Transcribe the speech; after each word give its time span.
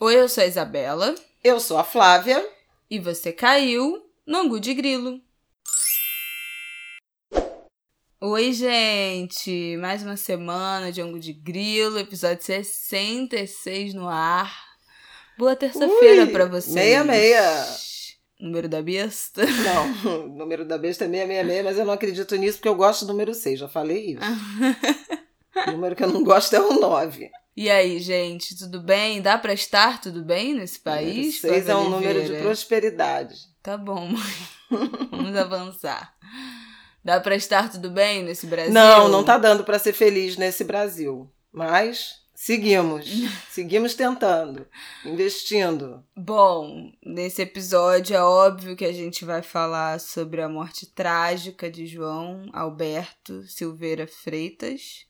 Oi, 0.00 0.14
eu 0.14 0.28
sou 0.28 0.44
a 0.44 0.46
Isabela. 0.46 1.12
Eu 1.42 1.58
sou 1.58 1.76
a 1.76 1.82
Flávia. 1.82 2.48
E 2.88 3.00
você 3.00 3.32
caiu 3.32 4.00
no 4.24 4.38
Angu 4.38 4.60
de 4.60 4.72
Grilo. 4.72 5.20
Oi, 8.20 8.52
gente! 8.52 9.76
Mais 9.78 10.04
uma 10.04 10.16
semana 10.16 10.92
de 10.92 11.02
Angu 11.02 11.18
de 11.18 11.32
Grilo, 11.32 11.98
episódio 11.98 12.44
66 12.44 13.92
no 13.92 14.08
ar. 14.08 14.56
Boa 15.36 15.56
terça-feira 15.56 16.28
pra 16.28 16.44
vocês. 16.44 16.76
Meia, 16.76 17.02
meia. 17.02 17.66
Número 18.38 18.68
da 18.68 18.80
besta? 18.80 19.42
Não, 19.44 20.14
o 20.14 20.28
número 20.38 20.64
da 20.64 20.78
besta 20.78 21.06
é 21.06 21.08
666, 21.08 21.64
mas 21.64 21.76
eu 21.76 21.84
não 21.84 21.94
acredito 21.94 22.36
nisso 22.36 22.58
porque 22.58 22.68
eu 22.68 22.76
gosto 22.76 23.04
do 23.04 23.08
número 23.08 23.34
6, 23.34 23.58
já 23.58 23.68
falei 23.68 24.12
isso. 24.12 24.20
o 25.66 25.72
número 25.72 25.96
que 25.96 26.04
eu 26.04 26.08
não 26.12 26.22
gosto 26.22 26.54
é 26.54 26.60
o 26.60 26.74
9. 26.78 27.32
E 27.58 27.68
aí, 27.68 27.98
gente, 27.98 28.56
tudo 28.56 28.80
bem? 28.80 29.20
Dá 29.20 29.36
pra 29.36 29.52
estar 29.52 30.00
tudo 30.00 30.22
bem 30.22 30.54
nesse 30.54 30.78
país? 30.78 31.40
6 31.40 31.68
é 31.68 31.74
um 31.74 31.90
número 31.90 32.24
de 32.24 32.40
prosperidade. 32.40 33.34
Tá 33.60 33.76
bom, 33.76 34.06
mãe. 34.06 34.32
Vamos 35.10 35.34
avançar. 35.34 36.14
Dá 37.04 37.18
pra 37.18 37.34
estar 37.34 37.68
tudo 37.68 37.90
bem 37.90 38.22
nesse 38.22 38.46
Brasil? 38.46 38.72
Não, 38.72 39.08
não 39.08 39.24
tá 39.24 39.36
dando 39.36 39.64
para 39.64 39.76
ser 39.76 39.92
feliz 39.92 40.36
nesse 40.36 40.62
Brasil. 40.62 41.28
Mas 41.52 42.22
Seguimos. 42.32 43.08
Seguimos 43.50 43.94
tentando, 43.94 44.64
investindo. 45.04 46.04
Bom, 46.16 46.92
nesse 47.04 47.42
episódio 47.42 48.14
é 48.14 48.22
óbvio 48.22 48.76
que 48.76 48.84
a 48.84 48.92
gente 48.92 49.24
vai 49.24 49.42
falar 49.42 49.98
sobre 49.98 50.40
a 50.40 50.48
morte 50.48 50.86
trágica 50.86 51.68
de 51.68 51.88
João 51.88 52.48
Alberto 52.52 53.42
Silveira 53.48 54.06
Freitas. 54.06 55.07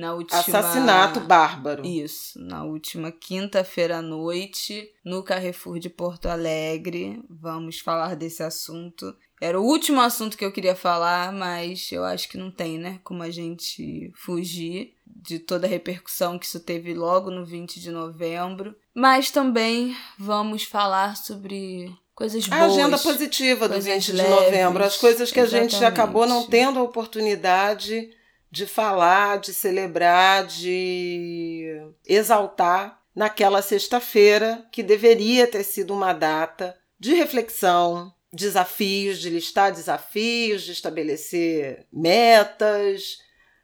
Na 0.00 0.14
última... 0.14 0.40
Assassinato 0.40 1.20
bárbaro. 1.20 1.84
Isso, 1.84 2.40
na 2.40 2.64
última 2.64 3.12
quinta-feira 3.12 3.98
à 3.98 4.02
noite, 4.02 4.90
no 5.04 5.22
Carrefour 5.22 5.78
de 5.78 5.90
Porto 5.90 6.24
Alegre. 6.24 7.22
Vamos 7.28 7.80
falar 7.80 8.16
desse 8.16 8.42
assunto. 8.42 9.14
Era 9.38 9.60
o 9.60 9.64
último 9.64 10.00
assunto 10.00 10.38
que 10.38 10.44
eu 10.44 10.52
queria 10.52 10.74
falar, 10.74 11.30
mas 11.34 11.92
eu 11.92 12.02
acho 12.02 12.30
que 12.30 12.38
não 12.38 12.50
tem, 12.50 12.78
né? 12.78 12.98
Como 13.04 13.22
a 13.22 13.30
gente 13.30 14.10
fugir 14.14 14.94
de 15.06 15.38
toda 15.38 15.66
a 15.66 15.70
repercussão 15.70 16.38
que 16.38 16.46
isso 16.46 16.60
teve 16.60 16.94
logo 16.94 17.30
no 17.30 17.44
20 17.44 17.78
de 17.78 17.90
novembro. 17.90 18.74
Mas 18.94 19.30
também 19.30 19.94
vamos 20.18 20.62
falar 20.62 21.14
sobre 21.14 21.94
coisas 22.14 22.46
boas. 22.48 22.62
A 22.62 22.64
agenda 22.64 22.98
positiva 22.98 23.68
do 23.68 23.78
20 23.78 24.12
leves, 24.12 24.14
de 24.14 24.22
novembro, 24.22 24.82
as 24.82 24.96
coisas 24.96 25.30
que 25.30 25.40
exatamente. 25.40 25.74
a 25.74 25.78
gente 25.78 25.84
acabou 25.84 26.26
não 26.26 26.46
tendo 26.46 26.78
a 26.78 26.82
oportunidade 26.82 28.10
de 28.50 28.66
falar, 28.66 29.38
de 29.38 29.54
celebrar, 29.54 30.46
de 30.46 31.80
exaltar 32.06 33.00
naquela 33.14 33.62
sexta-feira, 33.62 34.66
que 34.72 34.82
deveria 34.82 35.46
ter 35.46 35.64
sido 35.64 35.94
uma 35.94 36.12
data 36.12 36.76
de 36.98 37.14
reflexão, 37.14 38.12
desafios, 38.32 39.18
de 39.18 39.30
listar 39.30 39.72
desafios, 39.72 40.62
de 40.62 40.72
estabelecer 40.72 41.86
metas, 41.92 43.18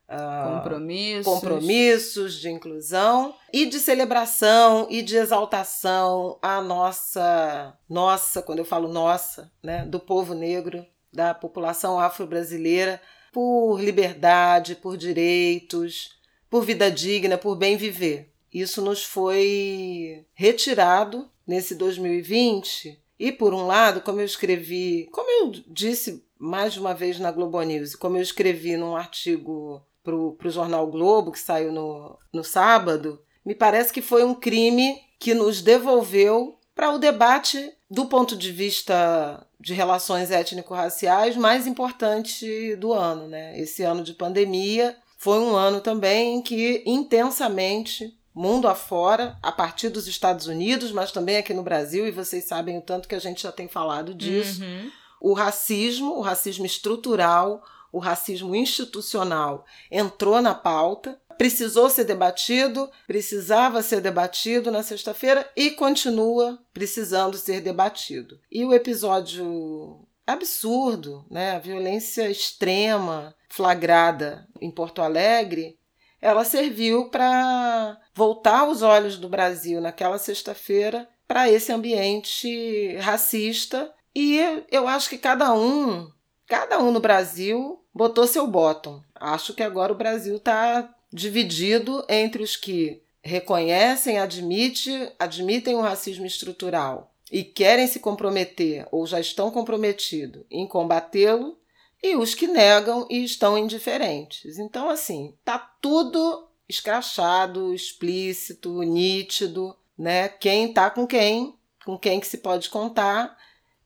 uh, 0.08 0.56
compromissos. 0.56 1.24
compromissos 1.24 2.34
de 2.34 2.50
inclusão 2.50 3.34
e 3.52 3.66
de 3.66 3.78
celebração 3.78 4.86
e 4.90 5.02
de 5.02 5.16
exaltação 5.16 6.38
à 6.42 6.60
nossa, 6.60 7.76
nossa, 7.88 8.42
quando 8.42 8.60
eu 8.60 8.64
falo 8.64 8.88
nossa, 8.88 9.50
né, 9.62 9.84
do 9.84 10.00
povo 10.00 10.34
negro, 10.34 10.84
da 11.12 11.32
população 11.34 11.98
afro-brasileira, 11.98 13.00
por 13.36 13.78
liberdade, 13.78 14.76
por 14.76 14.96
direitos, 14.96 16.16
por 16.48 16.64
vida 16.64 16.90
digna, 16.90 17.36
por 17.36 17.54
bem 17.54 17.76
viver. 17.76 18.32
Isso 18.50 18.80
nos 18.80 19.04
foi 19.04 20.24
retirado 20.32 21.28
nesse 21.46 21.74
2020 21.74 22.98
e 23.18 23.30
por 23.30 23.52
um 23.52 23.66
lado, 23.66 24.00
como 24.00 24.22
eu 24.22 24.24
escrevi, 24.24 25.06
como 25.12 25.30
eu 25.30 25.52
disse 25.68 26.24
mais 26.38 26.78
uma 26.78 26.94
vez 26.94 27.20
na 27.20 27.30
Globo 27.30 27.60
News, 27.60 27.94
como 27.94 28.16
eu 28.16 28.22
escrevi 28.22 28.74
num 28.78 28.96
artigo 28.96 29.82
para 30.02 30.16
o 30.16 30.38
jornal 30.44 30.86
Globo, 30.86 31.30
que 31.30 31.38
saiu 31.38 31.70
no, 31.70 32.18
no 32.32 32.42
sábado, 32.42 33.20
me 33.44 33.54
parece 33.54 33.92
que 33.92 34.00
foi 34.00 34.24
um 34.24 34.34
crime 34.34 34.98
que 35.18 35.34
nos 35.34 35.60
devolveu 35.60 36.55
para 36.76 36.92
o 36.92 36.98
debate 36.98 37.72
do 37.90 38.04
ponto 38.04 38.36
de 38.36 38.52
vista 38.52 39.44
de 39.58 39.72
relações 39.72 40.30
étnico-raciais 40.30 41.34
mais 41.34 41.66
importante 41.66 42.76
do 42.76 42.92
ano. 42.92 43.26
Né? 43.26 43.58
Esse 43.58 43.82
ano 43.82 44.04
de 44.04 44.12
pandemia 44.12 44.94
foi 45.16 45.38
um 45.38 45.56
ano 45.56 45.80
também 45.80 46.36
em 46.36 46.42
que 46.42 46.82
intensamente 46.84 48.14
mundo 48.34 48.68
afora, 48.68 49.38
a 49.42 49.50
partir 49.50 49.88
dos 49.88 50.06
Estados 50.06 50.46
Unidos, 50.46 50.92
mas 50.92 51.10
também 51.10 51.38
aqui 51.38 51.54
no 51.54 51.62
Brasil, 51.62 52.06
e 52.06 52.10
vocês 52.10 52.44
sabem 52.44 52.76
o 52.76 52.82
tanto 52.82 53.08
que 53.08 53.14
a 53.14 53.18
gente 53.18 53.42
já 53.42 53.50
tem 53.50 53.66
falado 53.66 54.12
disso. 54.12 54.62
Uhum. 54.62 54.90
O 55.18 55.32
racismo, 55.32 56.12
o 56.12 56.20
racismo 56.20 56.66
estrutural, 56.66 57.64
o 57.90 57.98
racismo 57.98 58.54
institucional 58.54 59.64
entrou 59.90 60.42
na 60.42 60.54
pauta, 60.54 61.18
precisou 61.38 61.90
ser 61.90 62.04
debatido, 62.04 62.90
precisava 63.06 63.82
ser 63.82 64.00
debatido 64.00 64.70
na 64.70 64.82
sexta-feira 64.82 65.48
e 65.56 65.70
continua 65.70 66.58
precisando 66.72 67.36
ser 67.36 67.60
debatido. 67.60 68.40
E 68.50 68.64
o 68.64 68.72
episódio 68.72 70.06
absurdo, 70.26 71.24
né, 71.30 71.52
a 71.52 71.58
violência 71.58 72.28
extrema 72.28 73.34
flagrada 73.48 74.46
em 74.60 74.70
Porto 74.70 75.00
Alegre, 75.00 75.78
ela 76.20 76.44
serviu 76.44 77.08
para 77.10 77.98
voltar 78.14 78.68
os 78.68 78.82
olhos 78.82 79.18
do 79.18 79.28
Brasil 79.28 79.80
naquela 79.80 80.18
sexta-feira 80.18 81.08
para 81.28 81.50
esse 81.50 81.72
ambiente 81.72 82.96
racista 82.96 83.92
e 84.14 84.64
eu 84.70 84.88
acho 84.88 85.10
que 85.10 85.18
cada 85.18 85.52
um, 85.52 86.10
cada 86.46 86.78
um 86.78 86.90
no 86.90 87.00
Brasil 87.00 87.84
botou 87.94 88.26
seu 88.26 88.46
bottom. 88.46 89.02
Acho 89.14 89.52
que 89.52 89.62
agora 89.62 89.92
o 89.92 89.96
Brasil 89.96 90.36
está 90.36 90.88
dividido 91.16 92.04
entre 92.10 92.42
os 92.42 92.56
que 92.56 93.02
reconhecem, 93.22 94.18
admite, 94.18 95.10
admitem 95.18 95.74
o 95.74 95.80
racismo 95.80 96.26
estrutural 96.26 97.10
e 97.32 97.42
querem 97.42 97.86
se 97.86 97.98
comprometer 97.98 98.86
ou 98.92 99.06
já 99.06 99.18
estão 99.18 99.50
comprometidos 99.50 100.44
em 100.50 100.66
combatê-lo 100.66 101.58
e 102.02 102.14
os 102.14 102.34
que 102.34 102.46
negam 102.46 103.06
e 103.10 103.24
estão 103.24 103.56
indiferentes. 103.56 104.58
Então, 104.58 104.90
assim, 104.90 105.34
tá 105.42 105.58
tudo 105.80 106.46
escrachado, 106.68 107.72
explícito, 107.72 108.82
nítido, 108.82 109.74
né? 109.98 110.28
Quem 110.28 110.70
tá 110.72 110.90
com 110.90 111.06
quem, 111.06 111.54
com 111.84 111.98
quem 111.98 112.20
que 112.20 112.26
se 112.26 112.38
pode 112.38 112.68
contar. 112.68 113.36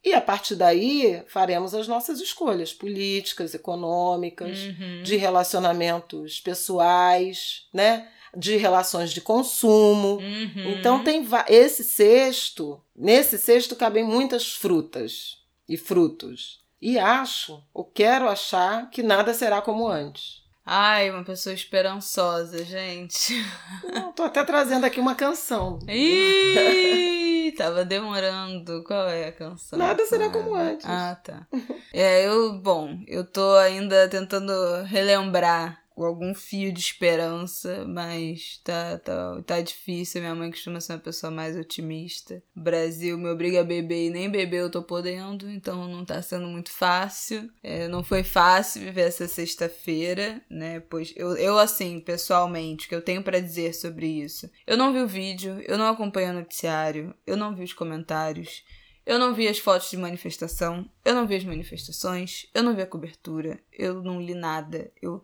E 0.03 0.15
a 0.15 0.21
partir 0.21 0.55
daí 0.55 1.22
faremos 1.27 1.75
as 1.75 1.87
nossas 1.87 2.21
escolhas 2.21 2.72
políticas, 2.72 3.55
econômicas, 3.55 4.59
uhum. 4.59 5.03
de 5.03 5.16
relacionamentos 5.16 6.41
pessoais, 6.41 7.69
né? 7.72 8.09
De 8.34 8.56
relações 8.56 9.12
de 9.12 9.21
consumo. 9.21 10.19
Uhum. 10.19 10.71
Então 10.78 11.05
tem 11.05 11.27
esse 11.49 11.84
cesto, 11.84 12.81
nesse 12.97 13.37
cesto 13.37 13.77
cabem 13.77 14.05
muitas 14.05 14.53
frutas 14.53 15.39
e 15.69 15.77
frutos. 15.77 16.60
E 16.81 16.99
acho, 16.99 17.62
ou 17.75 17.84
quero 17.84 18.27
achar, 18.27 18.89
que 18.89 19.03
nada 19.03 19.34
será 19.34 19.60
como 19.60 19.87
antes. 19.87 20.40
Ai, 20.72 21.10
uma 21.10 21.25
pessoa 21.25 21.53
esperançosa, 21.53 22.64
gente. 22.64 23.44
Não, 23.92 24.12
tô 24.12 24.22
até 24.22 24.44
trazendo 24.44 24.86
aqui 24.86 25.00
uma 25.00 25.16
canção. 25.16 25.81
Ih, 25.88 27.53
tava 27.58 27.84
demorando. 27.84 28.84
Qual 28.84 29.09
é 29.09 29.26
a 29.26 29.32
canção? 29.32 29.76
Nada 29.76 30.06
será 30.06 30.30
como 30.30 30.54
antes. 30.54 30.86
Ah, 30.86 31.19
tá. 31.25 31.44
É, 31.92 32.25
eu, 32.25 32.53
bom, 32.53 33.00
eu 33.09 33.25
tô 33.25 33.56
ainda 33.56 34.09
tentando 34.09 34.53
relembrar 34.84 35.80
algum 36.05 36.34
fio 36.34 36.72
de 36.72 36.81
esperança, 36.81 37.84
mas 37.87 38.61
tá, 38.65 38.99
tá, 38.99 39.43
tá 39.43 39.61
difícil. 39.61 40.21
Minha 40.21 40.34
mãe 40.34 40.50
costuma 40.50 40.81
ser 40.81 40.94
uma 40.94 40.99
pessoa 40.99 41.31
mais 41.31 41.56
otimista. 41.56 42.42
O 42.57 42.60
Brasil 42.60 43.19
me 43.19 43.28
obriga 43.28 43.60
a 43.60 43.65
beber 43.65 44.07
e 44.07 44.10
nem 44.10 44.30
beber 44.30 44.63
eu 44.63 44.71
tô 44.71 44.83
podendo, 44.83 45.51
então 45.51 45.89
não 45.89 46.04
tá 46.04 46.21
sendo 46.22 46.47
muito 46.47 46.71
fácil. 46.71 47.51
É, 47.63 47.89
não 47.89 48.03
foi 48.03 48.22
fácil 48.22 48.83
viver 48.83 49.03
essa 49.03 49.27
sexta-feira, 49.27 50.41
né? 50.51 50.80
Pois 50.80 51.13
eu, 51.16 51.36
eu, 51.36 51.59
assim, 51.59 52.01
pessoalmente, 52.01 52.86
o 52.86 52.89
que 52.89 52.95
eu 52.95 53.03
tenho 53.03 53.22
para 53.22 53.41
dizer 53.41 53.74
sobre 53.74 54.07
isso. 54.07 54.51
Eu 54.66 54.77
não 54.77 54.92
vi 54.92 55.01
o 55.01 55.09
vídeo, 55.09 55.63
eu 55.66 55.78
não 55.78 55.89
acompanhei 55.89 56.30
o 56.30 56.34
noticiário, 56.34 57.15
eu 57.27 57.36
não 57.36 57.54
vi 57.54 57.65
os 57.65 57.72
comentários. 57.72 58.65
Eu 59.10 59.19
não 59.19 59.34
vi 59.34 59.48
as 59.48 59.59
fotos 59.59 59.91
de 59.91 59.97
manifestação, 59.97 60.89
eu 61.04 61.15
não 61.15 61.27
vi 61.27 61.34
as 61.34 61.45
manifestações, 61.45 62.47
eu 62.54 62.63
não 62.63 62.77
vi 62.77 62.83
a 62.83 62.86
cobertura, 62.86 63.59
eu 63.72 64.03
não 64.03 64.21
li 64.21 64.34
nada. 64.34 64.92
Eu 65.01 65.22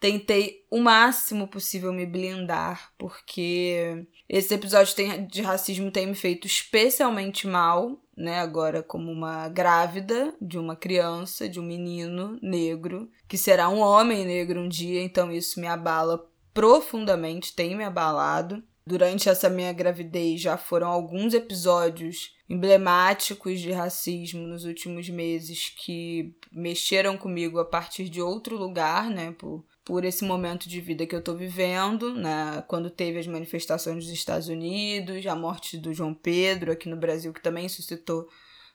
tentei 0.00 0.64
o 0.70 0.78
máximo 0.78 1.48
possível 1.48 1.92
me 1.92 2.06
blindar, 2.06 2.92
porque 2.96 4.06
esse 4.28 4.54
episódio 4.54 4.94
de 5.28 5.42
racismo 5.42 5.90
tem 5.90 6.06
me 6.06 6.14
feito 6.14 6.46
especialmente 6.46 7.46
mal, 7.46 8.00
né? 8.16 8.40
Agora, 8.40 8.82
como 8.82 9.10
uma 9.10 9.48
grávida 9.48 10.34
de 10.40 10.58
uma 10.58 10.76
criança, 10.76 11.48
de 11.48 11.58
um 11.58 11.64
menino 11.64 12.38
negro, 12.42 13.10
que 13.26 13.38
será 13.38 13.68
um 13.68 13.80
homem 13.80 14.24
negro 14.24 14.60
um 14.60 14.68
dia, 14.68 15.02
então 15.02 15.32
isso 15.32 15.60
me 15.60 15.66
abala 15.66 16.28
profundamente, 16.52 17.54
tem 17.54 17.76
me 17.76 17.84
abalado. 17.84 18.62
durante 18.88 19.28
essa 19.28 19.50
minha 19.50 19.72
gravidez 19.72 20.40
já 20.40 20.56
foram 20.56 20.88
alguns 20.88 21.34
episódios 21.34 22.34
emblemáticos 22.48 23.60
de 23.60 23.70
racismo 23.70 24.46
nos 24.46 24.64
últimos 24.64 25.10
meses 25.10 25.68
que 25.76 26.34
mexeram 26.50 27.18
comigo 27.18 27.58
a 27.58 27.64
partir 27.66 28.08
de 28.08 28.22
outro 28.22 28.56
lugar, 28.56 29.10
né? 29.10 29.34
Por, 29.38 29.62
por 29.88 30.04
esse 30.04 30.22
momento 30.22 30.68
de 30.68 30.82
vida 30.82 31.06
que 31.06 31.16
eu 31.16 31.22
tô 31.22 31.34
vivendo, 31.34 32.12
né? 32.14 32.62
Quando 32.68 32.90
teve 32.90 33.18
as 33.18 33.26
manifestações 33.26 34.04
dos 34.04 34.12
Estados 34.12 34.46
Unidos, 34.46 35.26
a 35.26 35.34
morte 35.34 35.78
do 35.78 35.94
João 35.94 36.12
Pedro 36.12 36.70
aqui 36.70 36.90
no 36.90 36.96
Brasil, 36.96 37.32
que 37.32 37.40
também 37.40 37.70
suscitou 37.70 38.28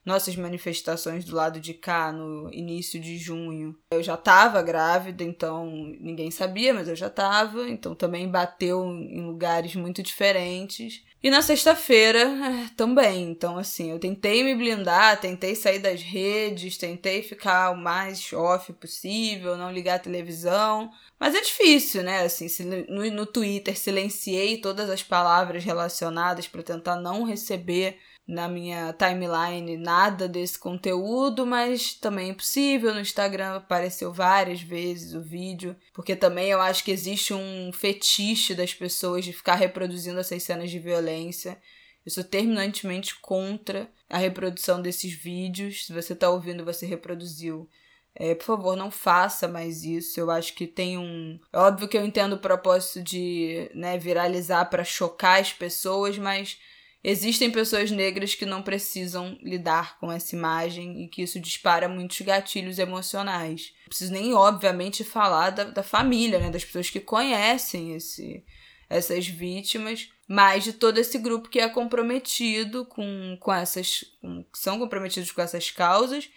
nossas 0.06 0.36
manifestações 0.36 1.26
do 1.26 1.36
lado 1.36 1.60
de 1.60 1.74
cá 1.74 2.12
no 2.12 2.52
início 2.54 3.00
de 3.00 3.18
junho. 3.18 3.76
Eu 3.92 4.04
já 4.04 4.16
estava 4.16 4.62
grávida, 4.62 5.24
então 5.24 5.66
ninguém 6.00 6.30
sabia, 6.30 6.74
mas 6.74 6.88
eu 6.88 6.96
já 6.96 7.08
estava, 7.08 7.70
então 7.70 7.96
também 7.96 8.28
bateu 8.28 8.86
em 8.86 9.26
lugares 9.26 9.76
muito 9.76 10.04
diferentes. 10.04 11.04
E 11.24 11.30
na 11.30 11.42
sexta-feira 11.42 12.20
é, 12.20 12.70
também. 12.76 13.32
Então, 13.32 13.58
assim, 13.58 13.92
eu 13.92 13.98
tentei 13.98 14.44
me 14.44 14.54
blindar, 14.54 15.22
tentei 15.22 15.56
sair 15.56 15.80
das 15.80 16.02
redes, 16.02 16.78
tentei 16.78 17.24
ficar 17.24 17.72
o 17.72 17.78
mais 17.78 18.34
off 18.34 18.74
possível, 18.74 19.56
não 19.56 19.72
ligar 19.72 19.96
a 19.96 20.00
televisão. 20.00 20.92
Mas 21.18 21.34
é 21.34 21.40
difícil, 21.40 22.04
né? 22.04 22.24
Assim, 22.24 22.48
no, 22.90 23.10
no 23.10 23.26
Twitter 23.26 23.80
silenciei 23.80 24.58
todas 24.58 24.90
as 24.90 25.02
palavras 25.02 25.64
relacionadas 25.64 26.46
para 26.46 26.62
tentar 26.62 26.98
não 26.98 27.24
receber 27.24 27.98
na 28.28 28.48
minha 28.48 28.94
timeline 28.94 29.76
nada 29.78 30.28
desse 30.28 30.58
conteúdo, 30.58 31.46
mas 31.46 31.94
também 31.94 32.32
é 32.32 32.34
possível. 32.34 32.94
No 32.94 33.02
Instagram 33.02 33.58
apareceu 33.58 34.14
várias 34.14 34.62
vezes 34.62 35.14
o 35.14 35.22
vídeo, 35.22 35.76
porque 35.94 36.16
também 36.16 36.50
eu 36.50 36.62
acho 36.62 36.84
que 36.84 36.92
existe 36.92 37.34
um 37.34 37.72
fetiche 37.74 38.56
das 38.56 38.74
pessoas 38.74 39.26
de 39.26 39.34
ficar 39.34 39.56
reproduzindo 39.56 40.20
essas 40.20 40.42
cenas 40.44 40.72
de 40.72 40.80
violência. 40.80 41.58
Eu 42.06 42.12
sou 42.12 42.24
terminantemente 42.24 43.20
contra 43.20 43.90
a 44.10 44.18
reprodução 44.18 44.82
desses 44.82 45.14
vídeos. 45.14 45.86
Se 45.86 45.94
você 45.94 46.14
está 46.14 46.30
ouvindo, 46.30 46.66
você 46.66 46.86
reproduziu. 46.86 47.70
É, 48.16 48.36
por 48.36 48.46
favor, 48.46 48.76
não 48.76 48.92
faça 48.92 49.48
mais 49.48 49.84
isso. 49.84 50.20
Eu 50.20 50.30
acho 50.30 50.54
que 50.54 50.68
tem 50.68 50.98
um. 50.98 51.40
É 51.52 51.58
óbvio 51.58 51.88
que 51.88 51.98
eu 51.98 52.06
entendo 52.06 52.34
o 52.34 52.40
propósito 52.40 53.02
de 53.02 53.72
né, 53.74 53.98
viralizar 53.98 54.66
para 54.66 54.84
chocar 54.84 55.42
as 55.42 55.52
pessoas, 55.52 56.18
mas 56.18 56.58
Existem 57.04 57.52
pessoas 57.52 57.92
negras 57.92 58.34
que 58.34 58.46
não 58.46 58.62
precisam 58.62 59.38
lidar 59.42 60.00
com 60.00 60.10
essa 60.10 60.34
imagem 60.34 61.04
e 61.04 61.10
que 61.10 61.22
isso 61.22 61.38
dispara 61.38 61.90
muitos 61.90 62.22
gatilhos 62.22 62.80
emocionais. 62.80 63.74
Não 63.82 63.90
preciso 63.90 64.14
nem, 64.14 64.34
obviamente, 64.34 65.04
falar 65.04 65.50
da, 65.50 65.66
da 65.66 65.84
família, 65.84 66.40
né? 66.40 66.50
Das 66.50 66.64
pessoas 66.64 66.90
que 66.90 67.02
conhecem 67.02 67.94
esse, 67.94 68.46
essas 68.90 69.28
vítimas, 69.28 70.10
mas 70.26 70.64
de 70.64 70.72
todo 70.72 70.98
esse 70.98 71.18
grupo 71.18 71.50
que 71.50 71.60
é 71.60 71.68
comprometido 71.68 72.86
com, 72.86 73.36
com 73.38 73.54
essas. 73.54 74.06
Com, 74.22 74.46
são 74.54 74.80
comprometidos 74.80 75.30
com 75.30 75.42
essas 75.42 75.70
causas 75.70 76.30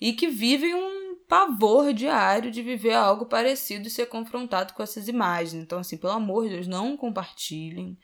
e 0.00 0.12
que 0.12 0.26
vivem 0.26 0.74
um 0.74 1.16
pavor 1.28 1.92
diário 1.92 2.50
de 2.50 2.60
viver 2.60 2.94
algo 2.94 3.26
parecido 3.26 3.86
e 3.86 3.90
ser 3.90 4.06
confrontado 4.06 4.72
com 4.72 4.82
essas 4.82 5.06
imagens. 5.06 5.62
Então, 5.62 5.78
assim, 5.78 5.96
pelo 5.96 6.14
amor 6.14 6.48
de 6.48 6.54
Deus, 6.54 6.66
não 6.66 6.96
compartilhem 6.96 7.96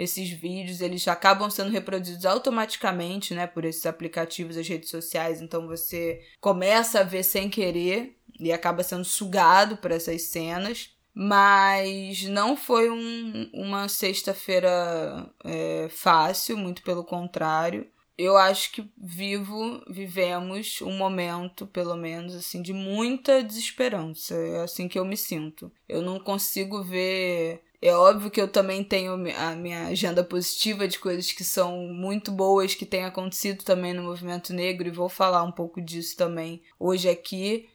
esses 0.00 0.30
vídeos 0.30 0.80
eles 0.80 1.06
acabam 1.06 1.50
sendo 1.50 1.70
reproduzidos 1.70 2.24
automaticamente, 2.24 3.34
né, 3.34 3.46
por 3.46 3.66
esses 3.66 3.84
aplicativos, 3.84 4.56
as 4.56 4.66
redes 4.66 4.88
sociais, 4.88 5.42
então 5.42 5.66
você 5.66 6.22
começa 6.40 7.00
a 7.00 7.04
ver 7.04 7.22
sem 7.22 7.50
querer 7.50 8.16
e 8.38 8.50
acaba 8.50 8.82
sendo 8.82 9.04
sugado 9.04 9.76
por 9.76 9.90
essas 9.90 10.22
cenas. 10.22 10.96
Mas 11.12 12.22
não 12.22 12.56
foi 12.56 12.88
um, 12.88 13.50
uma 13.52 13.88
sexta-feira 13.88 15.28
é, 15.44 15.88
fácil, 15.90 16.56
muito 16.56 16.82
pelo 16.82 17.04
contrário. 17.04 17.86
Eu 18.16 18.38
acho 18.38 18.72
que 18.72 18.88
vivo, 18.96 19.82
vivemos 19.90 20.80
um 20.80 20.96
momento, 20.96 21.66
pelo 21.66 21.96
menos, 21.96 22.34
assim, 22.34 22.62
de 22.62 22.72
muita 22.72 23.42
desesperança. 23.42 24.34
É 24.34 24.62
assim 24.62 24.88
que 24.88 24.98
eu 24.98 25.04
me 25.04 25.16
sinto. 25.16 25.70
Eu 25.88 26.00
não 26.00 26.18
consigo 26.18 26.82
ver 26.82 27.60
é 27.82 27.94
óbvio 27.94 28.30
que 28.30 28.40
eu 28.40 28.46
também 28.46 28.84
tenho 28.84 29.14
a 29.14 29.54
minha 29.54 29.86
agenda 29.86 30.22
positiva 30.22 30.86
de 30.86 30.98
coisas 30.98 31.32
que 31.32 31.42
são 31.42 31.78
muito 31.88 32.30
boas 32.30 32.74
que 32.74 32.84
têm 32.84 33.04
acontecido 33.04 33.64
também 33.64 33.94
no 33.94 34.02
movimento 34.02 34.52
negro 34.52 34.86
e 34.86 34.90
vou 34.90 35.08
falar 35.08 35.42
um 35.42 35.52
pouco 35.52 35.80
disso 35.80 36.14
também 36.16 36.62
hoje 36.78 37.08
aqui, 37.08 37.70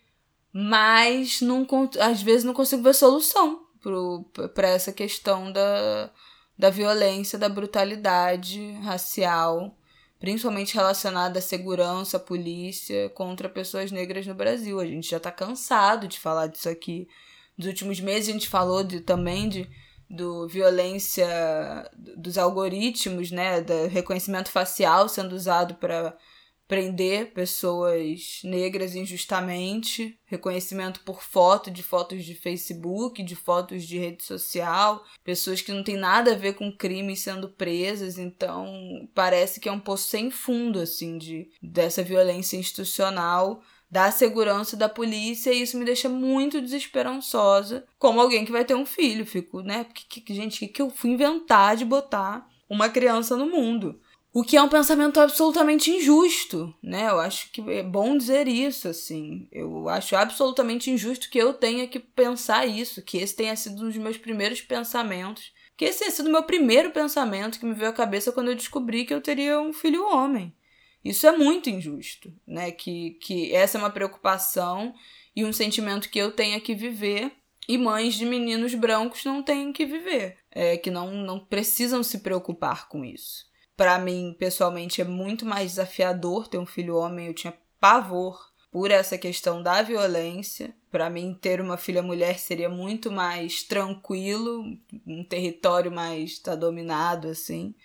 mas 0.54 1.42
não, 1.42 1.68
às 2.00 2.22
vezes 2.22 2.44
não 2.44 2.54
consigo 2.54 2.84
ver 2.84 2.94
solução 2.94 3.66
para 4.54 4.70
essa 4.70 4.92
questão 4.94 5.52
da, 5.52 6.12
da 6.58 6.70
violência, 6.70 7.40
da 7.40 7.50
brutalidade 7.50 8.74
racial, 8.84 9.76
principalmente 10.20 10.76
relacionada 10.76 11.40
à 11.40 11.42
segurança, 11.42 12.18
à 12.18 12.20
polícia 12.20 13.10
contra 13.10 13.50
pessoas 13.50 13.92
negras 13.92 14.26
no 14.28 14.36
Brasil. 14.36 14.80
A 14.80 14.86
gente 14.86 15.10
já 15.10 15.18
está 15.18 15.32
cansado 15.32 16.08
de 16.08 16.20
falar 16.20 16.48
disso 16.48 16.70
aqui. 16.70 17.08
Nos 17.58 17.68
últimos 17.68 18.00
meses 18.00 18.30
a 18.30 18.34
gente 18.34 18.50
falou 18.50 18.84
de, 18.84 19.02
também 19.02 19.50
de 19.50 19.70
do 20.10 20.48
violência 20.48 21.28
dos 22.18 22.38
algoritmos, 22.38 23.32
né, 23.32 23.62
do 23.62 23.88
reconhecimento 23.88 24.50
facial 24.50 25.10
sendo 25.10 25.36
usado 25.36 25.76
para 25.76 26.18
prender 26.68 27.32
pessoas 27.32 28.40
negras 28.44 28.96
injustamente, 28.96 30.20
reconhecimento 30.26 31.02
por 31.02 31.22
foto, 31.22 31.70
de 31.70 31.84
fotos 31.84 32.26
de 32.26 32.34
Facebook, 32.34 33.22
de 33.22 33.36
fotos 33.36 33.84
de 33.84 34.00
rede 34.00 34.24
social, 34.24 35.04
pessoas 35.24 35.62
que 35.62 35.72
não 35.72 35.84
têm 35.84 35.96
nada 35.96 36.34
a 36.34 36.38
ver 36.38 36.56
com 36.56 36.76
crime 36.76 37.16
sendo 37.16 37.50
presas, 37.50 38.18
então 38.18 39.08
parece 39.14 39.60
que 39.60 39.70
é 39.70 39.72
um 39.72 39.80
poço 39.80 40.10
sem 40.10 40.32
fundo 40.32 40.80
assim 40.80 41.18
de 41.18 41.50
dessa 41.62 42.02
violência 42.02 42.58
institucional 42.58 43.62
da 43.90 44.12
segurança 44.12 44.76
da 44.76 44.90
polícia 44.90 45.52
e 45.52 45.62
isso 45.62 45.78
me 45.78 45.86
deixa 45.86 46.10
muito 46.10 46.62
desesperançosa 46.62 47.86
como 47.98 48.20
alguém 48.20 48.46
que 48.46 48.52
vai 48.52 48.66
ter 48.66 48.76
um 48.76 48.86
filho. 48.86 49.26
Fico, 49.26 49.62
né? 49.62 49.86
Que, 49.86 50.22
que, 50.22 50.34
gente, 50.34 50.60
que, 50.60 50.68
que 50.68 50.82
eu 50.82 50.90
fui 50.90 51.12
inventar 51.12 51.76
de 51.76 51.86
botar 51.86 52.48
uma 52.70 52.90
criança 52.90 53.38
no 53.38 53.46
mundo? 53.46 54.00
O 54.34 54.44
que 54.44 54.58
é 54.58 54.62
um 54.62 54.68
pensamento 54.68 55.18
absolutamente 55.18 55.90
injusto, 55.90 56.76
né? 56.84 57.08
Eu 57.08 57.22
acho 57.22 57.50
que 57.54 57.62
é 57.72 57.82
bom 57.82 58.18
dizer 58.18 58.50
isso, 58.50 58.90
assim. 58.90 59.48
Eu 59.50 59.88
acho 59.88 60.14
absolutamente 60.14 60.92
injusto 60.92 61.30
que 61.30 61.38
eu 61.38 61.54
tenha 61.54 61.88
que 61.88 62.00
pensar 62.00 62.66
isso, 62.66 63.02
que 63.02 63.18
esse 63.18 63.34
tenha 63.34 63.56
sido 63.56 63.82
um 63.82 63.88
dos 63.88 63.96
meus 63.96 64.18
primeiros 64.18 64.62
pensamentos. 64.62 65.54
Que 65.78 65.86
esse 65.86 66.00
tenha 66.00 66.12
sido 66.12 66.28
o 66.28 66.32
meu 66.34 66.44
primeiro 66.44 66.92
pensamento 66.92 67.58
que 67.58 67.66
me 67.66 67.74
veio 67.74 67.92
à 67.92 67.94
cabeça 67.94 68.30
quando 68.34 68.50
eu 68.50 68.56
descobri 68.56 69.06
que 69.06 69.14
eu 69.14 69.22
teria 69.22 69.58
um 69.62 69.72
filho 69.72 70.06
homem. 70.06 70.54
Isso 71.06 71.28
é 71.28 71.38
muito 71.38 71.70
injusto, 71.70 72.34
né? 72.48 72.72
Que, 72.72 73.12
que 73.22 73.54
essa 73.54 73.78
é 73.78 73.80
uma 73.80 73.92
preocupação 73.92 74.92
e 75.36 75.46
um 75.46 75.54
sentimento 75.54 76.10
que 76.10 76.18
eu 76.18 76.32
tenho 76.32 76.60
que 76.60 76.74
viver 76.74 77.32
e 77.70 77.78
mães 77.78 78.16
de 78.16 78.26
meninos 78.26 78.74
brancos 78.74 79.24
não 79.24 79.44
têm 79.44 79.72
que 79.72 79.86
viver, 79.86 80.38
é, 80.52 80.78
que 80.78 80.90
não, 80.90 81.12
não 81.12 81.40
precisam 81.40 82.02
se 82.02 82.20
preocupar 82.20 82.90
com 82.90 83.06
isso. 83.06 83.46
Para 83.78 84.00
mim, 84.00 84.36
pessoalmente, 84.40 85.02
é 85.02 85.06
muito 85.06 85.46
mais 85.46 85.72
desafiador 85.72 86.48
ter 86.48 86.58
um 86.58 86.66
filho 86.66 86.96
homem. 86.96 87.28
Eu 87.28 87.34
tinha 87.34 87.54
pavor 87.80 88.52
por 88.72 88.90
essa 88.90 89.18
questão 89.18 89.62
da 89.62 89.82
violência. 89.82 90.74
Para 90.90 91.10
mim, 91.10 91.38
ter 91.40 91.62
uma 91.62 91.78
filha 91.78 92.02
mulher 92.02 92.40
seria 92.40 92.70
muito 92.70 93.12
mais 93.12 93.64
tranquilo, 93.64 94.64
um 95.06 95.24
território 95.24 95.92
mais 95.92 96.40
tá 96.40 96.56
dominado 96.56 97.28
assim. 97.28 97.76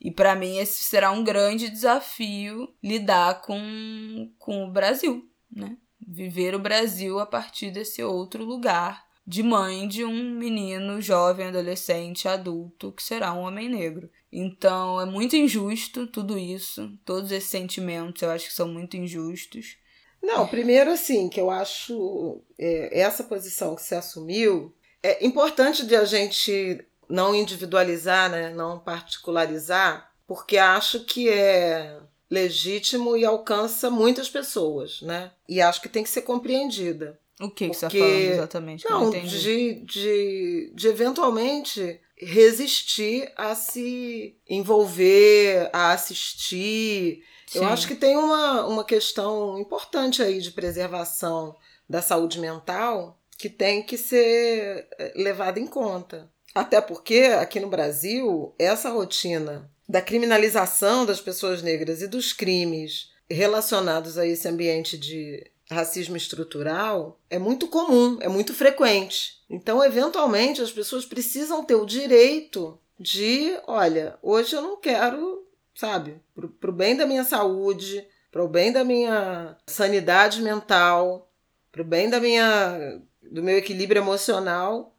E 0.00 0.10
para 0.10 0.34
mim 0.34 0.58
esse 0.58 0.84
será 0.84 1.10
um 1.10 1.24
grande 1.24 1.70
desafio 1.70 2.68
lidar 2.82 3.40
com, 3.42 4.30
com 4.38 4.64
o 4.64 4.70
Brasil, 4.70 5.28
né? 5.50 5.76
Viver 6.06 6.54
o 6.54 6.58
Brasil 6.58 7.18
a 7.18 7.26
partir 7.26 7.70
desse 7.70 8.02
outro 8.02 8.44
lugar 8.44 9.06
de 9.26 9.42
mãe 9.42 9.88
de 9.88 10.04
um 10.04 10.30
menino 10.34 11.00
jovem, 11.00 11.48
adolescente, 11.48 12.28
adulto 12.28 12.92
que 12.92 13.02
será 13.02 13.32
um 13.32 13.40
homem 13.40 13.68
negro. 13.68 14.08
Então 14.30 15.00
é 15.00 15.06
muito 15.06 15.34
injusto 15.34 16.06
tudo 16.06 16.38
isso, 16.38 16.96
todos 17.04 17.32
esses 17.32 17.50
sentimentos 17.50 18.22
eu 18.22 18.30
acho 18.30 18.46
que 18.46 18.54
são 18.54 18.68
muito 18.68 18.96
injustos. 18.96 19.76
Não, 20.22 20.46
primeiro 20.46 20.90
assim, 20.90 21.28
que 21.28 21.40
eu 21.40 21.50
acho 21.50 22.42
é, 22.58 23.00
essa 23.00 23.24
posição 23.24 23.74
que 23.74 23.82
você 23.82 23.96
assumiu, 23.96 24.74
é 25.02 25.24
importante 25.24 25.86
de 25.86 25.94
a 25.94 26.04
gente 26.04 26.84
não 27.08 27.34
individualizar, 27.34 28.30
né, 28.30 28.50
não 28.50 28.78
particularizar, 28.78 30.10
porque 30.26 30.58
acho 30.58 31.00
que 31.00 31.28
é 31.28 31.98
legítimo 32.30 33.16
e 33.16 33.24
alcança 33.24 33.90
muitas 33.90 34.28
pessoas, 34.28 35.00
né? 35.02 35.30
E 35.48 35.60
acho 35.60 35.80
que 35.80 35.88
tem 35.88 36.02
que 36.02 36.10
ser 36.10 36.22
compreendida. 36.22 37.18
O 37.40 37.50
que, 37.50 37.68
porque... 37.68 37.68
que 37.68 37.74
você 37.74 37.86
está 37.86 37.90
falando 37.90 38.32
exatamente? 38.32 38.90
Não, 38.90 39.00
não 39.04 39.10
de, 39.10 39.74
de, 39.84 40.72
de 40.74 40.88
eventualmente 40.88 42.00
resistir 42.16 43.30
a 43.36 43.54
se 43.54 44.36
envolver, 44.48 45.68
a 45.72 45.92
assistir. 45.92 47.22
Sim. 47.46 47.58
Eu 47.58 47.66
acho 47.66 47.86
que 47.86 47.94
tem 47.94 48.16
uma, 48.16 48.66
uma 48.66 48.84
questão 48.84 49.58
importante 49.58 50.22
aí 50.22 50.40
de 50.40 50.50
preservação 50.50 51.54
da 51.88 52.02
saúde 52.02 52.40
mental 52.40 53.20
que 53.38 53.50
tem 53.50 53.82
que 53.82 53.98
ser 53.98 54.88
eh, 54.98 55.12
levada 55.14 55.60
em 55.60 55.66
conta. 55.66 56.30
Até 56.56 56.80
porque 56.80 57.18
aqui 57.38 57.60
no 57.60 57.68
Brasil, 57.68 58.54
essa 58.58 58.88
rotina 58.88 59.70
da 59.86 60.00
criminalização 60.00 61.04
das 61.04 61.20
pessoas 61.20 61.60
negras 61.60 62.00
e 62.00 62.06
dos 62.06 62.32
crimes 62.32 63.12
relacionados 63.28 64.16
a 64.16 64.26
esse 64.26 64.48
ambiente 64.48 64.96
de 64.96 65.50
racismo 65.70 66.16
estrutural 66.16 67.20
é 67.28 67.38
muito 67.38 67.68
comum, 67.68 68.16
é 68.22 68.28
muito 68.28 68.54
frequente. 68.54 69.38
Então, 69.50 69.84
eventualmente, 69.84 70.62
as 70.62 70.72
pessoas 70.72 71.04
precisam 71.04 71.62
ter 71.62 71.74
o 71.74 71.84
direito 71.84 72.80
de, 72.98 73.54
olha, 73.66 74.18
hoje 74.22 74.56
eu 74.56 74.62
não 74.62 74.80
quero, 74.80 75.46
sabe, 75.74 76.18
para 76.58 76.70
o 76.70 76.74
bem 76.74 76.96
da 76.96 77.04
minha 77.04 77.24
saúde, 77.24 78.02
para 78.32 78.42
o 78.42 78.48
bem 78.48 78.72
da 78.72 78.82
minha 78.82 79.58
sanidade 79.66 80.40
mental, 80.40 81.30
para 81.70 81.82
o 81.82 81.84
bem 81.84 82.08
da 82.08 82.18
minha, 82.18 82.98
do 83.20 83.42
meu 83.42 83.58
equilíbrio 83.58 84.00
emocional, 84.00 84.95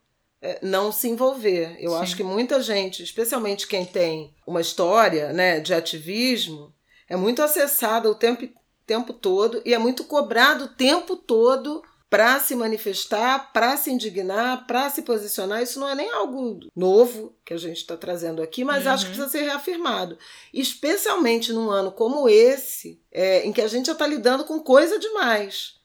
não 0.61 0.91
se 0.91 1.07
envolver. 1.07 1.77
Eu 1.79 1.91
Sim. 1.91 1.97
acho 1.97 2.15
que 2.15 2.23
muita 2.23 2.61
gente, 2.61 3.03
especialmente 3.03 3.67
quem 3.67 3.85
tem 3.85 4.33
uma 4.45 4.61
história 4.61 5.33
né, 5.33 5.59
de 5.59 5.73
ativismo, 5.73 6.73
é 7.09 7.15
muito 7.15 7.41
acessada 7.41 8.09
o 8.09 8.15
tempo, 8.15 8.47
tempo 8.85 9.13
todo 9.13 9.61
e 9.65 9.73
é 9.73 9.77
muito 9.77 10.03
cobrado 10.03 10.65
o 10.65 10.69
tempo 10.69 11.15
todo 11.15 11.81
para 12.09 12.39
se 12.39 12.55
manifestar, 12.55 13.51
para 13.51 13.75
se 13.75 13.91
indignar, 13.91 14.65
para 14.65 14.89
se 14.89 15.01
posicionar. 15.01 15.61
Isso 15.61 15.79
não 15.79 15.89
é 15.89 15.95
nem 15.95 16.09
algo 16.09 16.59
novo 16.75 17.35
que 17.43 17.53
a 17.53 17.57
gente 17.57 17.77
está 17.77 17.97
trazendo 17.97 18.41
aqui, 18.41 18.63
mas 18.63 18.85
uhum. 18.85 18.91
acho 18.91 19.05
que 19.05 19.11
precisa 19.11 19.29
ser 19.29 19.43
reafirmado. 19.43 20.17
Especialmente 20.53 21.51
num 21.51 21.69
ano 21.69 21.91
como 21.91 22.29
esse, 22.29 23.01
é, 23.11 23.45
em 23.45 23.51
que 23.51 23.61
a 23.61 23.67
gente 23.67 23.87
já 23.87 23.91
está 23.91 24.07
lidando 24.07 24.45
com 24.45 24.59
coisa 24.59 24.97
demais. 24.97 25.76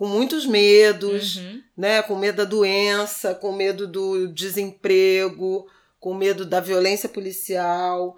Com 0.00 0.06
muitos 0.06 0.46
medos, 0.46 1.36
uhum. 1.36 1.62
né? 1.76 2.00
Com 2.00 2.16
medo 2.16 2.36
da 2.36 2.44
doença, 2.46 3.34
com 3.34 3.52
medo 3.52 3.86
do 3.86 4.28
desemprego, 4.28 5.66
com 5.98 6.14
medo 6.14 6.46
da 6.46 6.58
violência 6.58 7.06
policial, 7.06 8.16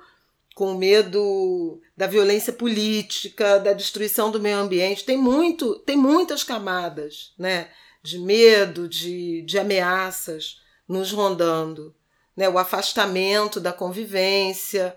com 0.55 0.75
medo 0.75 1.81
da 1.97 2.07
violência 2.07 2.53
política, 2.53 3.59
da 3.59 3.73
destruição 3.73 4.31
do 4.31 4.39
meio 4.39 4.59
ambiente. 4.59 5.05
Tem 5.05 5.17
muito, 5.17 5.77
tem 5.81 5.97
muitas 5.97 6.45
camadas, 6.45 7.35
né, 7.37 7.69
de 8.01 8.17
medo, 8.17 8.89
de, 8.89 9.43
de 9.43 9.59
ameaças 9.59 10.61
nos 10.87 11.11
rondando, 11.11 11.93
né? 12.37 12.49
O 12.49 12.59
afastamento 12.59 13.59
da 13.59 13.73
convivência, 13.73 14.95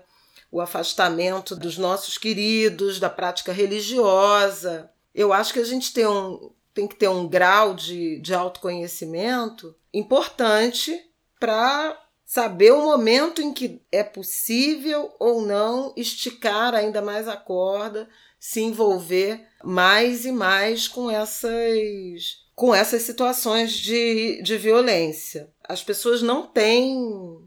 o 0.52 0.60
afastamento 0.60 1.56
dos 1.56 1.76
nossos 1.78 2.16
queridos, 2.16 3.00
da 3.00 3.10
prática 3.10 3.52
religiosa. 3.52 4.88
Eu 5.12 5.32
acho 5.32 5.52
que 5.52 5.58
a 5.58 5.64
gente 5.64 5.92
tem 5.92 6.06
um, 6.06 6.54
tem 6.76 6.86
que 6.86 6.94
ter 6.94 7.08
um 7.08 7.26
grau 7.26 7.72
de, 7.72 8.20
de 8.20 8.34
autoconhecimento 8.34 9.74
importante 9.94 10.94
para 11.40 11.98
saber 12.22 12.72
o 12.72 12.82
momento 12.82 13.40
em 13.40 13.50
que 13.50 13.80
é 13.90 14.04
possível 14.04 15.10
ou 15.18 15.40
não 15.40 15.94
esticar 15.96 16.74
ainda 16.74 17.00
mais 17.00 17.28
a 17.28 17.36
corda, 17.36 18.06
se 18.38 18.60
envolver 18.60 19.40
mais 19.64 20.26
e 20.26 20.32
mais 20.32 20.86
com 20.86 21.10
essas 21.10 22.44
com 22.54 22.74
essas 22.74 23.02
situações 23.02 23.72
de, 23.72 24.40
de 24.42 24.56
violência. 24.56 25.50
As 25.62 25.82
pessoas 25.82 26.22
não 26.22 26.46
têm 26.46 27.38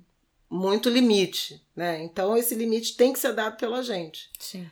muito 0.50 0.90
limite, 0.90 1.64
né? 1.76 2.04
Então 2.04 2.36
esse 2.36 2.56
limite 2.56 2.96
tem 2.96 3.14
que 3.14 3.20
ser 3.20 3.34
dado 3.34 3.58
pela 3.58 3.84
gente. 3.84 4.30
Sim. 4.40 4.68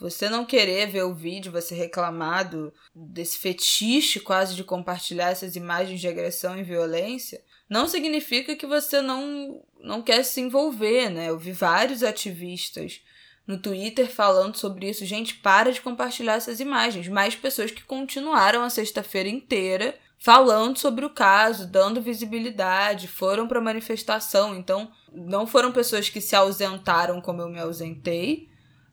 Você 0.00 0.28
não 0.28 0.44
querer 0.44 0.86
ver 0.88 1.02
o 1.04 1.14
vídeo, 1.14 1.52
você 1.52 1.74
reclamar 1.74 2.50
do, 2.50 2.72
desse 2.94 3.38
fetiche 3.38 4.20
quase 4.20 4.54
de 4.54 4.64
compartilhar 4.64 5.30
essas 5.30 5.56
imagens 5.56 6.00
de 6.00 6.08
agressão 6.08 6.58
e 6.58 6.62
violência, 6.62 7.42
não 7.68 7.88
significa 7.88 8.56
que 8.56 8.66
você 8.66 9.00
não, 9.00 9.62
não 9.80 10.02
quer 10.02 10.22
se 10.24 10.40
envolver, 10.40 11.10
né? 11.10 11.28
Eu 11.28 11.38
vi 11.38 11.52
vários 11.52 12.02
ativistas 12.02 13.00
no 13.46 13.58
Twitter 13.58 14.10
falando 14.10 14.56
sobre 14.56 14.88
isso. 14.88 15.06
Gente, 15.06 15.36
para 15.36 15.72
de 15.72 15.80
compartilhar 15.80 16.34
essas 16.34 16.60
imagens. 16.60 17.08
Mais 17.08 17.34
pessoas 17.34 17.70
que 17.70 17.82
continuaram 17.82 18.62
a 18.62 18.70
sexta-feira 18.70 19.28
inteira 19.28 19.98
falando 20.18 20.78
sobre 20.78 21.04
o 21.04 21.10
caso, 21.10 21.66
dando 21.66 22.02
visibilidade, 22.02 23.06
foram 23.06 23.46
para 23.46 23.60
manifestação. 23.60 24.54
Então, 24.54 24.90
não 25.12 25.46
foram 25.46 25.72
pessoas 25.72 26.08
que 26.08 26.20
se 26.20 26.34
ausentaram 26.34 27.20
como 27.20 27.40
eu 27.40 27.48
me 27.48 27.60
ausentei, 27.60 28.47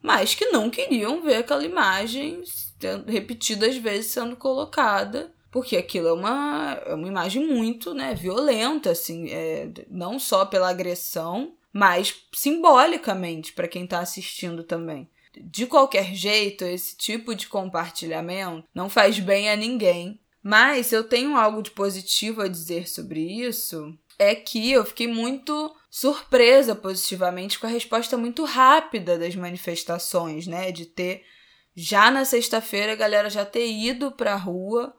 mas 0.06 0.36
que 0.36 0.46
não 0.46 0.70
queriam 0.70 1.20
ver 1.20 1.36
aquela 1.36 1.64
imagem 1.64 2.44
repetidas 3.08 3.76
vezes 3.76 4.12
sendo 4.12 4.36
colocada 4.36 5.34
porque 5.50 5.76
aquilo 5.76 6.08
é 6.08 6.12
uma, 6.12 6.82
é 6.84 6.94
uma 6.94 7.08
imagem 7.08 7.46
muito 7.46 7.94
né, 7.94 8.14
violenta, 8.14 8.90
assim, 8.90 9.30
é, 9.30 9.70
não 9.88 10.18
só 10.18 10.44
pela 10.44 10.68
agressão, 10.68 11.54
mas 11.72 12.14
simbolicamente 12.34 13.54
para 13.54 13.66
quem 13.66 13.84
está 13.84 14.00
assistindo 14.00 14.62
também. 14.62 15.08
De 15.34 15.66
qualquer 15.66 16.14
jeito, 16.14 16.62
esse 16.64 16.94
tipo 16.94 17.34
de 17.34 17.48
compartilhamento 17.48 18.64
não 18.74 18.90
faz 18.90 19.18
bem 19.18 19.48
a 19.48 19.56
ninguém. 19.56 20.20
Mas 20.46 20.92
eu 20.92 21.02
tenho 21.02 21.36
algo 21.36 21.60
de 21.60 21.72
positivo 21.72 22.40
a 22.40 22.46
dizer 22.46 22.88
sobre 22.88 23.18
isso. 23.18 23.92
É 24.16 24.32
que 24.32 24.70
eu 24.70 24.84
fiquei 24.84 25.08
muito 25.08 25.74
surpresa 25.90 26.72
positivamente 26.72 27.58
com 27.58 27.66
a 27.66 27.70
resposta 27.70 28.16
muito 28.16 28.44
rápida 28.44 29.18
das 29.18 29.34
manifestações, 29.34 30.46
né? 30.46 30.70
De 30.70 30.86
ter 30.86 31.24
já 31.74 32.12
na 32.12 32.24
sexta-feira 32.24 32.92
a 32.92 32.96
galera 32.96 33.28
já 33.28 33.44
ter 33.44 33.66
ido 33.68 34.12
para 34.12 34.34
a 34.34 34.36
rua 34.36 34.94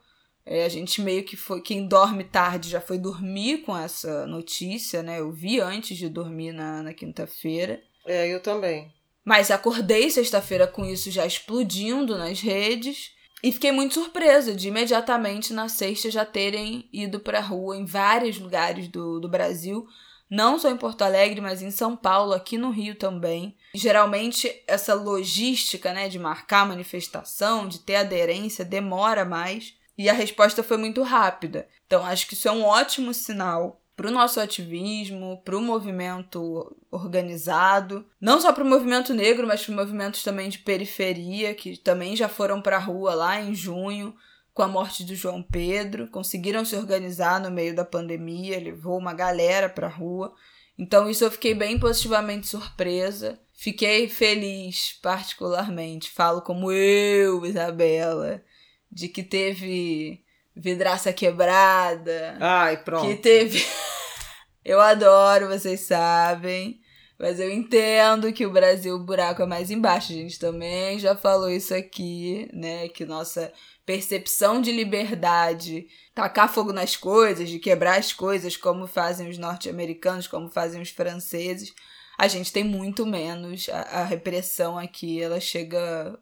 é, 0.45 0.65
a 0.65 0.69
gente 0.69 1.01
meio 1.01 1.23
que 1.23 1.37
foi. 1.37 1.61
Quem 1.61 1.87
dorme 1.87 2.25
tarde 2.25 2.67
já 2.67 2.81
foi 2.81 2.97
dormir 2.97 3.59
com 3.59 3.77
essa 3.77 4.27
notícia, 4.27 5.01
né? 5.01 5.21
Eu 5.21 5.31
vi 5.31 5.61
antes 5.61 5.97
de 5.97 6.09
dormir 6.09 6.51
na, 6.51 6.83
na 6.83 6.93
quinta-feira. 6.93 7.81
É, 8.05 8.27
eu 8.27 8.41
também. 8.41 8.93
Mas 9.23 9.49
acordei 9.49 10.09
sexta-feira 10.09 10.67
com 10.67 10.83
isso 10.83 11.09
já 11.09 11.25
explodindo 11.25 12.17
nas 12.17 12.41
redes. 12.41 13.15
E 13.47 13.51
fiquei 13.53 13.71
muito 13.71 13.93
surpresa 13.93 14.53
de 14.53 14.67
imediatamente 14.67 15.53
na 15.53 15.69
sexta 15.69 16.11
já 16.11 16.25
terem 16.25 16.89
ido 16.91 17.17
pra 17.17 17.39
rua 17.39 17.77
em 17.77 17.85
vários 17.85 18.37
lugares 18.37 18.89
do, 18.89 19.21
do 19.21 19.29
Brasil. 19.29 19.87
Não 20.29 20.59
só 20.59 20.69
em 20.69 20.75
Porto 20.75 21.03
Alegre, 21.03 21.39
mas 21.39 21.61
em 21.61 21.71
São 21.71 21.95
Paulo, 21.95 22.33
aqui 22.33 22.57
no 22.57 22.71
Rio 22.71 22.95
também. 22.95 23.55
Geralmente, 23.73 24.53
essa 24.67 24.93
logística 24.93 25.93
né, 25.93 26.09
de 26.09 26.19
marcar 26.19 26.67
manifestação, 26.67 27.69
de 27.69 27.79
ter 27.79 27.95
aderência, 27.95 28.65
demora 28.65 29.23
mais. 29.23 29.75
E 29.97 30.09
a 30.09 30.13
resposta 30.13 30.61
foi 30.61 30.75
muito 30.75 31.01
rápida. 31.01 31.69
Então, 31.85 32.05
acho 32.05 32.27
que 32.27 32.33
isso 32.33 32.49
é 32.49 32.51
um 32.51 32.65
ótimo 32.65 33.13
sinal 33.13 33.81
para 33.97 34.07
o 34.07 34.11
nosso 34.11 34.39
ativismo, 34.39 35.41
para 35.43 35.57
o 35.57 35.61
movimento 35.61 36.77
organizado, 36.91 38.05
não 38.21 38.39
só 38.39 38.53
para 38.53 38.63
o 38.63 38.67
movimento 38.67 39.11
negro, 39.13 39.47
mas 39.47 39.65
para 39.65 39.75
movimentos 39.75 40.23
também 40.23 40.47
de 40.49 40.59
periferia, 40.59 41.53
que 41.55 41.75
também 41.75 42.15
já 42.15 42.29
foram 42.29 42.61
para 42.61 42.77
a 42.77 42.79
rua 42.79 43.15
lá 43.15 43.41
em 43.41 43.55
junho, 43.55 44.15
com 44.53 44.61
a 44.61 44.67
morte 44.67 45.03
do 45.03 45.15
João 45.15 45.43
Pedro, 45.43 46.07
conseguiram 46.07 46.63
se 46.63 46.75
organizar 46.75 47.41
no 47.41 47.51
meio 47.51 47.75
da 47.75 47.83
pandemia, 47.83 48.59
levou 48.59 48.97
uma 48.97 49.13
galera 49.13 49.67
para 49.67 49.87
a 49.87 49.91
rua. 49.91 50.33
Então, 50.77 51.09
isso 51.09 51.23
eu 51.23 51.31
fiquei 51.31 51.55
bem 51.55 51.79
positivamente 51.79 52.47
surpresa. 52.47 53.39
Fiquei 53.53 54.07
feliz, 54.07 54.97
particularmente. 55.01 56.11
Falo 56.11 56.41
como 56.41 56.71
eu, 56.71 57.43
Isabela 57.45 58.43
de 58.91 59.07
que 59.07 59.23
teve 59.23 60.23
vidraça 60.57 61.13
quebrada. 61.13 62.37
Ai, 62.39 62.77
pronto. 62.77 63.07
Que 63.07 63.15
teve. 63.15 63.65
eu 64.65 64.81
adoro, 64.81 65.47
vocês 65.47 65.81
sabem. 65.81 66.79
Mas 67.19 67.39
eu 67.39 67.49
entendo 67.49 68.31
que 68.31 68.45
o 68.45 68.51
Brasil, 68.51 68.95
o 68.95 69.03
buraco 69.03 69.41
é 69.41 69.45
mais 69.45 69.71
embaixo. 69.71 70.11
A 70.11 70.15
gente 70.15 70.37
também 70.37 70.99
já 70.99 71.15
falou 71.15 71.49
isso 71.49 71.73
aqui, 71.73 72.47
né? 72.53 72.87
Que 72.89 73.05
nossa 73.05 73.51
percepção 73.85 74.61
de 74.61 74.71
liberdade, 74.71 75.87
tacar 76.13 76.53
fogo 76.53 76.73
nas 76.73 76.95
coisas, 76.95 77.49
de 77.49 77.57
quebrar 77.57 77.97
as 77.97 78.11
coisas, 78.11 78.57
como 78.57 78.85
fazem 78.85 79.29
os 79.29 79.37
norte-americanos, 79.37 80.27
como 80.27 80.49
fazem 80.49 80.81
os 80.81 80.89
franceses, 80.89 81.73
a 82.17 82.27
gente 82.27 82.51
tem 82.51 82.63
muito 82.63 83.05
menos. 83.05 83.69
A, 83.69 83.81
a 84.01 84.03
repressão 84.03 84.77
aqui, 84.77 85.21
ela 85.21 85.39
chega 85.39 86.19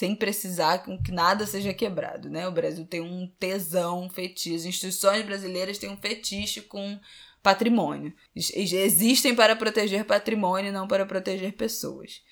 sem 0.00 0.14
precisar 0.14 0.82
que 1.04 1.12
nada 1.12 1.44
seja 1.44 1.74
quebrado, 1.74 2.30
né? 2.30 2.48
O 2.48 2.52
Brasil 2.52 2.86
tem 2.86 3.02
um 3.02 3.30
tesão, 3.38 4.04
um 4.04 4.08
fetiche. 4.08 4.56
As 4.56 4.64
instituições 4.64 5.26
brasileiras 5.26 5.76
têm 5.76 5.90
um 5.90 5.96
fetiche 5.98 6.62
com 6.62 6.98
patrimônio. 7.42 8.10
Existem 8.34 9.34
para 9.34 9.54
proteger 9.54 10.06
patrimônio, 10.06 10.72
não 10.72 10.88
para 10.88 11.04
proteger 11.04 11.52
pessoas. 11.52 12.22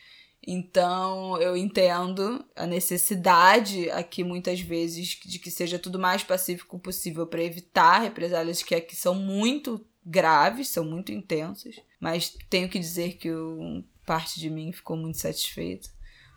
Então, 0.46 1.37
eu 1.42 1.54
entendo 1.58 2.42
a 2.56 2.66
necessidade 2.66 3.90
aqui, 3.90 4.25
muitas 4.25 4.62
vezes, 4.62 5.08
de 5.22 5.38
que 5.38 5.50
seja 5.50 5.78
tudo 5.78 5.98
mais 5.98 6.25
pacífico 6.25 6.78
possível 6.78 7.26
para 7.26 7.44
evitar 7.44 7.98
represálias 7.98 8.62
que 8.62 8.75
aqui 8.75 8.96
são 8.96 9.14
muito 9.14 9.84
graves, 10.06 10.68
são 10.68 10.87
muito 10.87 11.12
intensas. 11.12 11.76
Mas 12.00 12.34
tenho 12.48 12.70
que 12.70 12.78
dizer 12.78 13.18
que 13.18 13.28
eu, 13.28 13.84
parte 14.06 14.40
de 14.40 14.48
mim 14.48 14.72
ficou 14.72 14.96
muito 14.96 15.18
satisfeita 15.18 15.90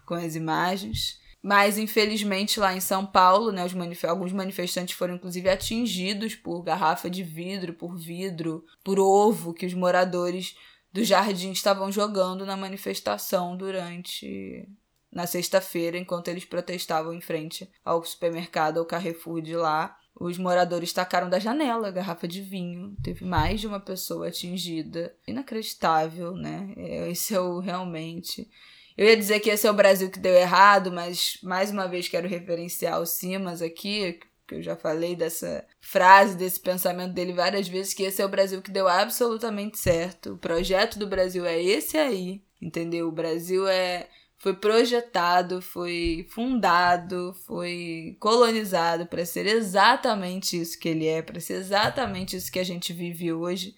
com 0.05 0.15
as 0.15 0.35
imagens. 0.35 1.20
Mas, 1.41 1.77
infelizmente, 1.77 2.59
lá 2.59 2.75
em 2.75 2.79
São 2.79 3.05
Paulo, 3.05 3.51
né, 3.51 3.67
manif 3.73 4.05
alguns 4.05 4.31
manifestantes 4.31 4.95
foram 4.95 5.15
inclusive 5.15 5.49
atingidos 5.49 6.35
por 6.35 6.61
garrafa 6.61 7.09
de 7.09 7.23
vidro, 7.23 7.73
por 7.73 7.97
vidro, 7.97 8.63
por 8.83 8.99
ovo 8.99 9.53
que 9.53 9.65
os 9.65 9.73
moradores 9.73 10.55
do 10.93 11.03
jardim 11.03 11.51
estavam 11.51 11.91
jogando 11.91 12.45
na 12.45 12.55
manifestação 12.55 13.57
durante. 13.57 14.67
na 15.11 15.27
sexta-feira, 15.27 15.97
enquanto 15.97 16.29
eles 16.29 16.45
protestavam 16.45 17.13
em 17.13 17.19
frente 17.19 17.69
ao 17.83 18.03
supermercado, 18.03 18.77
ao 18.79 18.85
Carrefour 18.85 19.41
de 19.41 19.55
lá. 19.55 19.97
Os 20.17 20.37
moradores 20.37 20.93
tacaram 20.93 21.29
da 21.29 21.39
janela 21.39 21.87
a 21.87 21.91
garrafa 21.91 22.27
de 22.27 22.41
vinho. 22.41 22.95
Teve 23.03 23.25
mais 23.25 23.59
de 23.59 23.67
uma 23.67 23.79
pessoa 23.79 24.27
atingida. 24.27 25.15
Inacreditável, 25.27 26.33
né? 26.35 26.73
É, 26.77 27.09
esse 27.09 27.33
é 27.33 27.39
o 27.39 27.59
realmente. 27.59 28.47
Eu 29.01 29.07
ia 29.07 29.17
dizer 29.17 29.39
que 29.39 29.49
esse 29.49 29.65
é 29.65 29.71
o 29.71 29.73
Brasil 29.73 30.11
que 30.11 30.19
deu 30.19 30.35
errado, 30.35 30.91
mas 30.91 31.39
mais 31.41 31.71
uma 31.71 31.87
vez 31.87 32.07
quero 32.07 32.27
referenciar 32.27 33.01
o 33.01 33.05
Simas 33.07 33.59
aqui, 33.59 34.19
que 34.47 34.53
eu 34.53 34.61
já 34.61 34.75
falei 34.75 35.15
dessa 35.15 35.65
frase, 35.79 36.37
desse 36.37 36.59
pensamento 36.59 37.11
dele 37.11 37.33
várias 37.33 37.67
vezes, 37.67 37.95
que 37.95 38.03
esse 38.03 38.21
é 38.21 38.25
o 38.27 38.29
Brasil 38.29 38.61
que 38.61 38.69
deu 38.69 38.87
absolutamente 38.87 39.79
certo. 39.79 40.33
O 40.33 40.37
projeto 40.37 40.99
do 40.99 41.07
Brasil 41.07 41.43
é 41.47 41.59
esse 41.59 41.97
aí, 41.97 42.43
entendeu? 42.61 43.07
O 43.07 43.11
Brasil 43.11 43.67
é 43.67 44.07
foi 44.37 44.53
projetado, 44.53 45.63
foi 45.63 46.27
fundado, 46.29 47.33
foi 47.47 48.15
colonizado 48.19 49.07
para 49.07 49.25
ser 49.25 49.47
exatamente 49.47 50.61
isso 50.61 50.77
que 50.77 50.89
ele 50.89 51.07
é, 51.07 51.23
para 51.23 51.39
ser 51.39 51.53
exatamente 51.53 52.35
isso 52.35 52.51
que 52.51 52.59
a 52.59 52.63
gente 52.63 52.93
vive 52.93 53.33
hoje. 53.33 53.73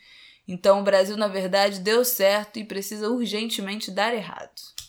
Então 0.46 0.82
o 0.82 0.84
Brasil, 0.84 1.15
na 1.15 1.30
verdade, 1.30 1.80
deu 1.80 2.03
certo 2.03 2.60
e 2.60 2.65
precisa 2.65 3.10
urgentemente 3.10 3.89
dar 3.89 4.13
errado. 4.13 4.83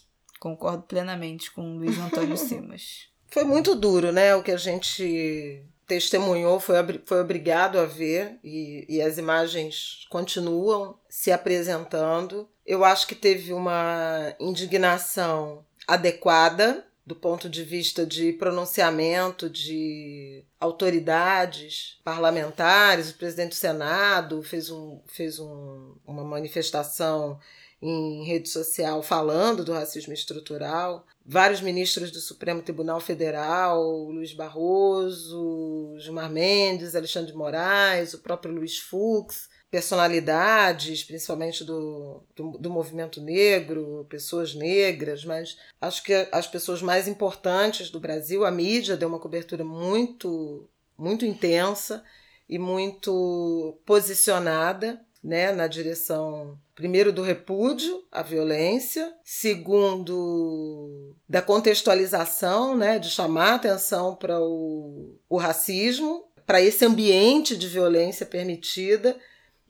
Concordo 0.45 0.83
plenamente 0.83 1.51
com 1.51 1.63
o 1.63 1.79
Luiz 1.79 1.99
Antônio 1.99 2.37
Simas. 2.37 3.09
Foi 3.33 3.45
muito 3.45 3.75
duro, 3.75 4.13
né? 4.13 4.35
O 4.37 4.43
que 4.43 4.53
a 4.53 4.59
gente 4.59 5.65
testemunhou, 5.87 6.61
foi, 6.61 6.77
foi 7.07 7.21
obrigado 7.23 7.79
a 7.79 7.87
ver, 7.87 8.39
e, 8.45 8.85
e 8.87 9.01
as 9.01 9.17
imagens 9.17 10.07
continuam 10.11 10.99
se 11.09 11.33
apresentando. 11.33 12.47
Eu 12.65 12.85
acho 12.85 13.07
que 13.07 13.15
teve 13.15 13.55
uma 13.55 14.35
indignação 14.39 15.65
adequada 15.89 16.87
do 17.07 17.15
ponto 17.15 17.49
de 17.49 17.63
vista 17.63 18.05
de 18.07 18.33
pronunciamento 18.35 19.49
de 19.49 20.45
autoridades 20.61 22.01
parlamentares, 22.05 23.11
o 23.11 23.15
presidente 23.15 23.51
do 23.51 23.57
Senado 23.57 24.43
fez, 24.43 24.71
um, 24.71 25.01
fez 25.07 25.39
um, 25.39 25.95
uma 26.07 26.25
manifestação 26.25 27.39
em 27.85 28.25
rede 28.25 28.49
social 28.49 29.03
falando 29.03 29.63
do 29.63 29.73
racismo 29.73 30.15
estrutural. 30.15 31.07
Vários 31.25 31.61
ministros 31.61 32.11
do 32.11 32.19
Supremo 32.19 32.63
Tribunal 32.63 32.99
Federal, 32.99 33.83
Luiz 34.11 34.33
Barroso, 34.33 35.95
Gilmar 35.99 36.31
Mendes, 36.31 36.95
Alexandre 36.95 37.33
de 37.33 37.37
Moraes, 37.37 38.15
o 38.15 38.21
próprio 38.21 38.55
Luiz 38.55 38.79
Fux, 38.79 39.51
personalidades, 39.71 41.05
principalmente 41.05 41.63
do, 41.63 42.23
do, 42.35 42.59
do, 42.59 42.71
movimento 42.71 43.21
negro, 43.21 44.07
pessoas 44.09 44.55
negras, 44.55 45.25
mas 45.25 45.59
acho 45.81 46.03
que 46.03 46.29
as 46.33 46.47
pessoas 46.47 46.81
mais 46.81 47.07
importantes 47.07 47.91
do 47.91 48.01
Brasil, 48.01 48.47
a 48.47 48.51
mídia 48.51 48.97
deu 48.97 49.09
uma 49.09 49.19
cobertura 49.19 49.65
muito, 49.65 50.69
muito 50.97 51.27
intensa 51.27 52.03
e 52.49 52.59
muito 52.59 53.77
posicionada 53.85 55.05
né, 55.25 55.51
na 55.53 55.67
direção 55.67 56.59
primeiro 56.75 57.13
do 57.13 57.23
repúdio 57.23 58.05
à 58.13 58.23
violência, 58.23 59.13
segundo 59.25 61.17
da 61.27 61.41
contextualização, 61.41 62.77
né, 62.77 62.99
de 62.99 63.09
chamar 63.09 63.55
atenção 63.55 64.15
para 64.15 64.39
o, 64.39 65.17
o 65.29 65.39
racismo, 65.39 66.25
para 66.45 66.61
esse 66.61 66.85
ambiente 66.85 67.57
de 67.57 67.67
violência 67.67 68.27
permitida 68.27 69.17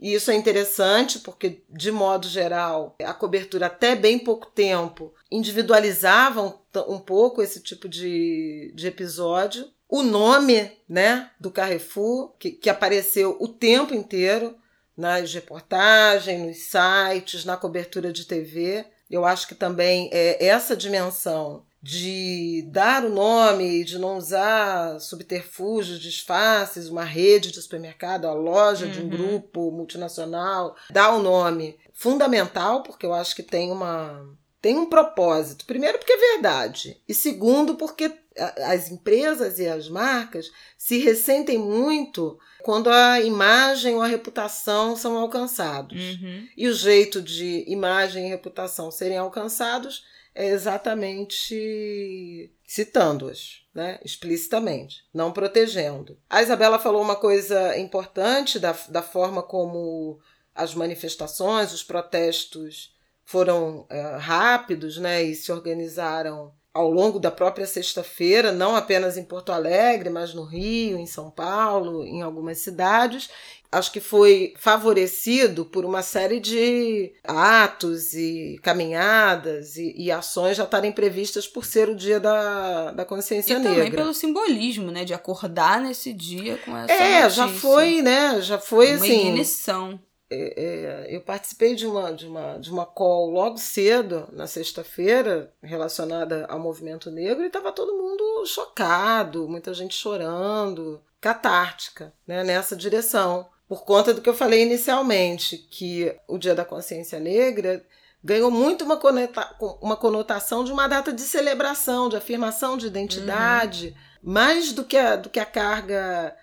e 0.05 0.13
isso 0.13 0.31
é 0.31 0.35
interessante 0.35 1.19
porque, 1.21 1.63
de 1.71 1.91
modo 1.91 2.29
geral, 2.29 2.95
a 3.03 3.15
cobertura 3.15 3.67
até 3.67 3.95
bem 3.95 4.19
pouco 4.19 4.47
tempo 4.47 5.15
individualizava 5.31 6.43
um, 6.43 6.53
um 6.95 6.99
pouco 6.99 7.41
esse 7.41 7.61
tipo 7.61 7.89
de, 7.89 8.73
de 8.75 8.87
episódio. 8.87 9.67
O 9.89 10.03
nome 10.03 10.73
né, 10.89 11.31
do 11.41 11.51
Carrefour, 11.51 12.35
que, 12.39 12.51
que 12.51 12.69
apareceu 12.69 13.37
o 13.41 13.49
tempo 13.49 13.95
inteiro 13.95 14.55
nas 14.97 15.33
reportagens, 15.33 16.41
nos 16.41 16.59
sites, 16.59 17.45
na 17.45 17.57
cobertura 17.57 18.13
de 18.13 18.25
TV. 18.25 18.85
Eu 19.11 19.25
acho 19.25 19.47
que 19.47 19.55
também 19.55 20.09
é 20.13 20.47
essa 20.47 20.77
dimensão 20.77 21.65
de 21.85 22.67
dar 22.73 23.05
o 23.05 23.11
nome, 23.11 23.85
de 23.85 23.99
não 23.99 24.17
usar 24.17 24.99
subterfúgios, 24.99 26.01
disfarces, 26.01 26.89
uma 26.89 27.05
rede 27.05 27.53
de 27.53 27.61
supermercado, 27.61 28.27
a 28.27 28.33
loja 28.33 28.87
uhum. 28.87 28.91
de 28.91 29.01
um 29.01 29.03
uhum. 29.03 29.11
grupo 29.11 29.71
multinacional, 29.71 30.75
dar 30.89 31.15
o 31.15 31.23
nome 31.23 31.79
fundamental, 31.93 32.83
porque 32.83 33.05
eu 33.05 33.13
acho 33.13 33.37
que 33.37 33.43
tem 33.43 33.71
uma 33.71 34.27
tem 34.63 34.79
um 34.79 34.87
propósito. 34.87 35.67
Primeiro 35.67 35.99
porque 35.99 36.15
é 36.15 36.33
verdade, 36.33 36.99
e 37.07 37.13
segundo 37.13 37.75
porque 37.75 38.11
as 38.37 38.91
empresas 38.91 39.59
e 39.59 39.67
as 39.67 39.89
marcas 39.89 40.51
se 40.77 40.99
ressentem 40.99 41.59
muito 41.59 42.39
quando 42.63 42.91
a 42.91 43.21
imagem 43.21 43.95
ou 43.95 44.03
a 44.03 44.07
reputação 44.07 44.97
são 44.97 45.17
alcançados. 45.17 45.99
Uhum. 45.99 46.49
E 46.57 46.67
o 46.67 46.73
jeito 46.73 47.23
de 47.23 47.65
imagem 47.69 48.27
e 48.27 48.31
reputação 48.31 48.91
serem 48.91 49.19
alcançados 49.19 50.05
é 50.35 50.49
exatamente 50.49 52.51
citando-as, 52.67 53.63
né, 53.73 54.01
explicitamente, 54.05 55.05
não 55.15 55.31
protegendo. 55.31 56.19
A 56.29 56.43
Isabela 56.43 56.79
falou 56.79 57.03
uma 57.03 57.15
coisa 57.15 57.79
importante 57.79 58.59
da, 58.59 58.73
da 58.89 59.03
forma 59.03 59.43
como 59.43 60.19
as 60.55 60.75
manifestações, 60.75 61.73
os 61.73 61.85
protestos 61.85 62.93
foram 63.25 63.87
é, 63.89 64.17
rápidos 64.17 64.99
né, 64.99 65.23
e 65.23 65.35
se 65.35 65.53
organizaram 65.53 66.53
ao 66.75 66.91
longo 66.91 67.21
da 67.21 67.31
própria 67.31 67.67
sexta-feira, 67.67 68.51
não 68.51 68.75
apenas 68.75 69.17
em 69.17 69.23
Porto 69.25 69.53
Alegre, 69.53 70.11
mas 70.11 70.35
no 70.35 70.43
Rio, 70.43 70.99
em 70.99 71.07
São 71.07 71.31
Paulo, 71.31 72.05
em 72.05 72.21
algumas 72.21 72.59
cidades, 72.59 73.31
acho 73.71 73.93
que 73.93 74.01
foi 74.01 74.55
favorecido 74.59 75.65
por 75.65 75.85
uma 75.85 76.03
série 76.03 76.41
de 76.41 77.13
atos 77.23 78.13
e 78.15 78.59
caminhadas 78.63 79.77
e, 79.77 79.95
e 79.97 80.11
ações 80.11 80.57
já 80.57 80.65
estarem 80.65 80.93
previstas 80.93 81.47
por 81.47 81.65
ser 81.65 81.89
o 81.89 81.95
dia 81.95 82.19
da, 82.21 82.91
da 82.93 83.05
consciência 83.05 83.55
e 83.55 83.59
negra. 83.59 83.73
E 83.73 83.77
também 83.77 83.93
pelo 83.93 84.15
simbolismo, 84.15 84.91
né, 84.91 85.05
de 85.05 85.15
acordar 85.15 85.81
nesse 85.81 86.13
dia 86.13 86.59
com 86.65 86.77
essa 86.77 86.93
É, 86.93 87.23
notícia. 87.23 87.31
já 87.31 87.49
foi, 87.49 88.03
né, 88.03 88.41
já 88.41 88.59
foi 88.59 88.97
uma 88.97 89.05
assim... 89.05 89.29
ignição. 89.29 90.01
É, 90.35 91.07
é, 91.11 91.17
eu 91.17 91.21
participei 91.21 91.75
de 91.75 91.87
uma, 91.87 92.13
de, 92.13 92.27
uma, 92.27 92.59
de 92.59 92.71
uma 92.71 92.85
call 92.87 93.31
logo 93.31 93.59
cedo, 93.59 94.29
na 94.33 94.47
sexta-feira, 94.47 95.53
relacionada 95.63 96.47
ao 96.47 96.59
movimento 96.59 97.11
negro, 97.11 97.45
e 97.45 97.47
estava 97.47 97.73
todo 97.73 97.97
mundo 97.97 98.45
chocado, 98.47 99.49
muita 99.49 99.73
gente 99.73 99.95
chorando, 99.95 101.01
catártica 101.21 102.13
né, 102.27 102.43
nessa 102.45 102.77
direção 102.77 103.47
por 103.69 103.85
conta 103.85 104.13
do 104.13 104.21
que 104.21 104.29
eu 104.29 104.35
falei 104.35 104.63
inicialmente, 104.63 105.57
que 105.57 106.15
o 106.29 106.39
Dia 106.39 106.55
da 106.55 106.65
Consciência 106.65 107.19
Negra 107.19 107.85
ganhou 108.23 108.51
muito 108.51 108.85
uma, 108.85 108.97
conota 108.97 109.57
uma 109.81 109.97
conotação 109.97 110.65
de 110.65 110.73
uma 110.73 110.87
data 110.87 111.13
de 111.13 111.23
celebração, 111.23 112.09
de 112.09 112.17
afirmação 112.17 112.77
de 112.77 112.87
identidade, 112.87 113.89
uhum. 114.23 114.33
mais 114.33 114.73
do 114.73 114.85
que, 114.85 114.97
a, 114.97 115.17
do 115.17 115.29
que 115.29 115.41
a 115.41 115.47
carga 115.47 116.37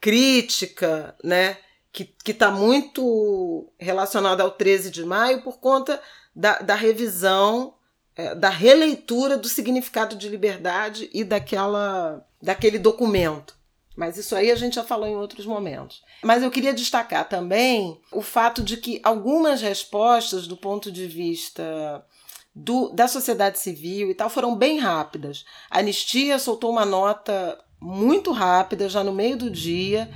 crítica, 0.00 1.16
né? 1.22 1.58
Que 2.04 2.32
está 2.32 2.50
muito 2.50 3.70
relacionada 3.78 4.42
ao 4.42 4.50
13 4.50 4.90
de 4.90 5.04
maio 5.04 5.42
por 5.42 5.58
conta 5.58 6.00
da, 6.34 6.58
da 6.58 6.74
revisão, 6.74 7.74
é, 8.16 8.34
da 8.34 8.48
releitura 8.48 9.36
do 9.36 9.48
significado 9.48 10.16
de 10.16 10.28
liberdade 10.28 11.10
e 11.12 11.24
daquela, 11.24 12.24
daquele 12.40 12.78
documento. 12.78 13.56
Mas 13.96 14.16
isso 14.16 14.36
aí 14.36 14.52
a 14.52 14.54
gente 14.54 14.76
já 14.76 14.84
falou 14.84 15.08
em 15.08 15.16
outros 15.16 15.44
momentos. 15.44 16.04
Mas 16.22 16.44
eu 16.44 16.50
queria 16.52 16.72
destacar 16.72 17.28
também 17.28 18.00
o 18.12 18.22
fato 18.22 18.62
de 18.62 18.76
que 18.76 19.00
algumas 19.02 19.60
respostas, 19.60 20.46
do 20.46 20.56
ponto 20.56 20.92
de 20.92 21.08
vista 21.08 22.06
do, 22.54 22.90
da 22.90 23.08
sociedade 23.08 23.58
civil 23.58 24.08
e 24.08 24.14
tal, 24.14 24.30
foram 24.30 24.54
bem 24.54 24.78
rápidas. 24.78 25.44
A 25.68 25.80
Anistia 25.80 26.38
soltou 26.38 26.70
uma 26.70 26.84
nota 26.84 27.58
muito 27.80 28.30
rápida, 28.30 28.88
já 28.88 29.02
no 29.02 29.12
meio 29.12 29.36
do 29.36 29.50
dia, 29.50 30.08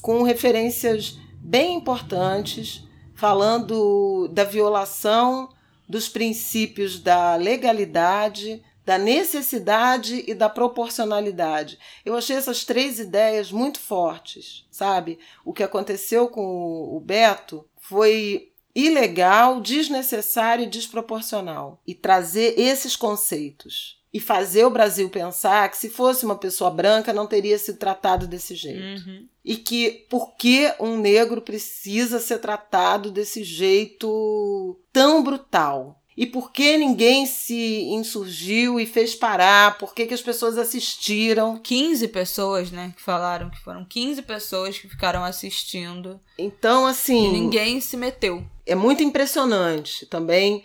com 0.00 0.22
referências 0.22 1.18
bem 1.46 1.76
importantes, 1.76 2.82
falando 3.14 4.26
da 4.28 4.42
violação 4.42 5.48
dos 5.88 6.08
princípios 6.08 6.98
da 6.98 7.36
legalidade, 7.36 8.60
da 8.84 8.98
necessidade 8.98 10.24
e 10.26 10.34
da 10.34 10.48
proporcionalidade. 10.48 11.78
Eu 12.04 12.16
achei 12.16 12.34
essas 12.34 12.64
três 12.64 12.98
ideias 12.98 13.52
muito 13.52 13.78
fortes, 13.78 14.66
sabe? 14.72 15.20
O 15.44 15.52
que 15.52 15.62
aconteceu 15.62 16.28
com 16.28 16.96
o 16.96 16.98
Beto 16.98 17.64
foi 17.78 18.50
ilegal, 18.74 19.60
desnecessário 19.60 20.64
e 20.64 20.68
desproporcional. 20.68 21.80
E 21.86 21.94
trazer 21.94 22.58
esses 22.58 22.96
conceitos. 22.96 23.95
E 24.16 24.20
fazer 24.20 24.64
o 24.64 24.70
Brasil 24.70 25.10
pensar 25.10 25.70
que 25.70 25.76
se 25.76 25.90
fosse 25.90 26.24
uma 26.24 26.36
pessoa 26.36 26.70
branca 26.70 27.12
não 27.12 27.26
teria 27.26 27.58
sido 27.58 27.76
tratado 27.76 28.26
desse 28.26 28.54
jeito. 28.54 29.06
Uhum. 29.06 29.28
E 29.44 29.56
que 29.56 30.06
por 30.08 30.34
que 30.36 30.72
um 30.80 30.96
negro 30.96 31.42
precisa 31.42 32.18
ser 32.18 32.38
tratado 32.38 33.10
desse 33.10 33.44
jeito 33.44 34.80
tão 34.90 35.22
brutal? 35.22 36.00
E 36.16 36.24
por 36.24 36.50
que 36.50 36.78
ninguém 36.78 37.26
se 37.26 37.82
insurgiu 37.90 38.80
e 38.80 38.86
fez 38.86 39.14
parar? 39.14 39.76
Por 39.76 39.94
que, 39.94 40.06
que 40.06 40.14
as 40.14 40.22
pessoas 40.22 40.56
assistiram? 40.56 41.58
15 41.58 42.08
pessoas, 42.08 42.70
né, 42.70 42.94
que 42.96 43.02
falaram 43.02 43.50
que 43.50 43.60
foram 43.60 43.84
15 43.84 44.22
pessoas 44.22 44.78
que 44.78 44.88
ficaram 44.88 45.22
assistindo. 45.24 46.18
Então, 46.38 46.86
assim. 46.86 47.28
E 47.28 47.32
ninguém 47.32 47.82
se 47.82 47.98
meteu. 47.98 48.42
É 48.64 48.74
muito 48.74 49.02
impressionante 49.02 50.06
também. 50.06 50.64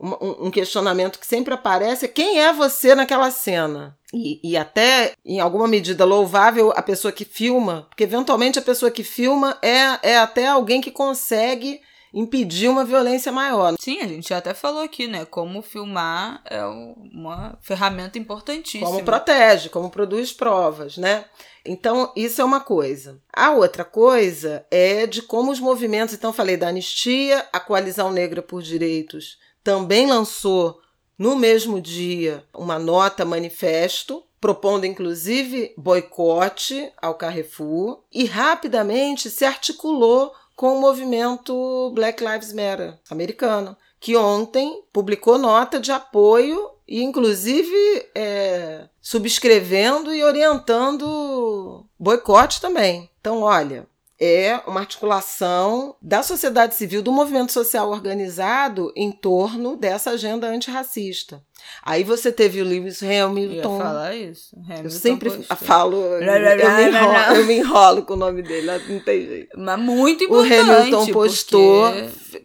Um, 0.00 0.46
um 0.46 0.50
questionamento 0.50 1.18
que 1.18 1.26
sempre 1.26 1.52
aparece 1.52 2.06
é 2.06 2.08
quem 2.08 2.40
é 2.40 2.52
você 2.54 2.94
naquela 2.94 3.30
cena? 3.30 3.98
E, 4.12 4.40
e, 4.42 4.56
até, 4.56 5.12
em 5.24 5.38
alguma 5.38 5.68
medida, 5.68 6.04
louvável 6.04 6.72
a 6.74 6.82
pessoa 6.82 7.12
que 7.12 7.24
filma, 7.24 7.86
porque 7.88 8.04
eventualmente 8.04 8.58
a 8.58 8.62
pessoa 8.62 8.90
que 8.90 9.04
filma 9.04 9.58
é, 9.62 10.10
é 10.10 10.18
até 10.18 10.46
alguém 10.46 10.80
que 10.80 10.90
consegue 10.90 11.80
impedir 12.12 12.68
uma 12.68 12.84
violência 12.84 13.30
maior. 13.30 13.74
Sim, 13.78 14.00
a 14.00 14.08
gente 14.08 14.32
até 14.34 14.52
falou 14.52 14.82
aqui, 14.82 15.06
né? 15.06 15.24
Como 15.24 15.62
filmar 15.62 16.42
é 16.44 16.64
uma 16.64 17.56
ferramenta 17.60 18.18
importantíssima. 18.18 18.90
Como 18.90 19.04
protege, 19.04 19.68
como 19.68 19.90
produz 19.90 20.32
provas, 20.32 20.96
né? 20.96 21.24
Então, 21.64 22.12
isso 22.16 22.40
é 22.40 22.44
uma 22.44 22.60
coisa. 22.60 23.20
A 23.32 23.50
outra 23.50 23.84
coisa 23.84 24.66
é 24.70 25.06
de 25.06 25.22
como 25.22 25.52
os 25.52 25.60
movimentos, 25.60 26.14
então 26.14 26.32
falei 26.32 26.56
da 26.56 26.68
anistia, 26.68 27.46
a 27.52 27.60
Coalizão 27.60 28.10
Negra 28.10 28.42
por 28.42 28.62
Direitos 28.62 29.38
também 29.62 30.06
lançou 30.06 30.80
no 31.18 31.36
mesmo 31.36 31.80
dia 31.80 32.44
uma 32.54 32.78
nota 32.78 33.24
manifesto 33.24 34.22
propondo 34.40 34.86
inclusive 34.86 35.74
boicote 35.76 36.90
ao 37.00 37.14
Carrefour 37.14 38.02
e 38.10 38.24
rapidamente 38.24 39.28
se 39.28 39.44
articulou 39.44 40.32
com 40.56 40.76
o 40.76 40.80
movimento 40.80 41.90
Black 41.94 42.22
Lives 42.22 42.52
Matter 42.52 42.98
americano, 43.10 43.76
que 43.98 44.16
ontem 44.16 44.82
publicou 44.92 45.38
nota 45.38 45.80
de 45.80 45.90
apoio 45.90 46.70
e, 46.86 47.02
inclusive, 47.02 47.74
é, 48.14 48.88
subscrevendo 49.00 50.12
e 50.12 50.22
orientando 50.24 51.86
boicote 51.98 52.60
também. 52.60 53.08
Então, 53.20 53.42
olha, 53.42 53.86
é 54.20 54.60
uma 54.66 54.80
articulação 54.80 55.96
da 56.02 56.22
sociedade 56.22 56.74
civil, 56.74 57.00
do 57.00 57.10
movimento 57.10 57.52
social 57.52 57.90
organizado 57.90 58.92
em 58.94 59.10
torno 59.10 59.76
dessa 59.76 60.10
agenda 60.10 60.46
antirracista. 60.46 61.42
Aí 61.82 62.04
você 62.04 62.30
teve 62.30 62.60
o 62.60 62.64
Lewis 62.64 63.02
Hamilton. 63.02 63.76
Eu 63.76 63.78
falar 63.78 64.14
isso. 64.14 64.54
Hamilton 64.56 64.82
eu 64.84 64.90
sempre 64.90 65.30
falo, 65.56 65.96
eu, 65.96 66.20
me 66.20 66.88
enrolo, 66.88 67.36
eu 67.36 67.46
me 67.46 67.54
enrolo 67.54 68.02
com 68.02 68.12
o 68.12 68.16
nome 68.16 68.42
dele, 68.42 68.70
não 68.88 69.00
tem 69.00 69.26
jeito. 69.26 69.58
Mas 69.58 69.78
muito 69.78 70.24
importante. 70.24 70.60
O 70.60 70.70
Hamilton 70.70 71.06
postou. 71.12 71.88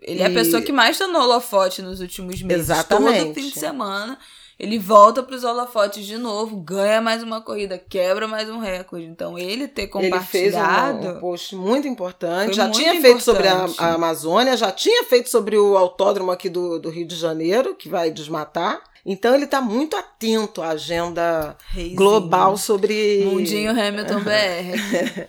Ele 0.01 0.21
é 0.21 0.25
a 0.25 0.31
pessoa 0.31 0.61
que 0.61 0.71
mais 0.71 0.91
está 0.91 1.07
no 1.07 1.19
holofote 1.19 1.81
nos 1.81 1.99
últimos 1.99 2.41
meses. 2.41 2.69
Exatamente. 2.69 3.19
Todo 3.19 3.33
fim 3.33 3.49
de 3.49 3.59
semana. 3.59 4.17
Ele 4.57 4.79
volta 4.79 5.21
para 5.21 5.35
os 5.35 5.43
holofotes 5.43 6.05
de 6.05 6.17
novo, 6.17 6.55
ganha 6.55 7.01
mais 7.01 7.21
uma 7.21 7.41
corrida, 7.41 7.77
quebra 7.77 8.25
mais 8.25 8.49
um 8.49 8.57
recorde. 8.57 9.05
Então, 9.05 9.37
ele 9.37 9.67
ter 9.67 9.87
compartilhado. 9.87 10.99
Ele 10.99 11.01
fez 11.01 11.13
um, 11.13 11.17
um 11.17 11.19
post 11.19 11.55
muito 11.57 11.87
importante. 11.87 12.55
Já 12.55 12.63
muito 12.63 12.77
tinha 12.77 13.01
feito 13.01 13.21
sobre 13.21 13.47
a, 13.49 13.53
importante. 13.53 13.81
a 13.81 13.93
Amazônia, 13.93 14.55
já 14.55 14.71
tinha 14.71 15.03
feito 15.03 15.29
sobre 15.29 15.57
o 15.57 15.75
autódromo 15.75 16.31
aqui 16.31 16.49
do, 16.49 16.79
do 16.79 16.89
Rio 16.89 17.05
de 17.05 17.17
Janeiro, 17.17 17.75
que 17.75 17.89
vai 17.89 18.09
desmatar. 18.09 18.81
Então, 19.05 19.35
ele 19.35 19.43
está 19.43 19.59
muito 19.59 19.97
atento 19.97 20.61
à 20.61 20.69
agenda 20.69 21.57
Reizinho. 21.67 21.97
global 21.97 22.55
sobre. 22.57 23.25
Mundinho 23.25 23.71
Hamilton 23.71 24.21
BR. 24.23 25.27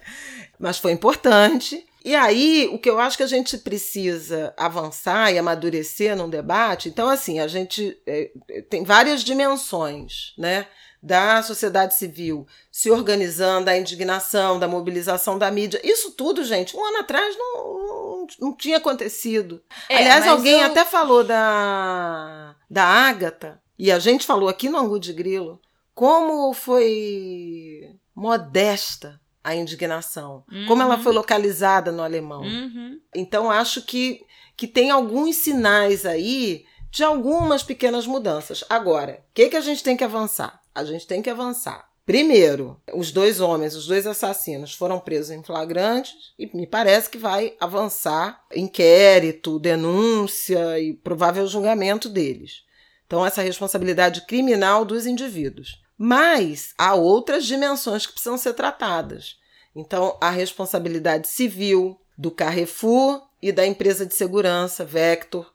Mas 0.59 0.79
foi 0.79 0.93
importante. 0.93 1.85
E 2.07 2.14
aí, 2.14 2.71
o 2.73 2.79
que 2.79 2.88
eu 2.88 3.01
acho 3.01 3.16
que 3.16 3.25
a 3.25 3.27
gente 3.27 3.59
precisa 3.59 4.55
avançar 4.57 5.33
e 5.33 5.38
amadurecer 5.38 6.14
num 6.16 6.31
debate, 6.31 6.88
então, 6.88 7.09
assim, 7.09 7.40
a 7.40 7.49
gente 7.49 8.01
é, 8.07 8.31
tem 8.71 8.85
várias 8.85 9.25
dimensões, 9.25 10.33
né? 10.38 10.69
Da 11.03 11.42
sociedade 11.42 11.97
civil 11.97 12.47
se 12.71 12.92
organizando, 12.92 13.64
da 13.64 13.77
indignação, 13.77 14.57
da 14.57 14.69
mobilização 14.69 15.37
da 15.37 15.51
mídia. 15.51 15.81
Isso 15.83 16.12
tudo, 16.12 16.45
gente, 16.45 16.77
um 16.77 16.85
ano 16.87 16.99
atrás 16.99 17.37
não, 17.37 18.27
não, 18.40 18.57
tinha 18.57 18.77
acontecido. 18.77 19.61
É, 19.88 19.97
Aliás, 19.97 20.29
alguém 20.29 20.61
eu- 20.61 20.66
até 20.66 20.85
falou 20.85 21.25
da, 21.25 22.55
da 22.71 22.85
Ágata, 22.85 23.61
e 23.77 23.90
a 23.90 23.99
gente 23.99 24.25
falou 24.25 24.49
aqui 24.49 24.69
no 24.69 24.79
Angu 24.79 25.01
de 25.01 25.12
Grilo, 25.12 25.61
como 25.92 26.55
foi 26.55 27.97
modesta 28.14 29.21
a 29.47 29.55
indignação, 29.55 30.43
como 30.67 30.83
ela 30.83 30.97
Uhum. 30.97 31.03
foi 31.05 31.13
localizada 31.13 31.93
no 31.93 32.03
alemão. 32.03 32.43
Uhum. 32.43 32.99
Então, 33.15 33.49
acho 33.49 33.81
que, 33.83 34.21
que 34.57 34.67
tem 34.67 34.91
alguns 34.91 35.37
sinais 35.37 36.05
aí 36.05 36.65
de 36.91 37.05
algumas 37.05 37.63
pequenas 37.63 38.07
mudanças. 38.09 38.65
Agora, 38.69 39.23
o 39.31 39.35
que, 39.35 39.49
que 39.49 39.57
a 39.57 39.61
gente 39.61 39.85
tem 39.85 39.97
que 39.97 40.03
avançar? 40.03 40.61
A 40.75 40.83
gente 40.83 41.07
tem 41.07 41.23
que 41.23 41.31
avançar. 41.31 41.89
Primeiro, 42.05 42.81
os 42.93 43.13
dois 43.13 43.41
homens, 43.41 43.77
os 43.77 43.87
dois 43.87 44.05
assassinos, 44.07 44.75
foram 44.75 44.99
presos 44.99 45.31
em 45.31 45.43
flagrante 45.45 46.13
e 46.37 46.47
me 46.57 46.67
parece 46.67 47.09
que 47.09 47.19
vai 47.19 47.55
avançar 47.61 48.43
inquérito, 48.55 49.59
denúncia 49.61 50.81
e 50.81 50.93
provável 50.95 51.47
julgamento 51.47 52.09
deles. 52.09 52.65
Então, 53.07 53.25
essa 53.25 53.43
responsabilidade 53.43 54.27
criminal 54.27 54.85
dos 54.85 55.07
indivíduos. 55.07 55.81
Mas 55.99 56.75
há 56.77 56.95
outras 56.95 57.47
dimensões 57.47 58.07
que 58.07 58.13
precisam 58.13 58.37
ser 58.37 58.55
tratadas. 58.55 59.39
Então, 59.75 60.17
a 60.21 60.31
responsabilidade 60.31 61.29
civil 61.29 62.01
do 62.17 62.31
Carrefour 62.31 63.23
e 63.41 63.53
da 63.53 63.67
empresa 63.67 64.07
de 64.07 64.15
segurança 64.15 64.85
Vector, 64.85 65.53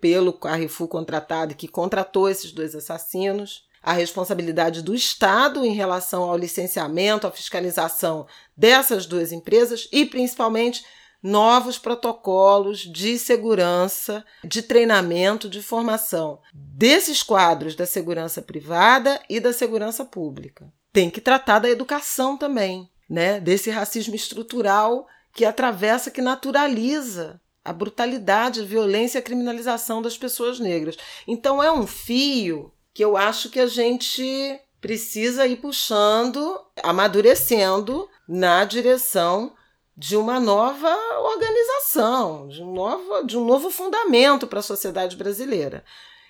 pelo 0.00 0.32
Carrefour 0.32 0.88
contratado, 0.88 1.54
que 1.54 1.68
contratou 1.68 2.28
esses 2.28 2.52
dois 2.52 2.74
assassinos. 2.74 3.68
A 3.82 3.92
responsabilidade 3.92 4.82
do 4.82 4.94
Estado 4.94 5.64
em 5.64 5.72
relação 5.72 6.24
ao 6.24 6.36
licenciamento, 6.36 7.26
à 7.26 7.30
fiscalização 7.30 8.26
dessas 8.56 9.06
duas 9.06 9.32
empresas 9.32 9.88
e, 9.90 10.04
principalmente, 10.04 10.84
novos 11.22 11.78
protocolos 11.78 12.80
de 12.80 13.18
segurança, 13.18 14.24
de 14.42 14.62
treinamento, 14.62 15.48
de 15.48 15.62
formação 15.62 16.40
desses 16.52 17.22
quadros 17.22 17.74
da 17.74 17.86
segurança 17.86 18.40
privada 18.40 19.20
e 19.28 19.38
da 19.38 19.52
segurança 19.52 20.04
pública. 20.04 20.72
Tem 20.92 21.10
que 21.10 21.20
tratar 21.20 21.58
da 21.58 21.68
educação 21.68 22.36
também, 22.36 22.88
né? 23.08 23.38
Desse 23.38 23.70
racismo 23.70 24.14
estrutural 24.14 25.06
que 25.32 25.44
atravessa, 25.44 26.10
que 26.10 26.22
naturaliza 26.22 27.40
a 27.64 27.72
brutalidade, 27.72 28.60
a 28.60 28.64
violência 28.64 29.18
e 29.18 29.20
a 29.20 29.22
criminalização 29.22 30.00
das 30.00 30.16
pessoas 30.16 30.58
negras. 30.58 30.96
Então 31.26 31.62
é 31.62 31.70
um 31.70 31.86
fio 31.86 32.72
que 32.92 33.04
eu 33.04 33.16
acho 33.16 33.50
que 33.50 33.60
a 33.60 33.66
gente 33.66 34.58
precisa 34.80 35.46
ir 35.46 35.56
puxando, 35.56 36.58
amadurecendo 36.82 38.08
na 38.26 38.64
direção 38.64 39.52
de 39.96 40.16
uma 40.16 40.40
nova 40.40 40.88
organização, 41.18 42.48
de 42.48 42.62
um 42.62 42.72
novo, 42.72 43.22
de 43.24 43.36
um 43.36 43.44
novo 43.44 43.70
fundamento 43.70 44.46
para 44.46 44.60
a 44.60 44.62
sociedade 44.62 45.16
brasileira. 45.16 45.84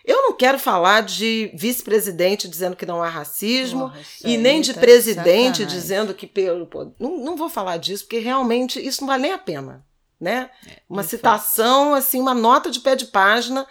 Eu 0.05 0.23
não 0.23 0.33
quero 0.33 0.59
falar 0.59 1.03
de 1.03 1.51
vice-presidente 1.55 2.49
dizendo 2.49 2.75
que 2.75 2.87
não 2.87 3.03
há 3.03 3.09
racismo 3.09 3.93
isso 4.01 4.27
e 4.27 4.37
nem 4.37 4.61
de 4.61 4.73
tá 4.73 4.81
presidente 4.81 5.59
sacanagem. 5.59 5.67
dizendo 5.67 6.15
que 6.15 6.27
pelo. 6.27 6.67
pô, 6.67 6.91
Não, 6.99 7.19
não 7.19 7.37
vou 7.37 7.49
falar 7.49 7.77
disso, 7.77 8.05
porque 8.05 8.19
realmente 8.19 8.85
isso 8.85 9.03
não 9.03 9.09
vale 9.09 9.23
nem 9.23 9.33
a 9.33 9.39
pena. 9.39 9.85
Né? 10.19 10.51
Uma 10.89 11.03
de 11.03 11.09
citação, 11.09 11.95
assim, 11.95 12.21
uma 12.21 12.35
nota 12.35 12.71
de 12.71 12.81
pé 12.81 12.95
de 12.95 13.07
página 13.07 13.67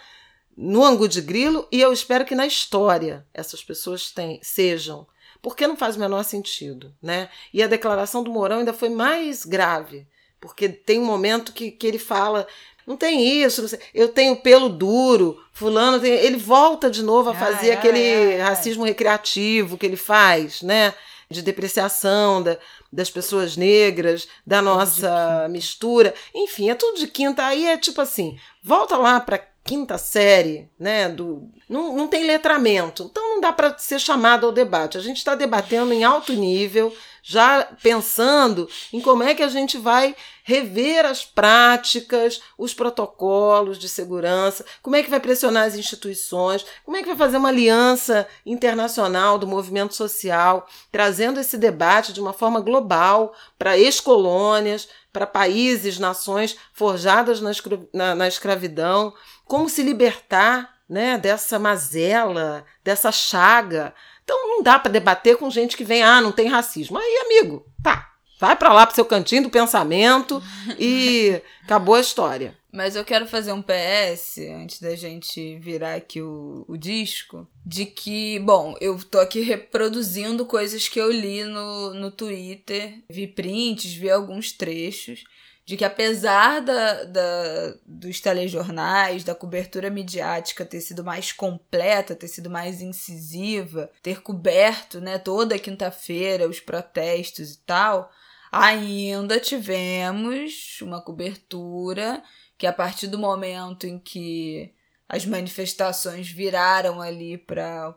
no 0.56 0.84
Angu 0.84 1.08
de 1.08 1.20
Grilo, 1.20 1.66
e 1.70 1.80
eu 1.80 1.92
espero 1.92 2.24
que 2.24 2.34
na 2.34 2.46
história 2.46 3.24
essas 3.32 3.62
pessoas 3.62 4.10
tem, 4.10 4.40
sejam. 4.42 5.06
Porque 5.42 5.66
não 5.66 5.76
faz 5.76 5.96
o 5.96 6.00
menor 6.00 6.22
sentido. 6.22 6.92
Né? 7.02 7.28
E 7.52 7.62
a 7.62 7.66
declaração 7.66 8.22
do 8.22 8.30
Mourão 8.30 8.58
ainda 8.58 8.72
foi 8.72 8.88
mais 8.88 9.44
grave, 9.44 10.06
porque 10.40 10.68
tem 10.68 10.98
um 11.00 11.04
momento 11.04 11.52
que, 11.52 11.70
que 11.70 11.86
ele 11.86 11.98
fala. 11.98 12.46
Não 12.86 12.96
tem 12.96 13.42
isso, 13.42 13.62
não 13.62 13.68
eu 13.94 14.08
tenho 14.08 14.36
pelo 14.36 14.68
duro, 14.68 15.42
fulano 15.52 16.00
tem. 16.00 16.12
Ele 16.12 16.38
volta 16.38 16.90
de 16.90 17.02
novo 17.02 17.30
a 17.30 17.34
fazer 17.34 17.72
aquele 17.72 18.36
racismo 18.38 18.84
recreativo 18.84 19.78
que 19.78 19.86
ele 19.86 19.96
faz, 19.96 20.62
né? 20.62 20.94
De 21.30 21.42
depreciação 21.42 22.42
da, 22.42 22.58
das 22.92 23.08
pessoas 23.08 23.56
negras, 23.56 24.26
da 24.44 24.60
nossa 24.60 25.46
mistura. 25.48 26.12
Enfim, 26.34 26.70
é 26.70 26.74
tudo 26.74 26.98
de 26.98 27.06
quinta. 27.06 27.46
Aí 27.46 27.66
é 27.66 27.76
tipo 27.76 28.00
assim: 28.00 28.38
volta 28.62 28.96
lá 28.96 29.20
para 29.20 29.49
quinta 29.64 29.98
série, 29.98 30.68
né? 30.78 31.08
Do, 31.08 31.48
não, 31.68 31.96
não 31.96 32.08
tem 32.08 32.24
letramento. 32.24 33.08
Então 33.10 33.22
não 33.34 33.40
dá 33.40 33.52
para 33.52 33.76
ser 33.78 33.98
chamado 33.98 34.46
ao 34.46 34.52
debate. 34.52 34.98
A 34.98 35.00
gente 35.00 35.18
está 35.18 35.34
debatendo 35.34 35.92
em 35.92 36.04
alto 36.04 36.32
nível 36.32 36.94
já 37.22 37.68
pensando 37.82 38.68
em 38.92 39.00
como 39.00 39.22
é 39.22 39.34
que 39.34 39.42
a 39.42 39.48
gente 39.48 39.76
vai 39.76 40.16
rever 40.50 41.06
as 41.06 41.24
práticas, 41.24 42.42
os 42.58 42.74
protocolos 42.74 43.78
de 43.78 43.88
segurança, 43.88 44.64
como 44.82 44.96
é 44.96 45.02
que 45.02 45.08
vai 45.08 45.20
pressionar 45.20 45.64
as 45.64 45.76
instituições, 45.76 46.66
como 46.84 46.96
é 46.96 47.02
que 47.02 47.06
vai 47.06 47.16
fazer 47.16 47.36
uma 47.36 47.50
aliança 47.50 48.26
internacional 48.44 49.38
do 49.38 49.46
movimento 49.46 49.94
social, 49.94 50.66
trazendo 50.90 51.38
esse 51.38 51.56
debate 51.56 52.12
de 52.12 52.20
uma 52.20 52.32
forma 52.32 52.60
global 52.60 53.32
para 53.56 53.78
ex-colônias, 53.78 54.88
para 55.12 55.24
países, 55.24 56.00
nações 56.00 56.56
forjadas 56.72 57.40
na, 57.40 57.52
na, 57.94 58.14
na 58.16 58.28
escravidão, 58.28 59.14
como 59.44 59.68
se 59.68 59.84
libertar 59.84 60.80
né, 60.88 61.16
dessa 61.16 61.60
mazela, 61.60 62.64
dessa 62.82 63.12
chaga. 63.12 63.94
Então 64.24 64.48
não 64.48 64.62
dá 64.64 64.80
para 64.80 64.90
debater 64.90 65.36
com 65.36 65.48
gente 65.48 65.76
que 65.76 65.84
vem, 65.84 66.02
ah, 66.02 66.20
não 66.20 66.32
tem 66.32 66.48
racismo. 66.48 66.98
Aí, 66.98 67.22
amigo, 67.24 67.64
tá. 67.80 68.09
Vai 68.40 68.56
para 68.56 68.72
lá 68.72 68.86
pro 68.86 68.94
seu 68.94 69.04
cantinho 69.04 69.42
do 69.42 69.50
pensamento 69.50 70.42
e 70.78 71.42
acabou 71.62 71.94
a 71.94 72.00
história. 72.00 72.56
Mas 72.72 72.96
eu 72.96 73.04
quero 73.04 73.26
fazer 73.26 73.52
um 73.52 73.62
PS, 73.62 74.38
antes 74.54 74.80
da 74.80 74.94
gente 74.96 75.58
virar 75.58 75.94
aqui 75.94 76.22
o, 76.22 76.64
o 76.66 76.76
disco, 76.76 77.46
de 77.66 77.84
que, 77.84 78.38
bom, 78.38 78.76
eu 78.80 78.98
tô 78.98 79.18
aqui 79.18 79.40
reproduzindo 79.40 80.46
coisas 80.46 80.88
que 80.88 80.98
eu 80.98 81.10
li 81.10 81.44
no, 81.44 81.92
no 81.94 82.10
Twitter, 82.10 83.02
vi 83.10 83.26
prints, 83.26 83.92
vi 83.92 84.08
alguns 84.08 84.52
trechos, 84.52 85.24
de 85.66 85.76
que 85.76 85.84
apesar 85.84 86.60
da, 86.60 87.04
da, 87.04 87.74
dos 87.84 88.20
telejornais, 88.20 89.22
da 89.22 89.34
cobertura 89.34 89.90
midiática 89.90 90.64
ter 90.64 90.80
sido 90.80 91.04
mais 91.04 91.30
completa, 91.30 92.14
ter 92.14 92.28
sido 92.28 92.48
mais 92.48 92.80
incisiva, 92.80 93.90
ter 94.02 94.22
coberto 94.22 95.00
né, 95.00 95.18
toda 95.18 95.58
quinta-feira 95.58 96.48
os 96.48 96.58
protestos 96.58 97.52
e 97.52 97.58
tal, 97.58 98.10
ainda 98.50 99.38
tivemos 99.38 100.78
uma 100.82 101.00
cobertura 101.00 102.22
que 102.58 102.66
a 102.66 102.72
partir 102.72 103.06
do 103.06 103.18
momento 103.18 103.86
em 103.86 103.98
que 103.98 104.74
as 105.08 105.24
manifestações 105.24 106.30
viraram 106.30 107.00
ali 107.00 107.38
para 107.38 107.94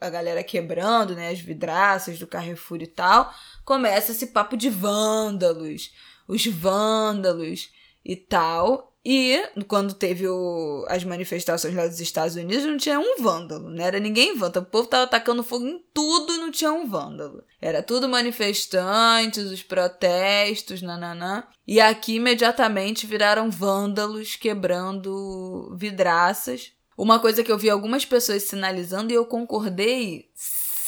a 0.00 0.08
galera 0.08 0.42
quebrando, 0.42 1.14
né, 1.14 1.30
as 1.30 1.40
vidraças 1.40 2.18
do 2.18 2.26
Carrefour 2.26 2.80
e 2.80 2.86
tal, 2.86 3.34
começa 3.64 4.12
esse 4.12 4.28
papo 4.28 4.56
de 4.56 4.70
vândalos, 4.70 5.92
os 6.28 6.46
vândalos 6.46 7.70
e 8.04 8.14
tal. 8.16 8.93
E 9.04 9.38
quando 9.68 9.92
teve 9.92 10.26
o, 10.26 10.86
as 10.88 11.04
manifestações 11.04 11.74
lá 11.74 11.86
dos 11.86 12.00
Estados 12.00 12.36
Unidos, 12.36 12.64
não 12.64 12.78
tinha 12.78 12.98
um 12.98 13.16
vândalo, 13.20 13.68
não 13.68 13.84
era 13.84 14.00
ninguém 14.00 14.34
vândalo. 14.34 14.64
O 14.64 14.70
povo 14.70 14.88
tava 14.88 15.04
atacando 15.04 15.42
fogo 15.42 15.66
em 15.66 15.84
tudo 15.92 16.32
e 16.32 16.38
não 16.38 16.50
tinha 16.50 16.72
um 16.72 16.86
vândalo. 16.86 17.44
Era 17.60 17.82
tudo 17.82 18.08
manifestantes, 18.08 19.44
os 19.44 19.62
protestos, 19.62 20.80
nananã. 20.80 21.44
E 21.66 21.80
aqui 21.80 22.14
imediatamente 22.14 23.06
viraram 23.06 23.50
vândalos 23.50 24.36
quebrando 24.36 25.76
vidraças. 25.76 26.72
Uma 26.96 27.18
coisa 27.18 27.44
que 27.44 27.52
eu 27.52 27.58
vi 27.58 27.68
algumas 27.68 28.06
pessoas 28.06 28.44
sinalizando 28.44 29.12
e 29.12 29.16
eu 29.16 29.26
concordei 29.26 30.30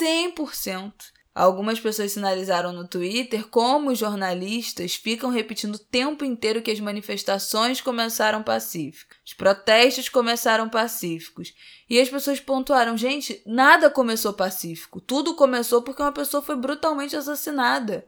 100%. 0.01 0.93
Algumas 1.37 1.79
pessoas 1.79 2.13
sinalizaram 2.13 2.73
no 2.73 2.89
Twitter 2.89 3.47
como 3.49 3.91
os 3.91 3.99
jornalistas 3.99 4.95
ficam 4.95 5.29
repetindo 5.29 5.75
o 5.75 5.79
tempo 5.79 6.25
inteiro 6.25 6.63
que 6.63 6.71
as 6.71 6.81
manifestações 6.81 7.79
começaram 7.79 8.43
pacíficas, 8.43 9.19
os 9.23 9.35
protestos 9.35 10.09
começaram 10.09 10.67
pacíficos. 10.71 11.53
E 11.91 12.01
as 12.01 12.09
pessoas 12.09 12.41
pontuaram: 12.41 12.97
gente, 12.97 13.43
nada 13.45 13.91
começou 13.91 14.33
pacífico. 14.33 14.99
Tudo 14.99 15.35
começou 15.35 15.83
porque 15.83 16.01
uma 16.01 16.11
pessoa 16.11 16.43
foi 16.43 16.57
brutalmente 16.57 17.15
assassinada. 17.15 18.07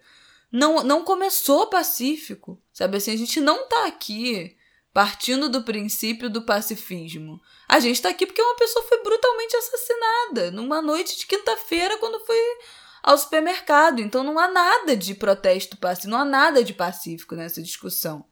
Não, 0.50 0.82
não 0.82 1.04
começou 1.04 1.66
pacífico. 1.66 2.58
Sabe 2.72 2.96
assim, 2.96 3.12
a 3.12 3.18
gente 3.18 3.42
não 3.42 3.68
tá 3.68 3.88
aqui 3.88 4.56
partindo 4.90 5.50
do 5.50 5.62
princípio 5.62 6.30
do 6.30 6.46
pacifismo. 6.46 7.38
A 7.68 7.78
gente 7.78 8.00
tá 8.00 8.08
aqui 8.08 8.24
porque 8.24 8.40
uma 8.40 8.56
pessoa 8.56 8.86
foi 8.86 9.02
brutalmente 9.02 9.54
assassinada 9.54 10.50
numa 10.50 10.80
noite 10.80 11.18
de 11.18 11.26
quinta-feira 11.26 11.98
quando 11.98 12.18
foi 12.24 12.38
ao 13.02 13.16
supermercado. 13.16 14.00
Então 14.00 14.22
não 14.22 14.38
há 14.38 14.48
nada 14.48 14.96
de 14.96 15.14
protesto 15.14 15.76
pacífico, 15.76 16.10
não 16.10 16.18
há 16.18 16.24
nada 16.24 16.62
de 16.62 16.72
pacífico 16.72 17.34
nessa 17.34 17.62
discussão. 17.62 18.24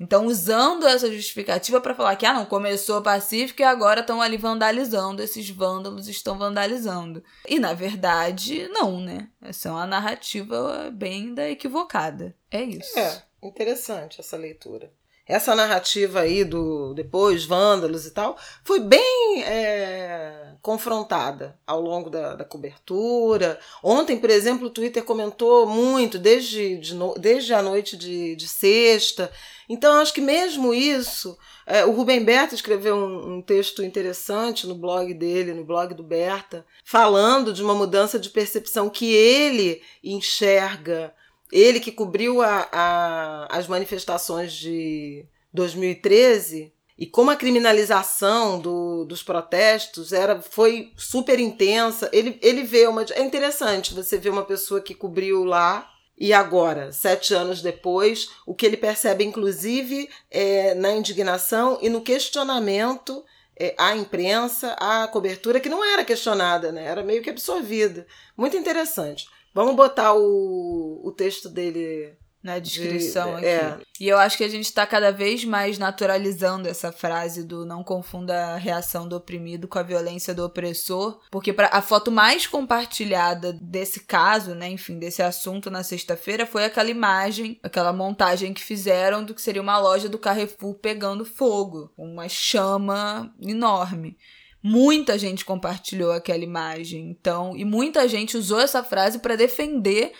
Então, 0.00 0.24
usando 0.24 0.86
essa 0.86 1.12
justificativa 1.12 1.78
para 1.78 1.94
falar 1.94 2.16
que 2.16 2.24
ah, 2.24 2.32
não 2.32 2.46
começou 2.46 3.02
pacífico 3.02 3.60
e 3.60 3.64
agora 3.64 4.00
estão 4.00 4.22
ali 4.22 4.38
vandalizando, 4.38 5.22
esses 5.22 5.50
vândalos 5.50 6.08
estão 6.08 6.38
vandalizando. 6.38 7.22
E 7.46 7.58
na 7.58 7.74
verdade, 7.74 8.66
não, 8.68 8.98
né? 8.98 9.28
Essa 9.42 9.68
é 9.68 9.72
uma 9.72 9.86
narrativa 9.86 10.90
bem 10.90 11.34
da 11.34 11.50
equivocada. 11.50 12.34
É 12.50 12.62
isso. 12.62 12.98
É, 12.98 13.22
interessante 13.42 14.20
essa 14.20 14.38
leitura 14.38 14.90
essa 15.30 15.54
narrativa 15.54 16.20
aí 16.20 16.44
do 16.44 16.92
depois 16.94 17.44
vândalos 17.44 18.04
e 18.04 18.10
tal 18.10 18.36
foi 18.64 18.80
bem 18.80 19.42
é, 19.44 20.54
confrontada 20.60 21.56
ao 21.66 21.80
longo 21.80 22.10
da, 22.10 22.34
da, 22.34 22.44
cobertura. 22.44 23.58
Ontem, 23.82 24.18
por 24.18 24.28
exemplo, 24.28 24.66
o 24.66 24.70
Twitter 24.70 25.04
comentou 25.04 25.66
muito 25.66 26.18
desde, 26.18 26.76
de 26.78 26.94
no, 26.94 27.14
desde 27.14 27.54
a 27.54 27.62
noite 27.62 27.96
de, 27.96 28.34
de 28.34 28.48
sexta. 28.48 29.30
Então, 29.68 30.00
acho 30.00 30.12
que 30.12 30.20
mesmo 30.20 30.74
isso, 30.74 31.38
é, 31.64 31.84
o 31.84 31.92
Rubem 31.92 32.24
Berta 32.24 32.56
escreveu 32.56 32.96
um, 32.96 33.36
um, 33.36 33.42
texto 33.42 33.84
interessante 33.84 34.66
no 34.66 34.74
blog 34.74 35.14
dele, 35.14 35.54
no 35.54 35.64
blog 35.64 35.94
do 35.94 36.02
Berta, 36.02 36.66
falando 36.84 37.52
de 37.52 37.62
uma 37.62 37.74
mudança 37.74 38.18
de 38.18 38.30
percepção 38.30 38.90
que 38.90 39.12
ele 39.14 39.80
enxerga 40.02 41.14
ele 41.52 41.80
que 41.80 41.92
cobriu 41.92 42.42
a, 42.42 42.68
a, 42.70 43.58
as 43.58 43.66
manifestações 43.66 44.52
de 44.52 45.24
2013 45.52 46.72
e 46.98 47.06
como 47.06 47.30
a 47.30 47.36
criminalização 47.36 48.60
do, 48.60 49.04
dos 49.06 49.22
protestos 49.22 50.12
era 50.12 50.42
foi 50.42 50.92
super 50.96 51.40
intensa, 51.40 52.10
ele, 52.12 52.38
ele 52.42 52.62
vê 52.62 52.86
uma. 52.86 53.02
É 53.12 53.22
interessante 53.22 53.94
você 53.94 54.18
ver 54.18 54.28
uma 54.28 54.44
pessoa 54.44 54.82
que 54.82 54.94
cobriu 54.94 55.42
lá 55.42 55.90
e 56.18 56.34
agora, 56.34 56.92
sete 56.92 57.32
anos 57.32 57.62
depois, 57.62 58.28
o 58.46 58.54
que 58.54 58.66
ele 58.66 58.76
percebe, 58.76 59.24
inclusive, 59.24 60.10
é, 60.30 60.74
na 60.74 60.92
indignação 60.92 61.78
e 61.80 61.88
no 61.88 62.02
questionamento 62.02 63.24
é, 63.58 63.74
à 63.78 63.96
imprensa, 63.96 64.72
à 64.74 65.08
cobertura, 65.08 65.58
que 65.58 65.70
não 65.70 65.82
era 65.82 66.04
questionada, 66.04 66.70
né? 66.70 66.84
era 66.84 67.02
meio 67.02 67.22
que 67.22 67.30
absorvida. 67.30 68.06
Muito 68.36 68.54
interessante. 68.54 69.26
Vamos 69.54 69.74
botar 69.74 70.14
o, 70.14 71.00
o 71.04 71.12
texto 71.12 71.48
dele 71.48 72.16
na 72.42 72.58
descrição 72.58 73.38
de, 73.38 73.46
aqui. 73.46 73.46
É. 73.46 73.78
E 74.00 74.08
eu 74.08 74.18
acho 74.18 74.38
que 74.38 74.44
a 74.44 74.48
gente 74.48 74.64
está 74.64 74.86
cada 74.86 75.12
vez 75.12 75.44
mais 75.44 75.78
naturalizando 75.78 76.68
essa 76.68 76.90
frase 76.90 77.44
do 77.44 77.66
não 77.66 77.84
confunda 77.84 78.54
a 78.54 78.56
reação 78.56 79.06
do 79.06 79.16
oprimido 79.16 79.68
com 79.68 79.78
a 79.78 79.82
violência 79.82 80.34
do 80.34 80.44
opressor, 80.44 81.20
porque 81.30 81.52
pra, 81.52 81.68
a 81.70 81.82
foto 81.82 82.10
mais 82.10 82.46
compartilhada 82.46 83.52
desse 83.52 84.00
caso, 84.00 84.54
né, 84.54 84.70
enfim, 84.70 84.98
desse 84.98 85.22
assunto 85.22 85.70
na 85.70 85.82
sexta-feira 85.82 86.46
foi 86.46 86.64
aquela 86.64 86.90
imagem, 86.90 87.60
aquela 87.62 87.92
montagem 87.92 88.54
que 88.54 88.62
fizeram 88.62 89.22
do 89.22 89.34
que 89.34 89.42
seria 89.42 89.60
uma 89.60 89.78
loja 89.78 90.08
do 90.08 90.18
Carrefour 90.18 90.74
pegando 90.74 91.26
fogo, 91.26 91.92
uma 91.96 92.28
chama 92.28 93.34
enorme. 93.40 94.16
Muita 94.62 95.18
gente 95.18 95.44
compartilhou 95.44 96.12
aquela 96.12 96.44
imagem, 96.44 97.10
então, 97.10 97.56
e 97.56 97.64
muita 97.64 98.06
gente 98.06 98.36
usou 98.36 98.60
essa 98.60 98.84
frase 98.84 99.18
para 99.18 99.36
defender 99.36 100.12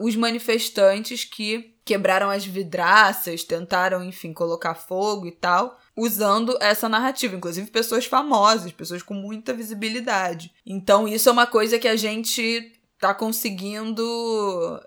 os 0.00 0.16
manifestantes 0.16 1.24
que 1.24 1.76
quebraram 1.84 2.30
as 2.30 2.44
vidraças, 2.44 3.44
tentaram, 3.44 4.02
enfim, 4.02 4.32
colocar 4.32 4.74
fogo 4.74 5.26
e 5.26 5.32
tal, 5.32 5.78
usando 5.96 6.56
essa 6.60 6.88
narrativa, 6.88 7.36
inclusive 7.36 7.70
pessoas 7.70 8.06
famosas, 8.06 8.72
pessoas 8.72 9.02
com 9.02 9.14
muita 9.14 9.52
visibilidade. 9.52 10.52
Então, 10.66 11.06
isso 11.06 11.28
é 11.28 11.32
uma 11.32 11.46
coisa 11.46 11.78
que 11.78 11.88
a 11.88 11.96
gente 11.96 12.72
tá 13.02 13.12
conseguindo, 13.12 14.00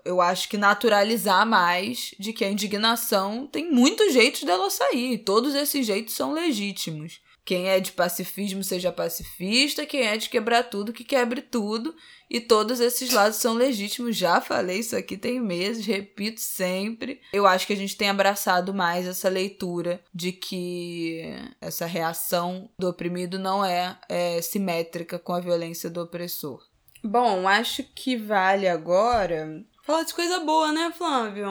eu 0.02 0.22
acho 0.22 0.48
que 0.48 0.56
naturalizar 0.56 1.46
mais 1.46 2.14
de 2.18 2.32
que 2.32 2.46
a 2.46 2.50
indignação 2.50 3.46
tem 3.46 3.70
muitos 3.70 4.14
jeitos 4.14 4.42
dela 4.42 4.70
sair, 4.70 5.18
todos 5.18 5.54
esses 5.54 5.86
jeitos 5.86 6.14
são 6.14 6.32
legítimos. 6.32 7.20
Quem 7.44 7.68
é 7.68 7.78
de 7.78 7.92
pacifismo 7.92 8.64
seja 8.64 8.90
pacifista, 8.90 9.84
quem 9.84 10.00
é 10.00 10.16
de 10.16 10.30
quebrar 10.30 10.64
tudo 10.64 10.94
que 10.94 11.04
quebre 11.04 11.42
tudo, 11.42 11.94
e 12.30 12.40
todos 12.40 12.80
esses 12.80 13.12
lados 13.12 13.36
são 13.36 13.52
legítimos. 13.52 14.16
Já 14.16 14.40
falei 14.40 14.78
isso 14.78 14.96
aqui 14.96 15.18
tem 15.18 15.38
meses, 15.38 15.84
repito 15.84 16.40
sempre. 16.40 17.20
Eu 17.34 17.46
acho 17.46 17.66
que 17.66 17.74
a 17.74 17.76
gente 17.76 17.98
tem 17.98 18.08
abraçado 18.08 18.72
mais 18.72 19.06
essa 19.06 19.28
leitura 19.28 20.02
de 20.12 20.32
que 20.32 21.22
essa 21.60 21.84
reação 21.84 22.70
do 22.78 22.88
oprimido 22.88 23.38
não 23.38 23.62
é, 23.62 23.96
é 24.08 24.40
simétrica 24.40 25.18
com 25.18 25.34
a 25.34 25.40
violência 25.40 25.90
do 25.90 26.00
opressor. 26.00 26.64
Bom, 27.06 27.46
acho 27.46 27.84
que 27.94 28.16
vale 28.16 28.68
agora 28.68 29.64
falar 29.82 30.02
de 30.02 30.12
coisa 30.12 30.40
boa, 30.40 30.72
né, 30.72 30.92
Flávio? 30.96 31.46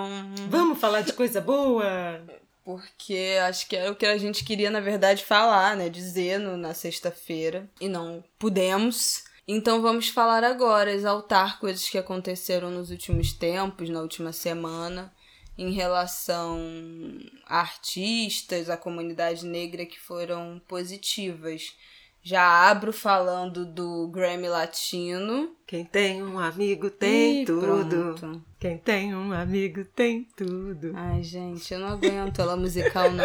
Vamos 0.49 0.77
falar 0.77 1.01
de 1.01 1.13
coisa 1.13 1.39
boa? 1.39 2.21
Porque 2.65 3.37
acho 3.47 3.67
que 3.69 3.77
é 3.77 3.89
o 3.89 3.95
que 3.95 4.05
a 4.05 4.17
gente 4.17 4.43
queria, 4.43 4.69
na 4.69 4.81
verdade, 4.81 5.23
falar, 5.23 5.77
né? 5.77 5.87
Dizer 5.87 6.39
no, 6.39 6.57
na 6.57 6.73
sexta-feira. 6.73 7.69
E 7.79 7.87
não 7.87 8.23
pudemos. 8.37 9.23
Então 9.47 9.81
vamos 9.81 10.09
falar 10.09 10.43
agora, 10.43 10.91
exaltar 10.91 11.59
coisas 11.59 11.87
que 11.87 11.97
aconteceram 11.97 12.71
nos 12.71 12.89
últimos 12.89 13.31
tempos, 13.31 13.89
na 13.89 14.01
última 14.01 14.33
semana, 14.33 15.13
em 15.57 15.71
relação 15.71 16.59
a 17.45 17.59
artistas, 17.59 18.69
a 18.69 18.75
comunidade 18.75 19.45
negra 19.45 19.85
que 19.85 19.99
foram 19.99 20.61
positivas. 20.67 21.75
Já 22.27 22.71
abro 22.71 22.91
falando 22.91 23.63
do 23.67 24.07
Grammy 24.07 24.49
Latino. 24.49 25.51
Quem 25.67 25.85
tem 25.85 26.23
um 26.23 26.39
amigo 26.39 26.89
tem 26.89 27.43
Ih, 27.43 27.45
tudo. 27.45 28.15
pronto. 28.17 28.41
Quem 28.59 28.79
tem 28.79 29.15
um 29.15 29.31
amigo 29.31 29.85
tem 29.85 30.27
tudo. 30.35 30.91
Ai, 30.95 31.21
gente, 31.21 31.71
eu 31.71 31.79
não 31.79 31.89
aguento 31.89 32.41
ela 32.41 32.57
musical, 32.57 33.11
não. 33.11 33.23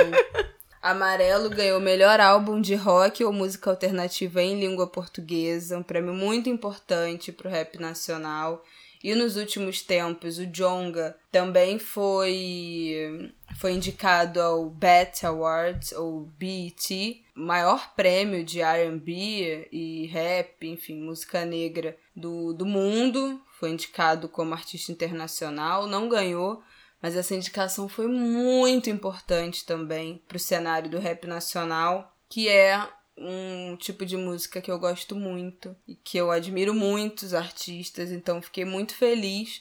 Amarelo 0.82 1.48
ganhou 1.48 1.80
melhor 1.80 2.20
álbum 2.20 2.60
de 2.60 2.74
rock 2.74 3.24
ou 3.24 3.32
música 3.32 3.70
alternativa 3.70 4.42
em 4.42 4.60
língua 4.60 4.86
portuguesa, 4.86 5.78
um 5.78 5.82
prêmio 5.82 6.12
muito 6.12 6.50
importante 6.50 7.32
pro 7.32 7.48
rap 7.48 7.78
nacional. 7.78 8.62
E 9.02 9.14
nos 9.14 9.36
últimos 9.38 9.80
tempos, 9.80 10.38
o 10.38 10.44
Jonga 10.44 11.16
também 11.32 11.78
foi, 11.78 13.32
foi 13.56 13.72
indicado 13.72 14.42
ao 14.42 14.68
BET 14.68 15.24
Awards, 15.24 15.92
ou 15.92 16.28
BET, 16.38 17.22
maior 17.40 17.94
prêmio 17.94 18.44
de 18.44 18.60
R&B 18.60 19.68
e 19.72 20.06
rap, 20.06 20.66
enfim, 20.66 21.00
música 21.00 21.44
negra 21.44 21.96
do, 22.14 22.52
do 22.52 22.66
mundo. 22.66 23.40
Foi 23.58 23.70
indicado 23.70 24.28
como 24.28 24.54
artista 24.54 24.92
internacional, 24.92 25.86
não 25.86 26.08
ganhou, 26.08 26.62
mas 27.02 27.16
essa 27.16 27.34
indicação 27.34 27.88
foi 27.88 28.06
muito 28.06 28.90
importante 28.90 29.64
também 29.64 30.22
para 30.28 30.36
o 30.36 30.40
cenário 30.40 30.90
do 30.90 30.98
rap 30.98 31.26
nacional, 31.26 32.16
que 32.28 32.48
é 32.48 32.86
um 33.16 33.76
tipo 33.76 34.06
de 34.06 34.16
música 34.16 34.60
que 34.60 34.70
eu 34.70 34.78
gosto 34.78 35.14
muito 35.14 35.76
e 35.86 35.94
que 35.94 36.16
eu 36.16 36.30
admiro 36.30 36.72
muitos 36.72 37.34
artistas, 37.34 38.10
então 38.10 38.40
fiquei 38.40 38.64
muito 38.64 38.94
feliz. 38.94 39.60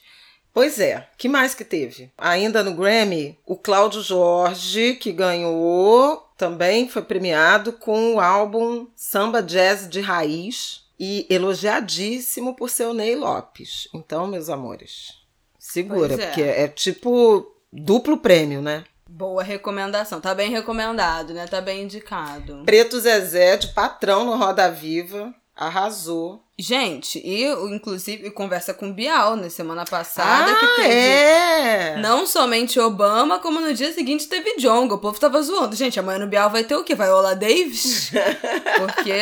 Pois 0.52 0.80
é, 0.80 1.08
que 1.16 1.28
mais 1.28 1.54
que 1.54 1.64
teve? 1.64 2.10
Ainda 2.18 2.64
no 2.64 2.74
Grammy, 2.74 3.38
o 3.46 3.56
Cláudio 3.56 4.02
Jorge, 4.02 4.94
que 4.94 5.12
ganhou, 5.12 6.28
também 6.40 6.88
foi 6.88 7.02
premiado 7.02 7.70
com 7.70 8.14
o 8.14 8.20
álbum 8.20 8.86
Samba 8.96 9.42
Jazz 9.42 9.86
de 9.86 10.00
Raiz 10.00 10.86
e 10.98 11.26
elogiadíssimo 11.28 12.56
por 12.56 12.70
seu 12.70 12.94
Ney 12.94 13.14
Lopes. 13.14 13.88
Então, 13.92 14.26
meus 14.26 14.48
amores, 14.48 15.18
segura, 15.58 16.14
é. 16.14 16.16
porque 16.16 16.40
é 16.40 16.66
tipo 16.66 17.54
duplo 17.70 18.16
prêmio, 18.16 18.62
né? 18.62 18.84
Boa 19.06 19.42
recomendação, 19.42 20.18
tá 20.18 20.34
bem 20.34 20.50
recomendado, 20.50 21.34
né? 21.34 21.46
Tá 21.46 21.60
bem 21.60 21.82
indicado. 21.82 22.62
Preto 22.64 22.98
Zezé, 22.98 23.58
de 23.58 23.68
patrão 23.74 24.24
no 24.24 24.34
Roda 24.36 24.70
Viva, 24.70 25.34
arrasou. 25.60 26.42
Gente, 26.58 27.20
e 27.22 27.44
inclusive 27.44 28.30
conversa 28.30 28.72
com 28.72 28.92
Bial 28.92 29.36
na 29.36 29.50
semana 29.50 29.84
passada 29.84 30.54
que 30.54 30.64
ah, 30.64 30.76
teve 30.76 30.94
é! 30.94 31.96
Não 31.98 32.26
somente 32.26 32.80
Obama, 32.80 33.38
como 33.38 33.60
no 33.60 33.74
dia 33.74 33.92
seguinte 33.92 34.26
teve 34.26 34.56
Jonga. 34.56 34.94
O 34.94 34.98
povo 34.98 35.20
tava 35.20 35.40
zoando. 35.42 35.76
Gente, 35.76 36.00
amanhã 36.00 36.18
no 36.18 36.26
Bial 36.26 36.48
vai 36.48 36.64
ter 36.64 36.74
o 36.74 36.82
quê? 36.82 36.94
Vai 36.94 37.10
Ola 37.10 37.36
Davis? 37.36 38.10
Porque 38.78 39.12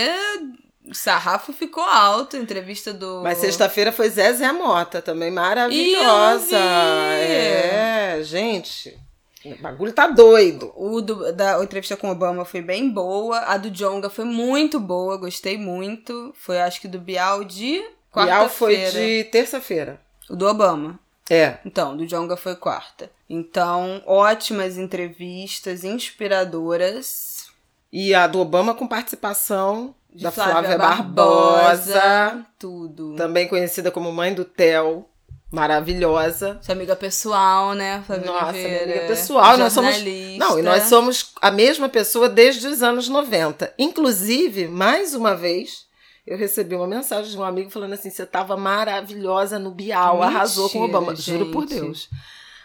o 0.87 0.95
sarrafo 0.95 1.53
ficou 1.53 1.83
alto. 1.83 2.37
Entrevista 2.37 2.93
do. 2.93 3.21
Mas 3.23 3.39
sexta-feira 3.39 3.91
foi 3.91 4.09
Zezé 4.09 4.53
Mota, 4.53 5.03
também 5.03 5.31
maravilhosa. 5.31 6.57
É, 6.57 8.21
gente, 8.23 8.97
o 9.45 9.57
bagulho 9.63 9.93
tá 9.93 10.07
doido. 10.09 10.73
O 10.77 11.01
do- 11.01 11.33
da 11.33 11.63
entrevista 11.63 11.97
com 11.97 12.11
Obama 12.11 12.45
foi 12.45 12.61
bem 12.61 12.91
boa. 12.91 13.39
A 13.41 13.57
do 13.57 13.71
Jonga 13.71 14.11
foi 14.11 14.25
muito 14.25 14.81
boa. 14.81 15.17
Gostei 15.17 15.57
muito. 15.57 16.35
Foi, 16.37 16.61
acho 16.61 16.81
que, 16.81 16.89
do 16.89 16.99
Bial 16.99 17.45
de 17.45 17.81
Bial 18.15 18.49
foi 18.49 18.75
quarta-feira. 18.77 18.91
de 19.07 19.25
terça-feira. 19.31 20.01
O 20.29 20.35
do 20.37 20.47
Obama. 20.47 20.99
É. 21.31 21.59
Então, 21.65 21.97
do 21.97 22.07
Jonga 22.07 22.37
foi 22.37 22.57
quarta. 22.57 23.11
Então, 23.29 24.03
ótimas 24.07 24.77
entrevistas, 24.79 25.85
inspiradoras. 25.85 27.47
E 27.93 28.15
a 28.15 28.27
do 28.27 28.41
Obama 28.41 28.75
com 28.75 28.87
participação 28.87 29.95
De 30.13 30.25
da 30.25 30.31
Flávia, 30.31 30.77
Barbosa, 30.79 32.45
Tudo. 32.59 33.15
também 33.17 33.47
conhecida 33.49 33.91
como 33.91 34.13
mãe 34.13 34.35
do 34.35 34.45
Theo, 34.45 35.05
maravilhosa. 35.51 36.59
Sua 36.63 36.75
amiga 36.75 36.95
pessoal, 36.95 37.75
né, 37.75 38.05
Nossa, 38.25 38.49
Oliveira, 38.49 38.85
amiga 38.85 39.07
pessoal, 39.07 39.57
nós 39.57 39.73
somos-. 39.73 40.03
Não, 40.39 40.59
e 40.59 40.63
nós 40.63 40.85
somos 40.85 41.33
a 41.41 41.51
mesma 41.51 41.89
pessoa 41.89 42.29
desde 42.29 42.67
os 42.67 42.83
anos 42.83 43.09
90. 43.09 43.73
Inclusive, 43.79 44.69
mais 44.69 45.15
uma 45.15 45.35
vez, 45.35 45.87
eu 46.27 46.37
recebi 46.37 46.75
uma 46.75 46.87
mensagem 46.87 47.31
de 47.31 47.37
um 47.39 47.45
amigo 47.45 47.71
falando 47.71 47.95
assim: 47.95 48.11
você 48.11 48.27
tava 48.27 48.57
maravilhosa 48.57 49.59
no 49.59 49.71
Bial, 49.71 50.23
arrasou 50.23 50.69
com 50.71 50.79
o 50.79 50.83
Mentira, 50.83 50.99
Obama. 50.99 51.17
Juro 51.17 51.47
por 51.51 51.63
gente. 51.69 51.81
Deus. 51.81 52.09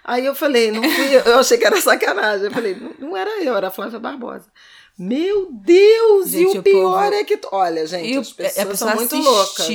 Aí 0.05 0.25
eu 0.25 0.35
falei, 0.35 0.69
não 0.69 0.83
fui 0.83 1.15
eu, 1.15 1.21
eu 1.21 1.39
achei 1.39 1.57
que 1.57 1.65
era 1.65 1.79
sacanagem. 1.79 2.47
Eu 2.47 2.51
falei, 2.51 2.75
não, 2.75 2.91
não 2.99 3.17
era 3.17 3.41
eu, 3.41 3.55
era 3.55 3.69
a 3.69 3.71
Flávia 3.71 3.99
Barbosa. 3.99 4.51
Meu 4.99 5.47
Deus! 5.49 6.29
Gente, 6.29 6.55
e 6.55 6.57
o, 6.57 6.59
o 6.59 6.63
pior 6.63 7.03
povo- 7.05 7.15
é 7.15 7.23
que. 7.23 7.39
Olha, 7.51 7.87
gente, 7.87 8.11
E 8.13 8.17
as 8.17 8.31
pessoas 8.33 8.59
a 8.59 8.69
pessoa 8.69 8.89
são 8.91 8.95
muito 8.97 9.15
loucas. 9.15 9.65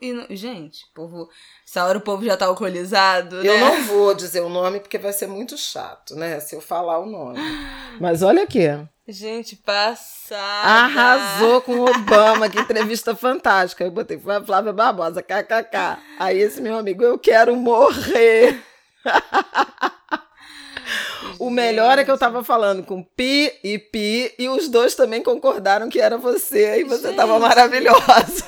e... 0.00 0.36
Gente, 0.36 0.84
o 0.84 0.94
povo... 0.94 1.28
Essa 1.72 1.86
hora 1.86 1.96
o 1.96 2.02
povo 2.02 2.22
já 2.22 2.36
tá 2.36 2.44
alcoolizado, 2.44 3.42
né? 3.42 3.48
Eu 3.48 3.58
não 3.58 3.82
vou 3.84 4.12
dizer 4.12 4.42
o 4.42 4.50
nome 4.50 4.78
porque 4.78 4.98
vai 4.98 5.10
ser 5.10 5.26
muito 5.26 5.56
chato, 5.56 6.14
né? 6.14 6.38
Se 6.38 6.54
eu 6.54 6.60
falar 6.60 6.98
o 6.98 7.06
nome. 7.06 7.38
Mas 7.98 8.22
olha 8.22 8.42
aqui. 8.42 8.68
Gente, 9.08 9.56
passada. 9.56 10.68
Arrasou 10.68 11.62
com 11.62 11.72
o 11.76 11.90
Obama, 11.90 12.50
que 12.50 12.60
entrevista 12.60 13.16
fantástica. 13.16 13.84
Eu 13.84 13.90
botei 13.90 14.18
Flá- 14.18 14.42
Flávia 14.44 14.70
Barbosa, 14.74 15.22
kkk. 15.22 15.96
Aí 16.18 16.38
esse 16.42 16.60
meu 16.60 16.76
amigo, 16.76 17.02
eu 17.02 17.18
quero 17.18 17.56
morrer. 17.56 18.62
O 21.38 21.48
melhor 21.48 21.98
é 21.98 22.04
que 22.04 22.10
eu 22.10 22.18
tava 22.18 22.44
falando 22.44 22.82
com 22.82 23.02
Pi 23.02 23.50
e 23.64 23.78
Pi, 23.78 24.34
e 24.38 24.46
os 24.46 24.68
dois 24.68 24.94
também 24.94 25.22
concordaram 25.22 25.88
que 25.88 25.98
era 26.02 26.18
você, 26.18 26.80
e 26.80 26.84
você 26.84 27.14
tava 27.14 27.32
Gente. 27.32 27.40
maravilhosa. 27.42 28.46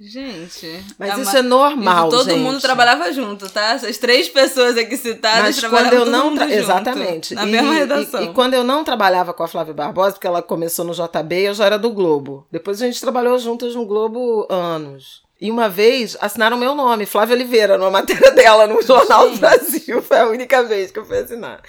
Gente. 0.00 0.84
Mas 0.98 1.10
a 1.10 1.20
isso 1.20 1.32
ma- 1.32 1.38
é 1.38 1.42
normal, 1.42 2.08
Todo 2.08 2.30
gente. 2.30 2.38
mundo 2.38 2.60
trabalhava 2.60 3.12
junto, 3.12 3.48
tá? 3.50 3.72
Essas 3.74 3.98
três 3.98 4.28
pessoas 4.28 4.76
aqui 4.76 4.96
citadas 4.96 5.42
Mas 5.42 5.56
trabalhavam 5.56 5.90
quando 5.98 6.06
eu 6.06 6.10
não. 6.12 6.34
tra- 6.36 6.44
junto, 6.48 6.54
Exatamente. 6.58 7.34
Na 7.34 7.44
E- 7.44 7.50
mesma 7.50 7.74
e- 7.74 7.78
redação. 7.78 8.22
E, 8.22 8.32
quando 8.32 8.54
eu 8.54 8.62
não 8.62 8.84
trabalhava 8.84 9.34
com 9.34 9.42
a 9.42 9.48
Flávia 9.48 9.74
Barbosa, 9.74 10.12
porque 10.12 10.26
ela 10.26 10.40
começou 10.40 10.84
no 10.84 10.92
JB, 10.94 11.34
eu 11.48 11.54
já 11.54 11.66
era 11.66 11.78
do 11.78 11.90
Globo. 11.90 12.46
Depois 12.50 12.80
a 12.80 12.86
gente 12.86 13.00
trabalhou 13.00 13.36
juntas 13.38 13.74
no 13.74 13.84
Globo 13.84 14.46
anos. 14.48 15.22
E 15.40 15.50
uma 15.50 15.68
vez 15.68 16.16
assinaram 16.20 16.56
meu 16.56 16.74
nome, 16.74 17.06
Flávia 17.06 17.34
Oliveira, 17.34 17.76
numa 17.78 17.90
matéria 18.02 18.30
dela 18.32 18.66
no 18.66 18.80
Jornal 18.82 19.30
do. 19.30 19.36
Brasil. 19.38 20.00
Foi 20.02 20.18
a 20.18 20.26
única 20.28 20.62
vez 20.62 20.90
que 20.92 20.98
eu 20.98 21.04
fui 21.04 21.18
assinar. 21.18 21.60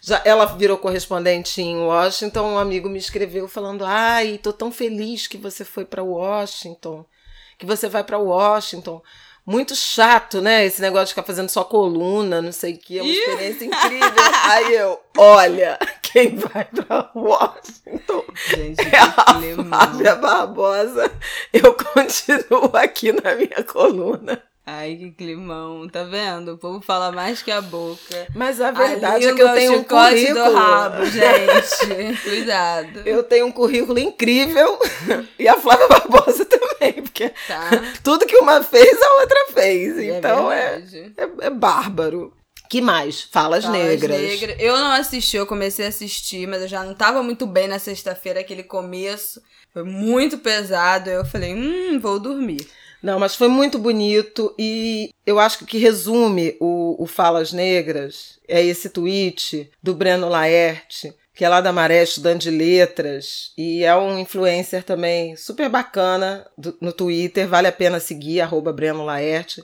Já, 0.00 0.20
ela 0.24 0.44
virou 0.46 0.78
correspondente 0.78 1.60
em 1.60 1.76
Washington. 1.78 2.52
Um 2.52 2.58
amigo 2.58 2.88
me 2.88 2.98
escreveu 2.98 3.48
falando: 3.48 3.84
Ai, 3.84 4.38
tô 4.42 4.52
tão 4.52 4.70
feliz 4.70 5.26
que 5.26 5.36
você 5.36 5.64
foi 5.64 5.84
para 5.84 6.02
Washington, 6.02 7.04
que 7.58 7.66
você 7.66 7.88
vai 7.88 8.04
para 8.04 8.18
Washington. 8.18 9.02
Muito 9.44 9.74
chato, 9.74 10.42
né? 10.42 10.66
Esse 10.66 10.80
negócio 10.80 11.06
de 11.06 11.12
ficar 11.12 11.22
fazendo 11.22 11.48
só 11.48 11.64
coluna, 11.64 12.42
não 12.42 12.52
sei 12.52 12.74
o 12.74 12.78
que. 12.78 12.98
É 12.98 13.02
uma 13.02 13.10
experiência 13.10 13.64
incrível. 13.64 14.12
Aí 14.44 14.74
eu, 14.74 15.00
olha, 15.16 15.78
quem 16.02 16.36
vai 16.36 16.64
pra 16.66 17.10
Washington 17.14 18.24
Gente, 18.46 18.80
é 18.80 18.98
a. 18.98 19.14
Flávia 19.64 20.14
Barbosa. 20.16 21.10
Eu 21.52 21.74
continuo 21.74 22.70
aqui 22.74 23.12
na 23.12 23.34
minha 23.34 23.64
coluna. 23.64 24.42
Ai, 24.70 24.96
que 24.96 25.10
climão. 25.12 25.88
Tá 25.88 26.04
vendo? 26.04 26.52
O 26.52 26.58
povo 26.58 26.82
fala 26.82 27.10
mais 27.10 27.40
que 27.40 27.50
a 27.50 27.62
boca. 27.62 28.26
Mas 28.34 28.60
a 28.60 28.70
verdade 28.70 29.26
a 29.26 29.30
é 29.30 29.34
que 29.34 29.42
eu 29.42 29.54
tenho 29.54 29.78
um 29.78 29.82
currículo. 29.82 30.44
do 30.44 30.54
rabo, 30.54 31.06
gente. 31.06 32.20
Cuidado. 32.22 33.00
Eu 33.06 33.22
tenho 33.22 33.46
um 33.46 33.52
currículo 33.52 33.98
incrível 33.98 34.78
e 35.38 35.48
a 35.48 35.56
Flávia 35.56 35.88
Barbosa 35.88 36.44
também, 36.78 37.02
porque 37.02 37.32
Tá? 37.46 37.70
tudo 38.02 38.26
que 38.26 38.36
uma 38.36 38.62
fez, 38.62 39.02
a 39.02 39.14
outra 39.20 39.46
fez. 39.52 39.98
É 39.98 40.18
Então 40.18 40.50
é, 40.50 40.82
é, 41.16 41.46
é 41.46 41.50
bárbaro. 41.50 42.32
Que 42.68 42.80
mais? 42.82 43.22
Falas, 43.22 43.64
Falas 43.64 43.78
negras. 43.80 44.20
Negras. 44.20 44.56
Eu 44.58 44.76
não 44.76 44.92
assisti, 44.92 45.36
eu 45.38 45.46
comecei 45.46 45.86
a 45.86 45.88
assistir, 45.88 46.46
mas 46.46 46.62
eu 46.62 46.68
já 46.68 46.84
não 46.84 46.94
tava 46.94 47.22
muito 47.22 47.46
bem 47.46 47.66
na 47.66 47.78
sexta-feira, 47.78 48.40
aquele 48.40 48.62
começo. 48.62 49.40
Foi 49.72 49.84
muito 49.84 50.38
pesado. 50.38 51.08
Eu 51.08 51.24
falei, 51.24 51.54
hum, 51.54 51.98
vou 51.98 52.20
dormir. 52.20 52.68
Não, 53.02 53.18
mas 53.18 53.36
foi 53.36 53.48
muito 53.48 53.78
bonito 53.78 54.54
e 54.58 55.10
eu 55.24 55.38
acho 55.38 55.58
que 55.58 55.64
o 55.64 55.66
que 55.66 55.78
resume 55.78 56.56
o, 56.60 57.02
o 57.02 57.06
Falas 57.06 57.52
Negras 57.52 58.38
é 58.46 58.62
esse 58.62 58.90
tweet 58.90 59.70
do 59.80 59.94
Breno 59.94 60.28
Laerte, 60.28 61.14
que 61.38 61.44
é 61.44 61.48
lá 61.48 61.60
da 61.60 61.72
Maré, 61.72 62.02
estudante 62.02 62.50
de 62.50 62.56
letras, 62.56 63.52
e 63.56 63.84
é 63.84 63.94
um 63.94 64.18
influencer 64.18 64.82
também 64.82 65.36
super 65.36 65.68
bacana 65.68 66.44
do- 66.58 66.76
no 66.80 66.92
Twitter, 66.92 67.46
vale 67.46 67.68
a 67.68 67.72
pena 67.72 68.00
seguir, 68.00 68.40
arroba 68.40 68.72
Breno 68.72 69.04
Laerte. 69.04 69.62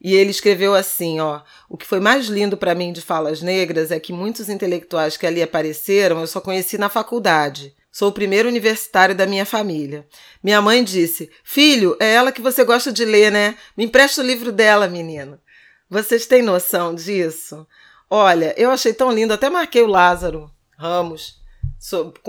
E 0.00 0.14
ele 0.14 0.30
escreveu 0.30 0.76
assim, 0.76 1.18
ó, 1.18 1.40
o 1.68 1.76
que 1.76 1.84
foi 1.84 1.98
mais 1.98 2.26
lindo 2.26 2.56
para 2.56 2.72
mim 2.72 2.92
de 2.92 3.00
Falas 3.00 3.42
Negras 3.42 3.90
é 3.90 3.98
que 3.98 4.12
muitos 4.12 4.48
intelectuais 4.48 5.16
que 5.16 5.26
ali 5.26 5.42
apareceram 5.42 6.20
eu 6.20 6.26
só 6.28 6.40
conheci 6.40 6.78
na 6.78 6.88
faculdade. 6.88 7.74
Sou 7.90 8.10
o 8.10 8.12
primeiro 8.12 8.48
universitário 8.48 9.12
da 9.12 9.26
minha 9.26 9.44
família. 9.44 10.06
Minha 10.40 10.62
mãe 10.62 10.84
disse: 10.84 11.28
Filho, 11.42 11.96
é 11.98 12.14
ela 12.14 12.30
que 12.30 12.40
você 12.40 12.62
gosta 12.62 12.92
de 12.92 13.04
ler, 13.04 13.32
né? 13.32 13.56
Me 13.76 13.86
empresta 13.86 14.22
o 14.22 14.24
livro 14.24 14.52
dela, 14.52 14.86
menino. 14.86 15.40
Vocês 15.90 16.26
têm 16.26 16.42
noção 16.42 16.94
disso? 16.94 17.66
Olha, 18.08 18.54
eu 18.56 18.70
achei 18.70 18.92
tão 18.92 19.10
lindo, 19.10 19.34
até 19.34 19.50
marquei 19.50 19.82
o 19.82 19.88
Lázaro 19.88 20.48
Ramos 20.78 21.40
sobre, 21.78 22.20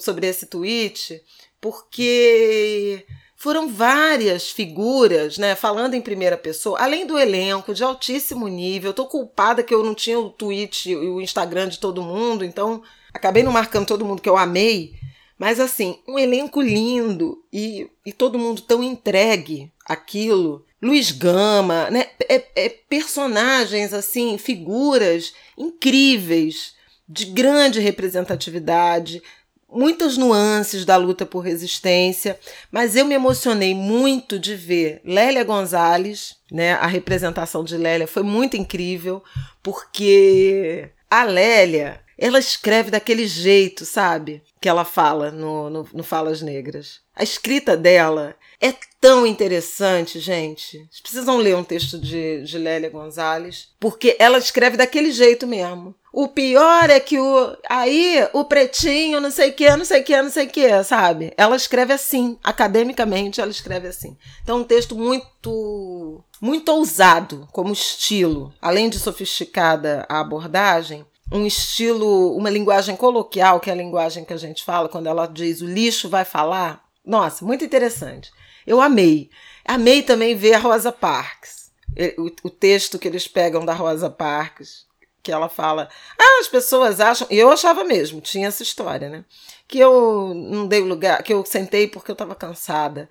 sobre 0.00 0.26
esse 0.26 0.46
tweet, 0.46 1.22
porque 1.60 3.04
foram 3.36 3.68
várias 3.68 4.50
figuras, 4.50 5.38
né, 5.38 5.54
falando 5.54 5.94
em 5.94 6.00
primeira 6.00 6.36
pessoa, 6.36 6.80
além 6.80 7.06
do 7.06 7.18
elenco 7.18 7.72
de 7.72 7.84
altíssimo 7.84 8.48
nível. 8.48 8.92
Tô 8.92 9.06
culpada 9.06 9.62
que 9.62 9.72
eu 9.72 9.84
não 9.84 9.94
tinha 9.94 10.18
o 10.18 10.30
tweet 10.30 10.90
e 10.90 10.96
o 10.96 11.20
Instagram 11.20 11.68
de 11.68 11.78
todo 11.78 12.02
mundo, 12.02 12.44
então 12.44 12.82
acabei 13.14 13.42
não 13.42 13.52
marcando 13.52 13.86
todo 13.86 14.04
mundo 14.04 14.22
que 14.22 14.28
eu 14.28 14.36
amei. 14.36 14.94
Mas 15.38 15.60
assim, 15.60 16.00
um 16.08 16.18
elenco 16.18 16.60
lindo 16.60 17.44
e, 17.52 17.88
e 18.04 18.12
todo 18.12 18.38
mundo 18.38 18.60
tão 18.60 18.82
entregue 18.82 19.70
aquilo. 19.84 20.66
Luiz 20.82 21.12
Gama, 21.12 21.90
né? 21.90 22.06
É, 22.28 22.44
é, 22.56 22.68
personagens 22.68 23.92
assim, 23.92 24.36
figuras 24.36 25.32
incríveis, 25.56 26.74
de 27.08 27.24
grande 27.26 27.80
representatividade, 27.80 29.22
muitas 29.70 30.16
nuances 30.16 30.84
da 30.84 30.96
luta 30.96 31.26
por 31.26 31.40
resistência, 31.40 32.38
mas 32.70 32.96
eu 32.96 33.04
me 33.04 33.14
emocionei 33.14 33.74
muito 33.74 34.38
de 34.38 34.54
ver 34.54 35.00
Lélia 35.04 35.44
Gonzalez, 35.44 36.36
né? 36.50 36.72
A 36.74 36.86
representação 36.86 37.62
de 37.62 37.76
Lélia 37.76 38.06
foi 38.06 38.22
muito 38.22 38.56
incrível, 38.56 39.22
porque 39.62 40.90
a 41.10 41.24
Lélia, 41.24 42.00
ela 42.16 42.38
escreve 42.38 42.90
daquele 42.90 43.26
jeito, 43.26 43.84
sabe? 43.84 44.42
Que 44.60 44.68
ela 44.68 44.84
fala 44.84 45.30
no, 45.30 45.70
no, 45.70 45.88
no 45.92 46.02
Falas 46.02 46.42
Negras. 46.42 47.00
A 47.14 47.22
escrita 47.22 47.76
dela 47.76 48.34
é 48.60 48.74
tão 49.00 49.26
interessante, 49.26 50.18
gente. 50.18 50.78
Vocês 50.90 51.00
precisam 51.00 51.36
ler 51.36 51.54
um 51.56 51.64
texto 51.64 51.98
de, 51.98 52.42
de 52.42 52.58
Lélia 52.58 52.90
Gonzalez, 52.90 53.68
porque 53.78 54.16
ela 54.18 54.38
escreve 54.38 54.76
daquele 54.76 55.12
jeito 55.12 55.46
mesmo. 55.46 55.94
O 56.20 56.26
pior 56.26 56.90
é 56.90 56.98
que 56.98 57.16
o 57.16 57.56
aí 57.70 58.28
o 58.32 58.44
pretinho, 58.44 59.20
não 59.20 59.30
sei 59.30 59.50
o 59.50 59.52
que, 59.52 59.76
não 59.76 59.84
sei 59.84 60.00
o 60.00 60.04
que, 60.04 60.20
não 60.20 60.30
sei 60.30 60.46
o 60.46 60.50
que, 60.50 60.82
sabe? 60.82 61.32
Ela 61.36 61.54
escreve 61.54 61.92
assim, 61.92 62.36
academicamente 62.42 63.40
ela 63.40 63.52
escreve 63.52 63.86
assim. 63.86 64.16
Então 64.42 64.58
um 64.58 64.64
texto 64.64 64.96
muito 64.96 66.20
muito 66.40 66.72
ousado 66.72 67.48
como 67.52 67.72
estilo, 67.72 68.52
além 68.60 68.90
de 68.90 68.98
sofisticada 68.98 70.04
a 70.08 70.18
abordagem, 70.18 71.06
um 71.30 71.46
estilo, 71.46 72.36
uma 72.36 72.50
linguagem 72.50 72.96
coloquial, 72.96 73.60
que 73.60 73.70
é 73.70 73.72
a 73.72 73.76
linguagem 73.76 74.24
que 74.24 74.32
a 74.32 74.36
gente 74.36 74.64
fala 74.64 74.88
quando 74.88 75.06
ela 75.06 75.24
diz 75.24 75.60
o 75.60 75.66
lixo 75.66 76.08
vai 76.08 76.24
falar. 76.24 76.84
Nossa, 77.06 77.44
muito 77.44 77.64
interessante. 77.64 78.32
Eu 78.66 78.80
amei. 78.80 79.30
Amei 79.64 80.02
também 80.02 80.34
ver 80.34 80.54
a 80.54 80.58
Rosa 80.58 80.90
Parks. 80.90 81.70
O, 82.18 82.48
o 82.48 82.50
texto 82.50 82.98
que 82.98 83.06
eles 83.06 83.28
pegam 83.28 83.64
da 83.64 83.72
Rosa 83.72 84.10
Parks 84.10 84.87
que 85.22 85.32
ela 85.32 85.48
fala: 85.48 85.88
Ah, 86.18 86.38
as 86.40 86.48
pessoas 86.48 87.00
acham. 87.00 87.26
E 87.30 87.38
eu 87.38 87.50
achava 87.50 87.84
mesmo, 87.84 88.20
tinha 88.20 88.48
essa 88.48 88.62
história, 88.62 89.08
né? 89.08 89.24
Que 89.66 89.78
eu 89.78 90.32
não 90.34 90.66
dei 90.66 90.80
lugar, 90.80 91.22
que 91.22 91.32
eu 91.32 91.44
sentei 91.44 91.86
porque 91.86 92.10
eu 92.10 92.14
estava 92.14 92.34
cansada. 92.34 93.08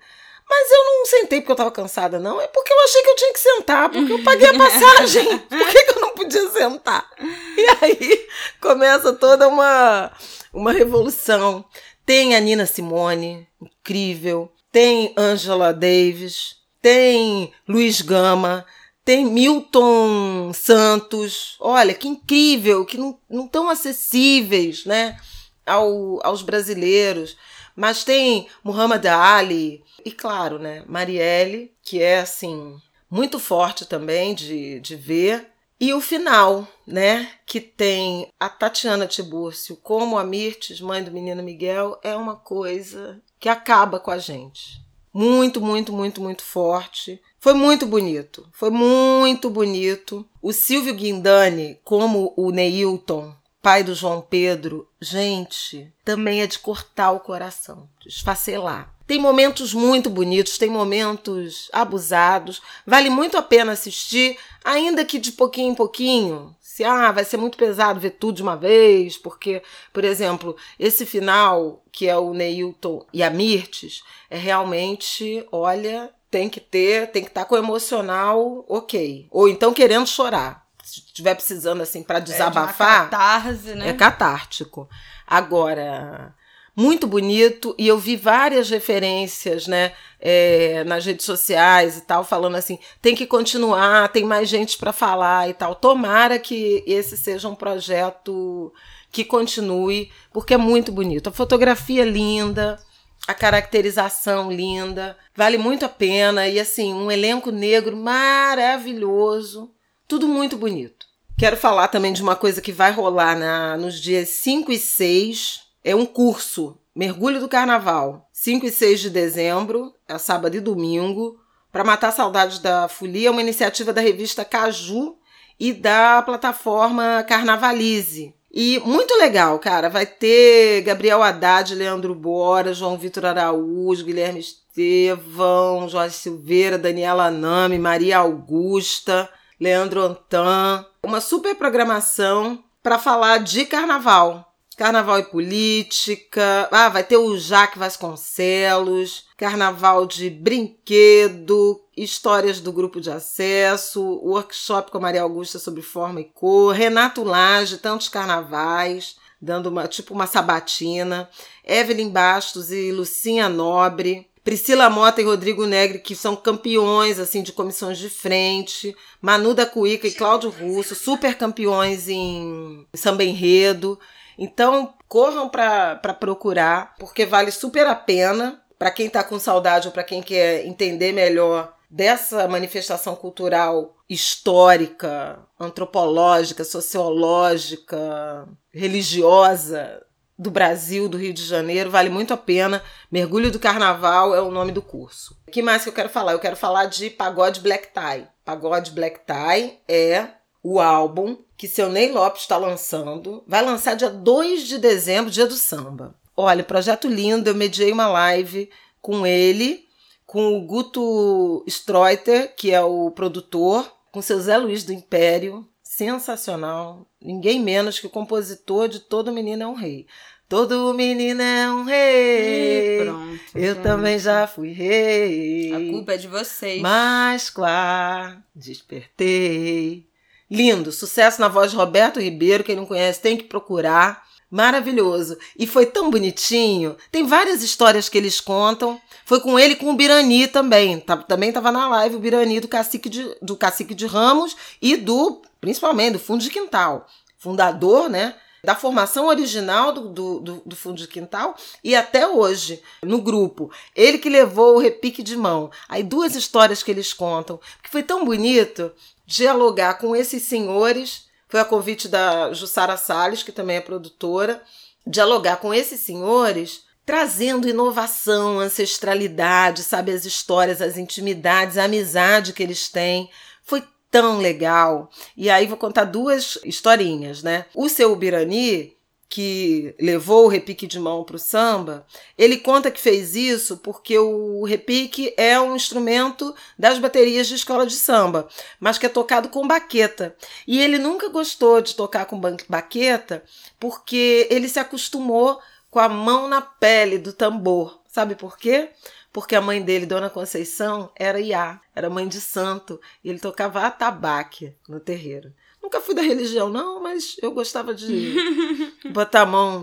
Mas 0.48 0.70
eu 0.70 0.84
não 0.84 1.04
sentei 1.04 1.40
porque 1.40 1.52
eu 1.52 1.54
estava 1.54 1.70
cansada, 1.70 2.18
não. 2.18 2.40
É 2.40 2.46
porque 2.46 2.72
eu 2.72 2.80
achei 2.84 3.02
que 3.02 3.10
eu 3.10 3.16
tinha 3.16 3.32
que 3.34 3.40
sentar, 3.40 3.90
porque 3.90 4.12
eu 4.12 4.24
paguei 4.24 4.48
a 4.48 4.54
passagem. 4.56 5.38
Por 5.40 5.68
que, 5.68 5.84
que 5.84 5.90
eu 5.90 6.00
não 6.00 6.10
podia 6.14 6.50
sentar? 6.50 7.08
E 7.20 7.66
aí 7.80 8.28
começa 8.58 9.12
toda 9.12 9.46
uma, 9.46 10.10
uma 10.52 10.72
revolução. 10.72 11.64
Tem 12.06 12.34
a 12.34 12.40
Nina 12.40 12.64
Simone, 12.64 13.46
incrível. 13.60 14.50
Tem 14.72 15.12
Angela 15.18 15.74
Davis. 15.74 16.56
Tem 16.80 17.52
Luiz 17.68 18.00
Gama 18.00 18.64
tem 19.08 19.24
Milton 19.24 20.52
Santos, 20.52 21.56
olha 21.60 21.94
que 21.94 22.06
incrível, 22.06 22.84
que 22.84 22.98
não, 22.98 23.18
não 23.26 23.48
tão 23.48 23.70
acessíveis 23.70 24.84
né, 24.84 25.18
ao, 25.64 26.20
aos 26.22 26.42
brasileiros. 26.42 27.34
Mas 27.74 28.04
tem 28.04 28.48
Muhammad 28.62 29.06
Ali 29.06 29.82
e, 30.04 30.12
claro, 30.12 30.58
né, 30.58 30.84
Marielle, 30.86 31.72
que 31.82 32.02
é 32.02 32.20
assim 32.20 32.78
muito 33.10 33.38
forte 33.38 33.86
também 33.86 34.34
de, 34.34 34.78
de 34.80 34.94
ver. 34.94 35.52
E 35.80 35.94
o 35.94 36.02
final, 36.02 36.68
né, 36.86 37.30
que 37.46 37.62
tem 37.62 38.28
a 38.38 38.50
Tatiana 38.50 39.06
Tibúrcio 39.06 39.74
como 39.76 40.18
a 40.18 40.24
Mirtes, 40.24 40.82
mãe 40.82 41.02
do 41.02 41.10
menino 41.10 41.42
Miguel, 41.42 41.98
é 42.02 42.14
uma 42.14 42.36
coisa 42.36 43.22
que 43.40 43.48
acaba 43.48 43.98
com 43.98 44.10
a 44.10 44.18
gente. 44.18 44.86
Muito, 45.18 45.60
muito, 45.60 45.92
muito, 45.92 46.20
muito 46.20 46.44
forte. 46.44 47.20
Foi 47.40 47.52
muito 47.52 47.84
bonito. 47.84 48.48
Foi 48.52 48.70
muito 48.70 49.50
bonito. 49.50 50.24
O 50.40 50.52
Silvio 50.52 50.94
Guindani, 50.94 51.76
como 51.82 52.32
o 52.36 52.52
Neilton, 52.52 53.34
pai 53.60 53.82
do 53.82 53.96
João 53.96 54.20
Pedro, 54.20 54.88
gente, 55.00 55.92
também 56.04 56.40
é 56.40 56.46
de 56.46 56.60
cortar 56.60 57.10
o 57.10 57.18
coração, 57.18 57.88
de 58.00 58.08
esfacelar. 58.08 58.94
Tem 59.08 59.18
momentos 59.18 59.74
muito 59.74 60.08
bonitos, 60.08 60.56
tem 60.56 60.70
momentos 60.70 61.68
abusados. 61.72 62.62
Vale 62.86 63.10
muito 63.10 63.36
a 63.36 63.42
pena 63.42 63.72
assistir, 63.72 64.38
ainda 64.64 65.04
que 65.04 65.18
de 65.18 65.32
pouquinho 65.32 65.72
em 65.72 65.74
pouquinho. 65.74 66.54
Se 66.78 66.84
ah, 66.84 67.10
vai 67.10 67.24
ser 67.24 67.38
muito 67.38 67.58
pesado 67.58 67.98
ver 67.98 68.10
tudo 68.10 68.36
de 68.36 68.42
uma 68.44 68.56
vez, 68.56 69.18
porque, 69.18 69.64
por 69.92 70.04
exemplo, 70.04 70.56
esse 70.78 71.04
final, 71.04 71.82
que 71.90 72.06
é 72.06 72.16
o 72.16 72.32
Neilton 72.32 73.04
e 73.12 73.20
a 73.20 73.30
Mirtes, 73.30 74.04
é 74.30 74.38
realmente, 74.38 75.44
olha, 75.50 76.08
tem 76.30 76.48
que 76.48 76.60
ter, 76.60 77.10
tem 77.10 77.24
que 77.24 77.30
estar 77.30 77.40
tá 77.40 77.46
com 77.48 77.56
o 77.56 77.58
emocional 77.58 78.64
ok. 78.68 79.26
Ou 79.32 79.48
então 79.48 79.74
querendo 79.74 80.06
chorar. 80.06 80.64
Se 80.84 81.00
estiver 81.00 81.34
precisando, 81.34 81.80
assim, 81.80 82.00
para 82.00 82.20
desabafar. 82.20 83.06
É 83.06 83.10
catarse, 83.10 83.74
né? 83.74 83.88
É 83.88 83.92
catártico. 83.92 84.88
Agora, 85.26 86.32
muito 86.78 87.08
bonito, 87.08 87.74
e 87.76 87.88
eu 87.88 87.98
vi 87.98 88.14
várias 88.14 88.70
referências, 88.70 89.66
né, 89.66 89.92
é, 90.20 90.84
nas 90.84 91.04
redes 91.04 91.26
sociais 91.26 91.96
e 91.96 92.02
tal, 92.02 92.22
falando 92.22 92.54
assim: 92.54 92.78
tem 93.02 93.16
que 93.16 93.26
continuar, 93.26 94.12
tem 94.12 94.22
mais 94.22 94.48
gente 94.48 94.78
para 94.78 94.92
falar 94.92 95.48
e 95.48 95.54
tal. 95.54 95.74
Tomara 95.74 96.38
que 96.38 96.84
esse 96.86 97.16
seja 97.16 97.48
um 97.48 97.54
projeto 97.56 98.72
que 99.10 99.24
continue, 99.24 100.12
porque 100.32 100.54
é 100.54 100.56
muito 100.56 100.92
bonito. 100.92 101.28
A 101.28 101.32
fotografia 101.32 102.02
é 102.02 102.08
linda, 102.08 102.78
a 103.26 103.34
caracterização 103.34 104.48
linda, 104.48 105.16
vale 105.34 105.58
muito 105.58 105.84
a 105.84 105.88
pena 105.88 106.46
e 106.46 106.60
assim, 106.60 106.94
um 106.94 107.10
elenco 107.10 107.50
negro 107.50 107.96
maravilhoso, 107.96 109.68
tudo 110.06 110.28
muito 110.28 110.56
bonito. 110.56 111.08
Quero 111.36 111.56
falar 111.56 111.88
também 111.88 112.12
de 112.12 112.22
uma 112.22 112.36
coisa 112.36 112.60
que 112.60 112.70
vai 112.70 112.92
rolar 112.92 113.36
na, 113.36 113.76
nos 113.76 114.00
dias 114.00 114.28
5 114.28 114.70
e 114.70 114.78
6, 114.78 115.66
é 115.88 115.96
um 115.96 116.04
curso, 116.04 116.78
Mergulho 116.94 117.40
do 117.40 117.48
Carnaval, 117.48 118.28
5 118.30 118.66
e 118.66 118.70
6 118.70 119.00
de 119.00 119.10
dezembro, 119.10 119.94
é 120.06 120.18
sábado 120.18 120.54
e 120.54 120.60
domingo, 120.60 121.40
para 121.72 121.82
matar 121.82 122.12
saudades 122.12 122.58
da 122.58 122.88
folia, 122.88 123.28
é 123.28 123.30
uma 123.30 123.40
iniciativa 123.40 123.90
da 123.90 124.02
revista 124.02 124.44
Caju 124.44 125.16
e 125.58 125.72
da 125.72 126.20
plataforma 126.20 127.24
Carnavalize. 127.26 128.34
E 128.52 128.78
muito 128.80 129.14
legal, 129.16 129.58
cara. 129.58 129.88
Vai 129.88 130.04
ter 130.04 130.82
Gabriel 130.82 131.22
Haddad, 131.22 131.74
Leandro 131.74 132.14
Bora, 132.14 132.74
João 132.74 132.98
Vitor 132.98 133.24
Araújo, 133.24 134.04
Guilherme 134.04 134.40
Estevão, 134.40 135.88
Jorge 135.88 136.16
Silveira, 136.16 136.76
Daniela 136.76 137.30
Nami, 137.30 137.78
Maria 137.78 138.18
Augusta, 138.18 139.28
Leandro 139.58 140.02
Antan. 140.02 140.84
Uma 141.02 141.20
super 141.20 141.54
programação 141.54 142.62
para 142.82 142.98
falar 142.98 143.38
de 143.38 143.64
carnaval. 143.64 144.47
Carnaval 144.78 145.18
e 145.18 145.24
política. 145.24 146.68
Ah, 146.70 146.88
vai 146.88 147.02
ter 147.02 147.16
o 147.16 147.36
Jaque 147.36 147.80
Vasconcelos. 147.80 149.26
Carnaval 149.36 150.06
de 150.06 150.30
brinquedo, 150.30 151.80
histórias 151.96 152.60
do 152.60 152.72
grupo 152.72 153.00
de 153.00 153.10
acesso, 153.10 154.00
workshop 154.00 154.92
com 154.92 154.98
a 154.98 155.00
Maria 155.00 155.22
Augusta 155.22 155.58
sobre 155.58 155.82
forma 155.82 156.20
e 156.20 156.24
cor, 156.24 156.74
Renato 156.74 157.24
Lage, 157.24 157.78
tantos 157.78 158.08
carnavais, 158.08 159.16
dando 159.40 159.66
uma 159.66 159.86
tipo 159.86 160.14
uma 160.14 160.26
sabatina, 160.26 161.28
Evelyn 161.64 162.10
Bastos 162.10 162.72
e 162.72 162.90
Lucinha 162.90 163.48
Nobre, 163.48 164.28
Priscila 164.44 164.88
Mota 164.88 165.20
e 165.20 165.24
Rodrigo 165.24 165.66
Negre, 165.66 165.98
que 165.98 166.16
são 166.16 166.34
campeões 166.34 167.18
assim 167.18 167.42
de 167.42 167.52
comissões 167.52 167.98
de 167.98 168.08
frente, 168.08 168.96
Manu 169.20 169.54
da 169.54 169.66
Cuíca 169.66 170.06
e 170.06 170.12
Cláudio 170.12 170.50
Russo, 170.50 170.94
super 170.94 171.36
campeões 171.36 172.08
em 172.08 172.86
samba 172.94 173.24
enredo. 173.24 173.98
Então, 174.38 174.94
corram 175.08 175.48
para 175.48 176.14
procurar, 176.14 176.94
porque 176.98 177.26
vale 177.26 177.50
super 177.50 177.86
a 177.86 177.94
pena 177.94 178.62
para 178.78 178.92
quem 178.92 179.08
está 179.08 179.24
com 179.24 179.38
saudade 179.38 179.88
ou 179.88 179.92
para 179.92 180.04
quem 180.04 180.22
quer 180.22 180.64
entender 180.64 181.12
melhor 181.12 181.74
dessa 181.90 182.46
manifestação 182.46 183.16
cultural 183.16 183.96
histórica, 184.08 185.40
antropológica, 185.58 186.64
sociológica, 186.64 188.48
religiosa 188.72 190.02
do 190.38 190.50
Brasil, 190.50 191.08
do 191.08 191.18
Rio 191.18 191.34
de 191.34 191.44
Janeiro, 191.44 191.90
vale 191.90 192.08
muito 192.08 192.32
a 192.32 192.36
pena. 192.36 192.82
Mergulho 193.10 193.50
do 193.50 193.58
Carnaval 193.58 194.34
é 194.34 194.40
o 194.40 194.52
nome 194.52 194.70
do 194.70 194.80
curso. 194.80 195.36
O 195.48 195.50
que 195.50 195.60
mais 195.60 195.82
que 195.82 195.88
eu 195.88 195.92
quero 195.92 196.08
falar? 196.08 196.32
Eu 196.32 196.38
quero 196.38 196.56
falar 196.56 196.86
de 196.86 197.10
Pagode 197.10 197.60
Black 197.60 197.88
Tie. 197.88 198.28
Pagode 198.44 198.92
Black 198.92 199.20
Tie 199.26 199.80
é 199.88 200.28
o 200.70 200.80
álbum 200.80 201.38
que 201.56 201.66
seu 201.66 201.88
Ney 201.88 202.12
Lopes 202.12 202.42
está 202.42 202.58
lançando. 202.58 203.42
Vai 203.46 203.64
lançar 203.64 203.96
dia 203.96 204.10
2 204.10 204.68
de 204.68 204.78
dezembro, 204.78 205.30
dia 205.30 205.46
do 205.46 205.54
samba. 205.54 206.14
Olha, 206.36 206.62
projeto 206.62 207.08
lindo, 207.08 207.48
eu 207.48 207.54
mediei 207.54 207.90
uma 207.90 208.06
live 208.06 208.68
com 209.00 209.26
ele, 209.26 209.86
com 210.26 210.56
o 210.56 210.60
Guto 210.60 211.64
Streuter, 211.66 212.54
que 212.54 212.70
é 212.70 212.82
o 212.82 213.10
produtor, 213.10 213.90
com 214.12 214.20
seu 214.20 214.38
Zé 214.40 214.58
Luiz 214.58 214.84
do 214.84 214.92
Império, 214.92 215.66
sensacional. 215.82 217.06
Ninguém 217.20 217.58
menos 217.58 217.98
que 217.98 218.06
o 218.06 218.10
compositor 218.10 218.88
de 218.88 219.00
Todo 219.00 219.32
Menino 219.32 219.62
é 219.62 219.66
um 219.66 219.74
Rei. 219.74 220.06
Todo 220.48 220.94
menino 220.94 221.42
é 221.42 221.70
um 221.70 221.84
rei. 221.84 223.00
E 223.00 223.04
pronto. 223.04 223.40
Eu 223.54 223.74
gente. 223.74 223.82
também 223.82 224.18
já 224.18 224.46
fui 224.46 224.72
rei. 224.72 225.74
A 225.74 225.92
culpa 225.92 226.14
é 226.14 226.16
de 226.16 226.26
vocês. 226.26 226.80
Mas 226.80 227.50
claro, 227.50 228.42
despertei. 228.54 230.08
Lindo, 230.50 230.90
sucesso 230.92 231.40
na 231.40 231.48
voz 231.48 231.70
de 231.70 231.76
Roberto 231.76 232.20
Ribeiro. 232.20 232.64
Quem 232.64 232.76
não 232.76 232.86
conhece 232.86 233.20
tem 233.20 233.36
que 233.36 233.44
procurar. 233.44 234.26
Maravilhoso. 234.50 235.36
E 235.58 235.66
foi 235.66 235.84
tão 235.84 236.10
bonitinho. 236.10 236.96
Tem 237.12 237.26
várias 237.26 237.62
histórias 237.62 238.08
que 238.08 238.16
eles 238.16 238.40
contam. 238.40 238.98
Foi 239.26 239.40
com 239.40 239.58
ele 239.58 239.76
com 239.76 239.90
o 239.90 239.96
Birani 239.96 240.48
também. 240.48 240.98
Tá- 241.00 241.18
também 241.18 241.50
estava 241.50 241.70
na 241.70 241.86
live 241.88 242.16
o 242.16 242.18
Birani 242.18 242.60
do 242.60 242.66
Cacique 242.68 243.10
de, 243.10 243.36
do 243.42 243.56
Cacique 243.56 243.94
de 243.94 244.06
Ramos 244.06 244.56
e 244.80 244.96
do, 244.96 245.42
principalmente, 245.60 246.14
do 246.14 246.18
Fundo 246.18 246.42
de 246.42 246.48
Quintal. 246.48 247.06
Fundador, 247.36 248.08
né? 248.08 248.34
Da 248.68 248.74
formação 248.74 249.28
original 249.28 249.92
do, 249.92 250.08
do, 250.08 250.40
do, 250.40 250.62
do 250.66 250.76
Fundo 250.76 250.98
de 250.98 251.08
Quintal 251.08 251.56
e 251.82 251.96
até 251.96 252.28
hoje, 252.28 252.82
no 253.02 253.22
grupo. 253.22 253.70
Ele 253.96 254.18
que 254.18 254.28
levou 254.28 254.76
o 254.76 254.78
repique 254.78 255.22
de 255.22 255.38
mão. 255.38 255.70
Aí 255.88 256.02
duas 256.02 256.36
histórias 256.36 256.82
que 256.82 256.90
eles 256.90 257.14
contam. 257.14 257.58
Que 257.82 257.88
foi 257.88 258.02
tão 258.02 258.26
bonito 258.26 258.92
dialogar 259.24 259.94
com 259.94 260.14
esses 260.14 260.42
senhores 260.42 261.28
foi 261.48 261.60
a 261.60 261.64
convite 261.64 262.08
da 262.08 262.52
Jussara 262.52 262.98
Salles, 262.98 263.42
que 263.42 263.50
também 263.50 263.76
é 263.76 263.80
produtora, 263.80 264.62
dialogar 265.06 265.56
com 265.56 265.72
esses 265.72 266.00
senhores, 266.00 266.82
trazendo 267.06 267.68
inovação, 267.68 268.60
ancestralidade, 268.60 269.82
sabe, 269.82 270.12
as 270.12 270.26
histórias, 270.26 270.82
as 270.82 270.98
intimidades, 270.98 271.78
a 271.78 271.84
amizade 271.84 272.52
que 272.52 272.62
eles 272.62 272.90
têm. 272.90 273.30
Foi 273.62 273.82
tão 274.10 274.38
legal. 274.38 275.10
E 275.36 275.50
aí 275.50 275.66
vou 275.66 275.76
contar 275.76 276.04
duas 276.04 276.58
historinhas, 276.64 277.42
né? 277.42 277.66
O 277.74 277.88
seu 277.88 278.12
Ubirani, 278.12 278.96
que 279.28 279.94
levou 280.00 280.46
o 280.46 280.48
repique 280.48 280.86
de 280.86 280.98
mão 280.98 281.22
para 281.22 281.36
o 281.36 281.38
samba, 281.38 282.06
ele 282.36 282.56
conta 282.56 282.90
que 282.90 283.00
fez 283.00 283.34
isso 283.34 283.76
porque 283.76 284.18
o 284.18 284.64
repique 284.64 285.34
é 285.36 285.60
um 285.60 285.76
instrumento 285.76 286.54
das 286.78 286.98
baterias 286.98 287.46
de 287.46 287.54
escola 287.54 287.86
de 287.86 287.94
samba, 287.94 288.48
mas 288.80 288.96
que 288.96 289.04
é 289.04 289.08
tocado 289.08 289.50
com 289.50 289.68
baqueta. 289.68 290.34
E 290.66 290.80
ele 290.80 290.98
nunca 290.98 291.28
gostou 291.28 291.82
de 291.82 291.94
tocar 291.94 292.24
com 292.24 292.40
baqueta 292.68 293.44
porque 293.78 294.46
ele 294.50 294.68
se 294.68 294.78
acostumou 294.78 295.60
com 295.90 295.98
a 295.98 296.08
mão 296.08 296.48
na 296.48 296.62
pele 296.62 297.18
do 297.18 297.32
tambor. 297.32 298.00
Sabe 298.06 298.34
por 298.34 298.56
quê? 298.58 298.90
Porque 299.32 299.54
a 299.54 299.60
mãe 299.60 299.82
dele, 299.82 300.06
Dona 300.06 300.30
Conceição, 300.30 301.10
era 301.14 301.40
Iá, 301.40 301.80
era 301.94 302.08
mãe 302.08 302.26
de 302.26 302.40
santo, 302.40 303.00
e 303.22 303.28
ele 303.28 303.38
tocava 303.38 303.82
atabaque 303.82 304.74
no 304.88 304.98
terreiro. 304.98 305.52
Nunca 305.82 306.00
fui 306.00 306.14
da 306.14 306.22
religião, 306.22 306.68
não, 306.68 307.00
mas 307.02 307.36
eu 307.40 307.52
gostava 307.52 307.94
de 307.94 308.34
botar 309.12 309.42
a 309.42 309.46
mão, 309.46 309.82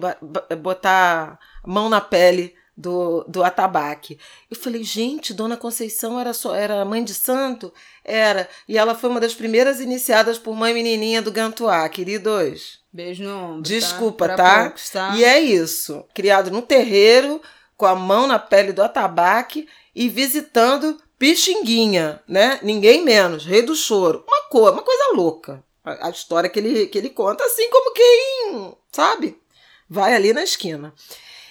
botar 0.61 1.39
a 1.63 1.67
mão 1.67 1.89
na 1.89 2.01
pele 2.01 2.55
do, 2.75 3.23
do 3.27 3.43
atabaque. 3.43 4.19
Eu 4.49 4.57
falei, 4.57 4.83
gente, 4.83 5.33
Dona 5.33 5.55
Conceição 5.55 6.19
era 6.19 6.33
só 6.33 6.53
era 6.53 6.83
mãe 6.83 7.03
de 7.03 7.13
santo? 7.13 7.73
Era. 8.03 8.49
E 8.67 8.77
ela 8.77 8.93
foi 8.93 9.09
uma 9.09 9.19
das 9.19 9.33
primeiras 9.33 9.79
iniciadas 9.79 10.37
por 10.37 10.55
mãe 10.55 10.73
menininha 10.73 11.21
do 11.21 11.31
Gantuá, 11.31 11.87
queridos. 11.87 12.81
Beijo 12.91 13.23
no 13.23 13.37
ombro. 13.37 13.61
Desculpa, 13.61 14.27
tá? 14.29 14.35
tá? 14.35 14.61
Poucos, 14.63 14.89
tá? 14.89 15.15
E 15.15 15.23
é 15.23 15.39
isso. 15.39 16.03
Criado 16.13 16.51
no 16.51 16.61
terreiro, 16.61 17.41
com 17.77 17.85
a 17.85 17.95
mão 17.95 18.27
na 18.27 18.39
pele 18.39 18.71
do 18.71 18.81
atabaque 18.81 19.67
e 19.93 20.09
visitando 20.09 20.99
Pixinguinha, 21.17 22.21
né? 22.27 22.59
Ninguém 22.61 23.03
menos, 23.03 23.45
rei 23.45 23.61
do 23.61 23.75
choro. 23.75 24.23
Uma 24.27 24.49
coisa, 24.49 24.71
uma 24.71 24.83
coisa 24.83 25.13
louca. 25.13 25.63
A, 25.83 26.07
a 26.07 26.09
história 26.09 26.49
que 26.49 26.59
ele, 26.59 26.87
que 26.87 26.97
ele 26.97 27.09
conta, 27.09 27.43
assim 27.43 27.69
como 27.69 27.93
quem, 27.93 28.77
sabe? 28.91 29.39
Vai 29.89 30.13
ali 30.13 30.33
na 30.33 30.43
esquina. 30.43 30.93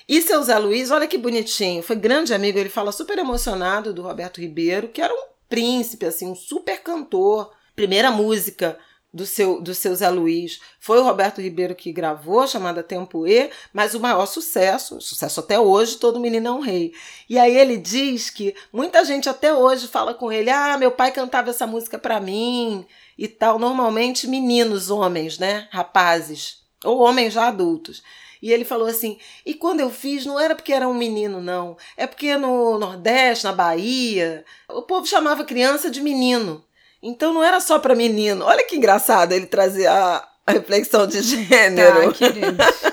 E 0.06 0.20
seu 0.20 0.42
Zé 0.42 0.58
Luiz, 0.58 0.90
olha 0.90 1.06
que 1.06 1.16
bonitinho, 1.16 1.82
foi 1.82 1.96
grande 1.96 2.34
amigo, 2.34 2.58
ele 2.58 2.68
fala 2.68 2.92
super 2.92 3.18
emocionado 3.18 3.94
do 3.94 4.02
Roberto 4.02 4.40
Ribeiro, 4.40 4.88
que 4.88 5.00
era 5.00 5.14
um 5.14 5.28
príncipe, 5.48 6.04
assim, 6.04 6.26
um 6.26 6.34
super 6.34 6.82
cantor. 6.82 7.50
Primeira 7.74 8.10
música 8.10 8.78
do 9.14 9.24
seu, 9.24 9.60
do 9.60 9.72
seu 9.72 9.94
Zé 9.94 10.10
Luiz 10.10 10.60
foi 10.80 10.98
o 10.98 11.04
Roberto 11.04 11.40
Ribeiro 11.40 11.76
que 11.76 11.92
gravou, 11.92 12.48
chamada 12.48 12.82
Tempo 12.82 13.28
E, 13.28 13.48
mas 13.72 13.94
o 13.94 14.00
maior 14.00 14.26
sucesso, 14.26 15.00
sucesso 15.00 15.38
até 15.38 15.58
hoje, 15.58 15.98
Todo 15.98 16.18
Menino 16.18 16.48
é 16.48 16.50
um 16.50 16.58
Rei. 16.58 16.92
E 17.30 17.38
aí 17.38 17.56
ele 17.56 17.76
diz 17.76 18.28
que 18.28 18.56
muita 18.72 19.04
gente 19.04 19.28
até 19.28 19.54
hoje 19.54 19.86
fala 19.86 20.12
com 20.12 20.32
ele: 20.32 20.50
ah, 20.50 20.76
meu 20.76 20.90
pai 20.90 21.12
cantava 21.12 21.50
essa 21.50 21.64
música 21.64 21.96
pra 21.96 22.20
mim 22.20 22.84
e 23.16 23.28
tal. 23.28 23.56
Normalmente 23.56 24.26
meninos, 24.26 24.90
homens, 24.90 25.38
né? 25.38 25.68
Rapazes, 25.70 26.64
ou 26.84 26.98
homens 26.98 27.32
já 27.34 27.46
adultos. 27.46 28.02
E 28.42 28.52
ele 28.52 28.64
falou 28.64 28.88
assim: 28.88 29.16
e 29.46 29.54
quando 29.54 29.78
eu 29.78 29.90
fiz, 29.90 30.26
não 30.26 30.40
era 30.40 30.56
porque 30.56 30.72
era 30.72 30.88
um 30.88 30.94
menino, 30.94 31.40
não. 31.40 31.76
É 31.96 32.04
porque 32.04 32.36
no 32.36 32.80
Nordeste, 32.80 33.44
na 33.44 33.52
Bahia, 33.52 34.44
o 34.68 34.82
povo 34.82 35.06
chamava 35.06 35.44
criança 35.44 35.88
de 35.88 36.00
menino. 36.00 36.64
Então 37.05 37.32
não 37.34 37.44
era 37.44 37.61
só 37.61 37.78
para 37.78 37.94
menino. 37.94 38.44
Olha 38.44 38.64
que 38.64 38.76
engraçado 38.76 39.32
ele 39.32 39.46
trazer 39.46 39.86
a, 39.86 40.26
a 40.46 40.52
reflexão 40.52 41.07
de 41.07 41.20
gênero. 41.22 42.12
Tá. 42.12 42.92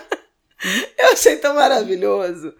Eu 0.97 1.14
achei 1.14 1.38
tão 1.38 1.55
maravilhoso. 1.55 2.53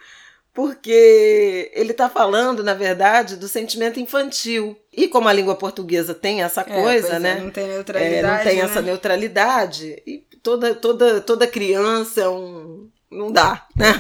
Porque 0.54 1.72
ele 1.74 1.91
está 1.91 2.10
falando, 2.10 2.62
na 2.62 2.74
verdade, 2.74 3.38
do 3.38 3.47
sentimento 3.47 3.99
infantil. 4.02 4.78
E 4.91 5.08
como 5.08 5.30
a 5.30 5.34
língua 5.34 5.56
portuguesa 5.56 6.14
tem 6.14 6.43
essa 6.43 6.62
É, 6.62 6.64
coisa, 6.66 7.16
é, 7.16 7.20
né? 7.20 7.39
Não 7.41 7.49
tem 7.49 7.64
É, 7.64 7.68
neutralidade. 7.68 8.28
não 8.38 8.43
tem 8.43 8.58
né? 8.58 8.64
essa 8.66 8.82
neutralidade. 8.82 10.04
E 10.06 10.18
toda, 10.43 10.76
toda, 10.76 11.22
toda 11.22 11.47
criança 11.47 12.22
é 12.22 12.28
um. 12.30 12.89
Não 13.12 13.30
dá, 13.30 13.68
né? 13.76 13.93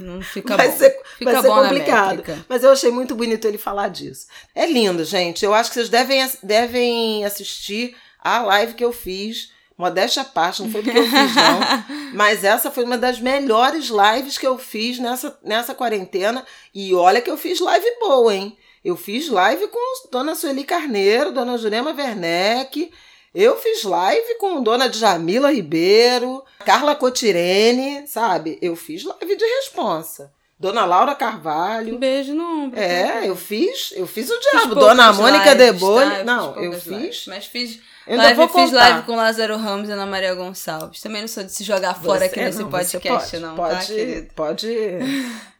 Não 0.00 0.20
fica 0.20 0.56
vai 0.56 0.68
bom. 0.68 0.76
ser, 0.76 1.00
Fica 1.16 1.32
vai 1.32 1.42
ser 1.42 1.48
complicado. 1.48 2.24
Mas 2.48 2.64
eu 2.64 2.72
achei 2.72 2.90
muito 2.90 3.14
bonito 3.14 3.46
ele 3.46 3.56
falar 3.56 3.88
disso. 3.88 4.26
É 4.52 4.66
lindo, 4.66 5.04
gente. 5.04 5.44
Eu 5.44 5.54
acho 5.54 5.70
que 5.70 5.74
vocês 5.74 5.88
devem, 5.88 6.28
devem 6.42 7.24
assistir 7.24 7.96
a 8.18 8.42
live 8.42 8.74
que 8.74 8.84
eu 8.84 8.92
fiz. 8.92 9.52
Modéstia 9.78 10.22
à 10.22 10.24
parte, 10.24 10.62
não 10.62 10.70
foi 10.70 10.82
porque 10.82 10.98
eu 10.98 11.04
fiz, 11.04 11.34
não. 11.34 12.10
Mas 12.14 12.44
essa 12.44 12.70
foi 12.70 12.84
uma 12.84 12.98
das 12.98 13.20
melhores 13.20 13.86
lives 13.86 14.36
que 14.36 14.46
eu 14.46 14.58
fiz 14.58 14.98
nessa, 14.98 15.38
nessa 15.42 15.74
quarentena. 15.74 16.44
E 16.74 16.92
olha 16.94 17.20
que 17.20 17.30
eu 17.30 17.36
fiz 17.36 17.60
live 17.60 17.86
boa, 18.00 18.34
hein? 18.34 18.56
Eu 18.84 18.96
fiz 18.96 19.28
live 19.28 19.68
com 19.68 20.08
Dona 20.10 20.34
Sueli 20.34 20.64
Carneiro, 20.64 21.32
Dona 21.32 21.56
Jurema 21.56 21.92
Werneck. 21.92 22.90
Eu 23.34 23.56
fiz 23.58 23.82
live 23.82 24.36
com 24.38 24.62
Dona 24.62 24.88
Djamila 24.88 25.50
Ribeiro, 25.50 26.44
Carla 26.66 26.94
Cotirene, 26.94 28.06
sabe? 28.06 28.58
Eu 28.60 28.76
fiz 28.76 29.04
live 29.04 29.36
de 29.36 29.44
responsa. 29.44 30.30
Dona 30.60 30.84
Laura 30.84 31.14
Carvalho. 31.14 31.96
Um 31.96 31.98
beijo 31.98 32.34
no 32.34 32.44
ombro. 32.44 32.78
É, 32.78 33.26
eu 33.26 33.34
fiz, 33.34 33.92
eu 33.96 34.06
fiz 34.06 34.30
o 34.30 34.34
Fiz 34.34 34.50
diabo. 34.52 34.74
poucas 34.74 34.84
Dona 34.84 35.12
Mônica 35.12 35.54
Debole. 35.56 36.08
tá? 36.10 36.24
não, 36.24 36.56
eu 36.56 36.72
fiz. 36.74 36.86
lives, 36.86 37.26
Mas 37.26 37.46
fiz 37.46 37.80
Eu 38.06 38.16
live, 38.16 38.34
vou 38.34 38.48
fiz 38.48 38.70
live 38.70 39.02
com 39.02 39.16
Lázaro 39.16 39.56
Ramos 39.56 39.88
e 39.88 39.92
Ana 39.92 40.06
Maria 40.06 40.34
Gonçalves. 40.34 41.00
Também 41.00 41.22
não 41.22 41.26
sou 41.28 41.42
de 41.42 41.50
se 41.50 41.64
jogar 41.64 41.94
fora 41.94 42.20
Você- 42.20 42.24
aqui 42.26 42.40
nesse 42.40 42.60
não, 42.62 42.70
podcast, 42.70 43.30
pode, 43.30 43.42
não, 43.42 43.56
pode, 43.56 44.22
tá? 44.22 44.32
Pode, 44.36 44.68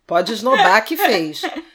pode 0.07 0.33
esnobar 0.35 0.85
que 0.85 0.97
fez. 0.97 1.43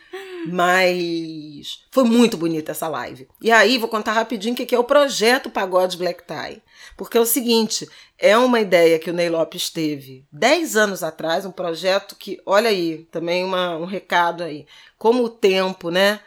Mas 0.47 1.83
foi 1.91 2.03
muito 2.03 2.37
bonita 2.37 2.71
essa 2.71 2.87
live. 2.87 3.27
E 3.41 3.51
aí, 3.51 3.77
vou 3.77 3.89
contar 3.89 4.13
rapidinho 4.13 4.53
o 4.53 4.57
que 4.57 4.73
é 4.73 4.79
o 4.79 4.83
projeto 4.83 5.49
Pagode 5.49 5.97
Black 5.97 6.23
Tie. 6.23 6.61
Porque 6.95 7.17
é 7.17 7.21
o 7.21 7.25
seguinte, 7.25 7.87
é 8.17 8.37
uma 8.37 8.59
ideia 8.59 8.99
que 8.99 9.09
o 9.09 9.13
Ney 9.13 9.29
Lopes 9.29 9.69
teve 9.69 10.25
10 10.31 10.75
anos 10.75 11.03
atrás, 11.03 11.45
um 11.45 11.51
projeto 11.51 12.15
que, 12.15 12.41
olha 12.45 12.69
aí, 12.69 13.07
também 13.11 13.43
uma, 13.43 13.77
um 13.77 13.85
recado 13.85 14.43
aí. 14.43 14.65
Como 14.97 15.23
o 15.23 15.29
tempo, 15.29 15.89
né? 15.89 16.19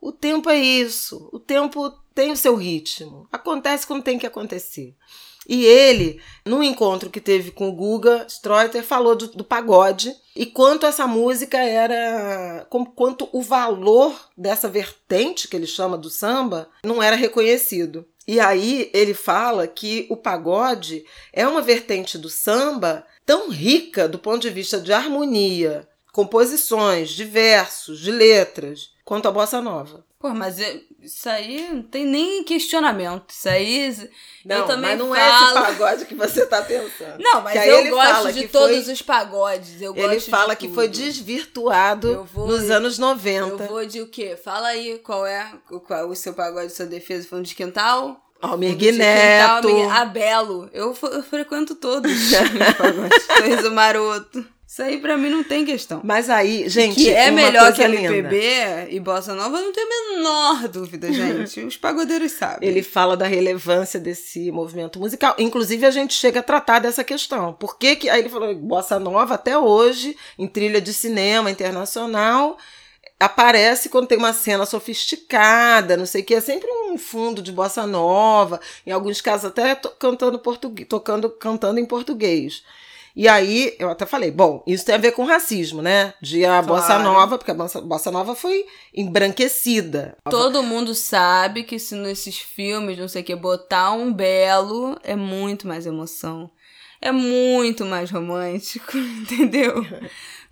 O 0.00 0.12
tempo 0.12 0.50
é 0.50 0.56
isso. 0.58 1.28
O 1.32 1.38
tempo 1.38 1.90
tem 2.14 2.30
o 2.30 2.36
seu 2.36 2.54
ritmo. 2.56 3.28
Acontece 3.32 3.86
quando 3.86 4.02
tem 4.02 4.18
que 4.18 4.26
acontecer. 4.26 4.94
E 5.48 5.64
ele, 5.64 6.20
no 6.44 6.62
encontro 6.62 7.08
que 7.08 7.20
teve 7.20 7.50
com 7.50 7.68
o 7.70 7.72
Guga 7.72 8.26
Streuter, 8.28 8.82
falou 8.84 9.16
do, 9.16 9.28
do 9.28 9.42
pagode 9.42 10.14
e 10.36 10.44
quanto 10.44 10.84
essa 10.84 11.06
música 11.06 11.56
era. 11.58 12.66
com- 12.68 12.84
quanto 12.84 13.28
o 13.32 13.40
valor 13.40 14.14
dessa 14.36 14.68
vertente 14.68 15.48
que 15.48 15.56
ele 15.56 15.66
chama 15.66 15.96
do 15.96 16.10
samba 16.10 16.68
não 16.84 17.02
era 17.02 17.16
reconhecido. 17.16 18.04
E 18.26 18.38
aí 18.38 18.90
ele 18.92 19.14
fala 19.14 19.66
que 19.66 20.06
o 20.10 20.16
pagode 20.16 21.02
é 21.32 21.46
uma 21.48 21.62
vertente 21.62 22.18
do 22.18 22.28
samba 22.28 23.06
tão 23.24 23.48
rica 23.50 24.06
do 24.06 24.18
ponto 24.18 24.40
de 24.40 24.50
vista 24.50 24.78
de 24.78 24.92
harmonia, 24.92 25.88
composições, 26.12 27.10
de 27.10 27.24
versos, 27.24 27.98
de 28.00 28.10
letras, 28.10 28.90
quanto 29.02 29.26
a 29.28 29.30
bossa 29.30 29.62
nova. 29.62 30.04
Pô, 30.20 30.30
mas 30.30 30.58
eu, 30.58 30.80
isso 31.00 31.28
aí 31.28 31.68
não 31.72 31.82
tem 31.82 32.04
nem 32.04 32.42
questionamento. 32.42 33.30
Isso 33.30 33.48
aí. 33.48 34.10
Não, 34.44 34.56
eu 34.56 34.66
também 34.66 34.90
mas 34.90 34.98
não 34.98 35.14
falo... 35.14 35.18
é 35.20 35.44
esse 35.44 35.54
pagode 35.54 36.04
que 36.06 36.14
você 36.16 36.44
tá 36.44 36.60
pensando. 36.62 37.18
Não, 37.20 37.40
mas 37.40 37.54
eu 37.64 37.78
ele 37.78 37.90
gosto 37.90 38.32
de 38.32 38.48
todos 38.48 38.84
foi- 38.84 38.92
os 38.94 39.00
pagodes. 39.02 39.80
Eu 39.80 39.94
Ele 39.96 40.18
fala 40.18 40.56
que 40.56 40.68
foi 40.68 40.88
tudo. 40.88 40.96
desvirtuado 41.04 42.08
Eu 42.08 42.24
vou- 42.24 42.48
nos 42.48 42.68
anos 42.68 42.98
Eu 42.98 43.04
90. 43.06 43.66
vou 43.68 43.86
de 43.86 44.00
o 44.02 44.08
quê? 44.08 44.36
Fala 44.36 44.68
aí 44.68 44.98
qual 44.98 45.24
é 45.24 45.52
o, 45.70 45.78
qual, 45.78 46.08
o 46.08 46.16
seu 46.16 46.32
pagode, 46.34 46.72
sua 46.72 46.86
defesa. 46.86 47.28
Foi 47.28 47.38
um 47.38 47.42
de 47.42 47.54
quintal? 47.54 48.20
Almir 48.42 48.72
Um 48.72 48.76
de 48.76 48.90
quintal, 48.92 49.06
Neto. 49.06 49.68
amiga- 49.68 49.94
Ah. 49.94 50.68
Eu, 50.72 50.96
eu 51.12 51.22
frequento 51.22 51.76
todos 51.76 52.10
os 52.10 52.30
pagodes. 52.76 53.22
Sorriso 53.26 53.70
Maroto. 53.70 54.44
Isso 54.68 54.82
aí 54.82 55.00
pra 55.00 55.16
mim 55.16 55.30
não 55.30 55.42
tem 55.42 55.64
questão. 55.64 56.02
Mas 56.04 56.28
aí, 56.28 56.68
gente, 56.68 56.96
que 56.96 57.08
é 57.08 57.30
uma 57.30 57.40
melhor 57.40 57.72
que. 57.72 57.82
MPB 57.82 58.88
e 58.90 59.00
Bossa 59.00 59.34
Nova, 59.34 59.56
eu 59.56 59.62
não 59.62 59.72
tenho 59.72 59.86
a 59.86 60.16
menor 60.16 60.68
dúvida, 60.68 61.10
gente. 61.10 61.60
Os 61.60 61.78
pagodeiros 61.78 62.32
sabem. 62.32 62.68
Ele 62.68 62.82
fala 62.82 63.16
da 63.16 63.26
relevância 63.26 63.98
desse 63.98 64.52
movimento 64.52 65.00
musical. 65.00 65.34
Inclusive, 65.38 65.86
a 65.86 65.90
gente 65.90 66.12
chega 66.12 66.40
a 66.40 66.42
tratar 66.42 66.80
dessa 66.80 67.02
questão. 67.02 67.54
Por 67.54 67.78
que 67.78 67.96
que... 67.96 68.10
Aí 68.10 68.20
ele 68.20 68.28
falou, 68.28 68.54
Bossa 68.56 68.98
Nova, 68.98 69.36
até 69.36 69.56
hoje, 69.56 70.14
em 70.38 70.46
trilha 70.46 70.82
de 70.82 70.92
cinema 70.92 71.50
internacional, 71.50 72.58
aparece 73.18 73.88
quando 73.88 74.06
tem 74.06 74.18
uma 74.18 74.34
cena 74.34 74.66
sofisticada, 74.66 75.96
não 75.96 76.04
sei 76.04 76.20
o 76.20 76.24
que. 76.26 76.34
É 76.34 76.42
sempre 76.42 76.70
um 76.70 76.98
fundo 76.98 77.40
de 77.40 77.52
Bossa 77.52 77.86
Nova. 77.86 78.60
Em 78.86 78.90
alguns 78.90 79.22
casos, 79.22 79.46
até 79.46 79.74
cantando, 79.98 80.38
português, 80.38 80.86
tocando, 80.86 81.30
cantando 81.30 81.80
em 81.80 81.86
português. 81.86 82.62
E 83.16 83.26
aí, 83.26 83.74
eu 83.78 83.90
até 83.90 84.06
falei, 84.06 84.30
bom, 84.30 84.62
isso 84.66 84.84
tem 84.84 84.94
a 84.94 84.98
ver 84.98 85.12
com 85.12 85.24
racismo, 85.24 85.82
né? 85.82 86.14
De 86.22 86.44
a 86.44 86.62
Bossa 86.62 86.86
Claro. 86.86 87.02
Nova, 87.02 87.38
porque 87.38 87.50
a 87.50 87.54
Bossa, 87.54 87.80
Bossa 87.80 88.10
Nova 88.10 88.34
foi 88.34 88.64
embranquecida. 88.94 90.16
Todo 90.30 90.62
mundo 90.62 90.94
sabe 90.94 91.64
que 91.64 91.78
se 91.78 91.94
nesses 91.94 92.38
filmes, 92.38 92.98
não 92.98 93.08
sei 93.08 93.22
o 93.22 93.24
que, 93.24 93.34
botar 93.34 93.92
um 93.92 94.12
belo 94.12 94.98
é 95.02 95.16
muito 95.16 95.66
mais 95.66 95.86
emoção. 95.86 96.50
É 97.00 97.12
muito 97.12 97.84
mais 97.84 98.10
romântico, 98.10 98.96
entendeu? 98.98 99.84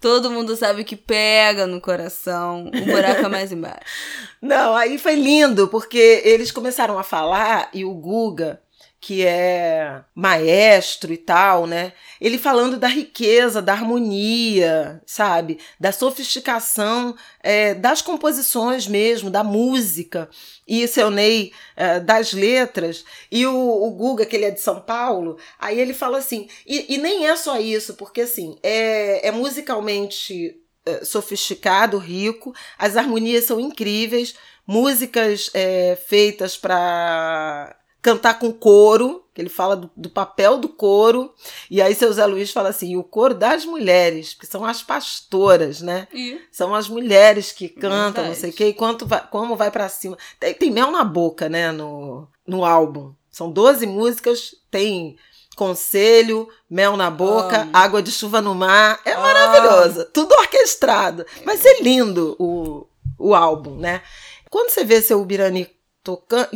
Todo 0.00 0.30
mundo 0.30 0.54
sabe 0.56 0.84
que 0.84 0.94
pega 0.94 1.66
no 1.66 1.80
coração, 1.80 2.68
o 2.68 2.84
buraco 2.84 3.24
é 3.24 3.28
mais 3.28 3.50
embaixo. 3.50 3.80
Não, 4.40 4.76
aí 4.76 4.98
foi 4.98 5.14
lindo, 5.14 5.66
porque 5.68 6.22
eles 6.24 6.52
começaram 6.52 6.98
a 6.98 7.02
falar 7.02 7.70
e 7.72 7.84
o 7.84 7.92
Guga, 7.94 8.60
que 9.00 9.24
é 9.24 10.02
maestro 10.14 11.12
e 11.12 11.16
tal, 11.16 11.66
né? 11.66 11.92
Ele 12.20 12.38
falando 12.38 12.78
da 12.78 12.88
riqueza, 12.88 13.60
da 13.60 13.72
harmonia, 13.72 15.02
sabe? 15.06 15.58
Da 15.78 15.92
sofisticação 15.92 17.14
é, 17.42 17.74
das 17.74 18.00
composições 18.00 18.86
mesmo, 18.86 19.30
da 19.30 19.44
música. 19.44 20.28
E 20.66 20.86
seu 20.88 21.10
Ney, 21.10 21.52
é, 21.76 22.00
das 22.00 22.32
letras. 22.32 23.04
E 23.30 23.46
o, 23.46 23.54
o 23.54 23.90
Guga, 23.92 24.26
que 24.26 24.34
ele 24.34 24.46
é 24.46 24.50
de 24.50 24.60
São 24.60 24.80
Paulo, 24.80 25.38
aí 25.58 25.78
ele 25.78 25.92
fala 25.92 26.18
assim. 26.18 26.48
E, 26.66 26.94
e 26.94 26.98
nem 26.98 27.26
é 27.28 27.36
só 27.36 27.60
isso, 27.60 27.94
porque 27.94 28.22
assim, 28.22 28.58
é, 28.62 29.28
é 29.28 29.30
musicalmente 29.30 30.56
é, 30.86 31.04
sofisticado, 31.04 31.98
rico, 31.98 32.54
as 32.78 32.96
harmonias 32.96 33.44
são 33.44 33.60
incríveis, 33.60 34.34
músicas 34.66 35.50
é, 35.52 35.96
feitas 36.08 36.56
para 36.56 37.76
cantar 38.06 38.38
com 38.38 38.52
coro, 38.52 39.24
que 39.34 39.40
ele 39.42 39.48
fala 39.48 39.74
do, 39.76 39.90
do 39.96 40.08
papel 40.08 40.58
do 40.58 40.68
coro, 40.68 41.34
e 41.68 41.82
aí 41.82 41.92
seu 41.92 42.12
Zé 42.12 42.24
Luiz 42.24 42.52
fala 42.52 42.68
assim, 42.68 42.96
o 42.96 43.02
coro 43.02 43.34
das 43.34 43.64
mulheres, 43.64 44.32
que 44.32 44.46
são 44.46 44.64
as 44.64 44.80
pastoras, 44.82 45.80
né? 45.80 46.06
E 46.14 46.40
São 46.52 46.72
as 46.72 46.88
mulheres 46.88 47.50
que 47.50 47.68
cantam, 47.68 48.24
não 48.24 48.32
Verdade. 48.32 48.36
sei 48.40 48.50
o 48.50 48.52
quê, 48.52 48.68
e 48.68 48.72
quanto 48.74 49.04
vai, 49.06 49.26
como 49.28 49.56
vai 49.56 49.70
pra 49.72 49.88
cima. 49.88 50.16
Tem, 50.38 50.54
tem 50.54 50.70
mel 50.70 50.92
na 50.92 51.02
boca, 51.02 51.48
né, 51.48 51.72
no, 51.72 52.28
no 52.46 52.64
álbum. 52.64 53.12
São 53.28 53.50
12 53.50 53.86
músicas, 53.86 54.54
tem 54.70 55.16
Conselho, 55.56 56.48
Mel 56.70 56.96
na 56.96 57.10
Boca, 57.10 57.62
Amo. 57.62 57.70
Água 57.72 58.02
de 58.02 58.12
Chuva 58.12 58.40
no 58.40 58.54
Mar. 58.54 59.00
É 59.04 59.12
Ah. 59.12 59.20
maravilhoso. 59.20 60.04
Tudo 60.12 60.32
orquestrado. 60.34 61.24
Vai 61.44 61.56
ser 61.56 61.82
lindo 61.82 62.36
o, 62.38 62.86
o 63.18 63.34
álbum, 63.34 63.76
né? 63.76 64.02
Quando 64.50 64.70
você 64.70 64.84
vê 64.84 65.00
seu 65.02 65.24
Birani 65.24 65.68
tocando, 66.04 66.48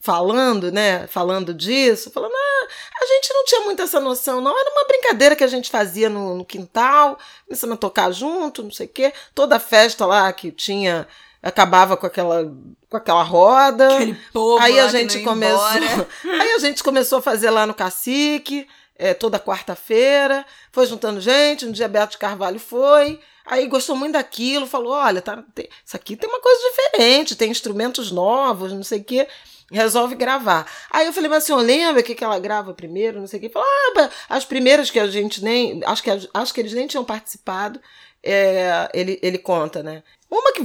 falando, 0.00 0.70
né? 0.70 1.06
Falando 1.08 1.52
disso, 1.52 2.10
falando, 2.10 2.32
ah, 2.34 2.66
a 3.02 3.06
gente 3.06 3.32
não 3.34 3.44
tinha 3.44 3.60
muito 3.62 3.82
essa 3.82 4.00
noção, 4.00 4.40
não. 4.40 4.58
Era 4.58 4.70
uma 4.70 4.86
brincadeira 4.86 5.34
que 5.36 5.44
a 5.44 5.48
gente 5.48 5.70
fazia 5.70 6.08
no, 6.08 6.34
no 6.36 6.44
quintal, 6.44 7.18
começando 7.46 7.72
a 7.72 7.76
tocar 7.76 8.10
junto, 8.12 8.62
não 8.62 8.70
sei 8.70 8.86
o 8.86 8.90
quê. 8.90 9.12
Toda 9.34 9.58
festa 9.58 10.06
lá 10.06 10.32
que 10.32 10.50
tinha 10.52 11.06
acabava 11.42 11.96
com 11.96 12.06
aquela 12.06 12.44
com 12.90 12.96
aquela 12.96 13.22
roda. 13.22 13.94
aquele 13.96 14.14
povo 14.32 14.62
Aí 14.62 14.78
a 14.80 14.88
gente 14.88 15.20
começou, 15.20 16.06
aí 16.24 16.52
a 16.52 16.58
gente 16.58 16.82
começou 16.82 17.18
a 17.18 17.22
fazer 17.22 17.50
lá 17.50 17.66
no 17.66 17.74
Cacique, 17.74 18.66
é, 18.96 19.12
toda 19.14 19.38
quarta-feira, 19.38 20.44
foi 20.72 20.86
juntando 20.86 21.20
gente, 21.20 21.66
um 21.66 21.70
dia 21.72 21.86
Beto 21.86 22.12
de 22.12 22.18
Carvalho 22.18 22.58
foi, 22.58 23.20
aí 23.46 23.66
gostou 23.68 23.94
muito 23.94 24.14
daquilo, 24.14 24.66
falou, 24.66 24.92
olha, 24.92 25.20
tá, 25.22 25.44
tem- 25.54 25.68
isso 25.84 25.94
aqui 25.96 26.16
tem 26.16 26.28
uma 26.28 26.40
coisa 26.40 26.60
diferente, 26.62 27.36
tem 27.36 27.50
instrumentos 27.50 28.10
novos, 28.10 28.72
não 28.72 28.82
sei 28.82 29.00
o 29.00 29.04
quê, 29.04 29.28
resolve 29.70 30.14
gravar. 30.14 30.66
Aí 30.90 31.06
eu 31.06 31.12
falei, 31.12 31.28
mas 31.28 31.44
senhor 31.44 31.60
lembra 31.60 32.00
o 32.00 32.04
que, 32.04 32.14
que 32.14 32.24
ela 32.24 32.38
grava 32.38 32.72
primeiro, 32.74 33.20
não 33.20 33.26
sei 33.26 33.38
o 33.38 33.42
quê? 33.42 33.48
Falou, 33.48 33.68
ah, 33.96 34.10
as 34.28 34.44
primeiras 34.44 34.90
que 34.90 34.98
a 34.98 35.06
gente 35.06 35.42
nem, 35.42 35.80
acho 35.84 36.02
que, 36.02 36.10
acho 36.10 36.54
que 36.54 36.60
eles 36.60 36.72
nem 36.72 36.86
tinham 36.86 37.04
participado, 37.04 37.80
é, 38.22 38.88
ele, 38.94 39.18
ele 39.22 39.38
conta, 39.38 39.82
né? 39.82 40.02
Uma 40.30 40.52
que 40.52 40.64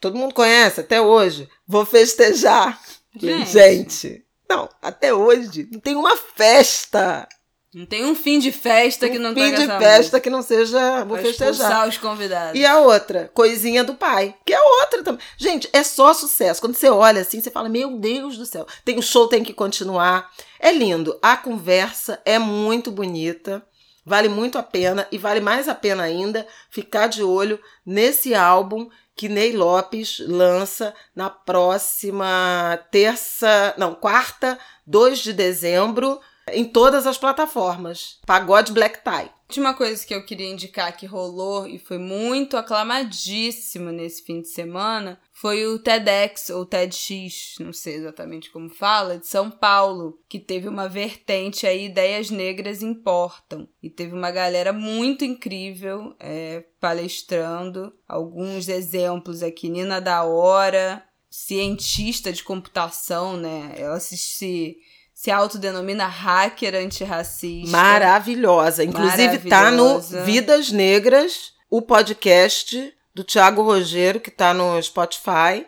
todo 0.00 0.16
mundo 0.16 0.34
conhece 0.34 0.80
até 0.80 1.00
hoje, 1.00 1.48
vou 1.66 1.84
festejar. 1.84 2.80
Gente. 3.16 3.50
Gente, 3.50 4.24
não, 4.48 4.68
até 4.82 5.14
hoje 5.14 5.68
não 5.70 5.80
tem 5.80 5.94
uma 5.96 6.16
festa, 6.16 7.28
Não 7.74 7.84
tem 7.84 8.04
um 8.04 8.14
fim 8.14 8.38
de 8.38 8.52
festa 8.52 9.08
que 9.08 9.18
um 9.18 9.22
não 9.22 9.34
fim 9.34 9.52
de 9.52 9.66
festa 9.66 10.20
que 10.20 10.30
não 10.30 10.42
seja 10.42 11.04
vou 11.04 11.16
Pra 11.18 11.26
festejar. 11.26 11.88
os 11.88 11.98
convidados. 11.98 12.58
E 12.58 12.64
a 12.64 12.78
outra, 12.78 13.30
coisinha 13.34 13.82
do 13.82 13.94
pai, 13.94 14.34
que 14.46 14.54
é 14.54 14.60
outra 14.60 15.02
também. 15.02 15.20
Gente, 15.36 15.68
é 15.72 15.82
só 15.82 16.14
sucesso. 16.14 16.60
Quando 16.60 16.76
você 16.76 16.88
olha 16.88 17.22
assim, 17.22 17.40
você 17.40 17.50
fala: 17.50 17.68
Meu 17.68 17.98
Deus 17.98 18.38
do 18.38 18.46
céu, 18.46 18.64
tem 18.84 18.96
o 18.98 19.02
show, 19.02 19.26
tem 19.26 19.42
que 19.42 19.52
continuar. 19.52 20.30
É 20.60 20.72
lindo. 20.72 21.18
A 21.20 21.36
conversa 21.36 22.20
é 22.24 22.38
muito 22.38 22.92
bonita. 22.92 23.66
Vale 24.06 24.28
muito 24.28 24.58
a 24.58 24.62
pena 24.62 25.08
e 25.10 25.16
vale 25.16 25.40
mais 25.40 25.66
a 25.66 25.74
pena 25.74 26.02
ainda 26.02 26.46
ficar 26.70 27.06
de 27.06 27.22
olho 27.22 27.58
nesse 27.86 28.34
álbum 28.34 28.88
que 29.16 29.28
Ney 29.28 29.56
Lopes 29.56 30.18
lança 30.26 30.92
na 31.14 31.30
próxima 31.30 32.78
terça, 32.90 33.74
não, 33.78 33.94
quarta, 33.94 34.58
2 34.86 35.20
de 35.20 35.32
dezembro, 35.32 36.20
em 36.52 36.64
todas 36.64 37.06
as 37.06 37.18
plataformas. 37.18 38.18
Pagode 38.26 38.72
Black 38.72 39.00
Tie. 39.02 39.30
última 39.48 39.74
coisa 39.74 40.04
que 40.04 40.14
eu 40.14 40.24
queria 40.24 40.50
indicar 40.50 40.96
que 40.96 41.06
rolou 41.06 41.66
e 41.66 41.78
foi 41.78 41.98
muito 41.98 42.56
aclamadíssimo 42.56 43.90
nesse 43.90 44.22
fim 44.22 44.40
de 44.40 44.48
semana 44.48 45.20
foi 45.44 45.66
o 45.66 45.78
TEDx 45.78 46.48
ou 46.48 46.64
TEDx, 46.64 47.56
não 47.60 47.72
sei 47.72 47.96
exatamente 47.96 48.50
como 48.50 48.70
fala, 48.70 49.18
de 49.18 49.26
São 49.26 49.50
Paulo, 49.50 50.18
que 50.28 50.38
teve 50.38 50.68
uma 50.68 50.88
vertente 50.88 51.66
aí 51.66 51.86
Ideias 51.86 52.30
Negras 52.30 52.82
Importam. 52.82 53.68
E 53.82 53.90
teve 53.90 54.14
uma 54.14 54.30
galera 54.30 54.72
muito 54.72 55.24
incrível 55.24 56.14
é, 56.18 56.64
palestrando. 56.80 57.92
Alguns 58.08 58.68
exemplos 58.68 59.42
aqui, 59.42 59.68
Nina 59.68 60.00
da 60.00 60.22
Hora, 60.22 61.04
cientista 61.28 62.32
de 62.32 62.44
computação, 62.44 63.36
né? 63.36 63.74
Ela 63.76 63.98
se, 63.98 64.16
se, 64.16 64.76
se 65.24 65.30
autodenomina 65.30 66.06
hacker 66.06 66.74
antirracista. 66.74 67.70
Maravilhosa. 67.70 68.84
Inclusive 68.84 69.38
tá 69.48 69.70
no 69.70 69.94
Maravilhosa. 69.94 70.22
Vidas 70.22 70.70
Negras, 70.70 71.54
o 71.70 71.80
podcast 71.80 72.94
do 73.14 73.24
Tiago 73.24 73.62
Rogero, 73.62 74.20
que 74.20 74.30
tá 74.30 74.52
no 74.52 74.78
Spotify. 74.82 75.66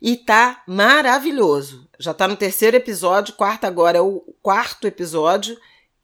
E 0.00 0.16
tá 0.16 0.62
maravilhoso. 0.66 1.86
Já 1.98 2.14
tá 2.14 2.26
no 2.26 2.34
terceiro 2.34 2.78
episódio, 2.78 3.34
quarto 3.34 3.66
agora 3.66 3.98
é 3.98 4.00
o 4.00 4.20
quarto 4.42 4.86
episódio. 4.86 5.54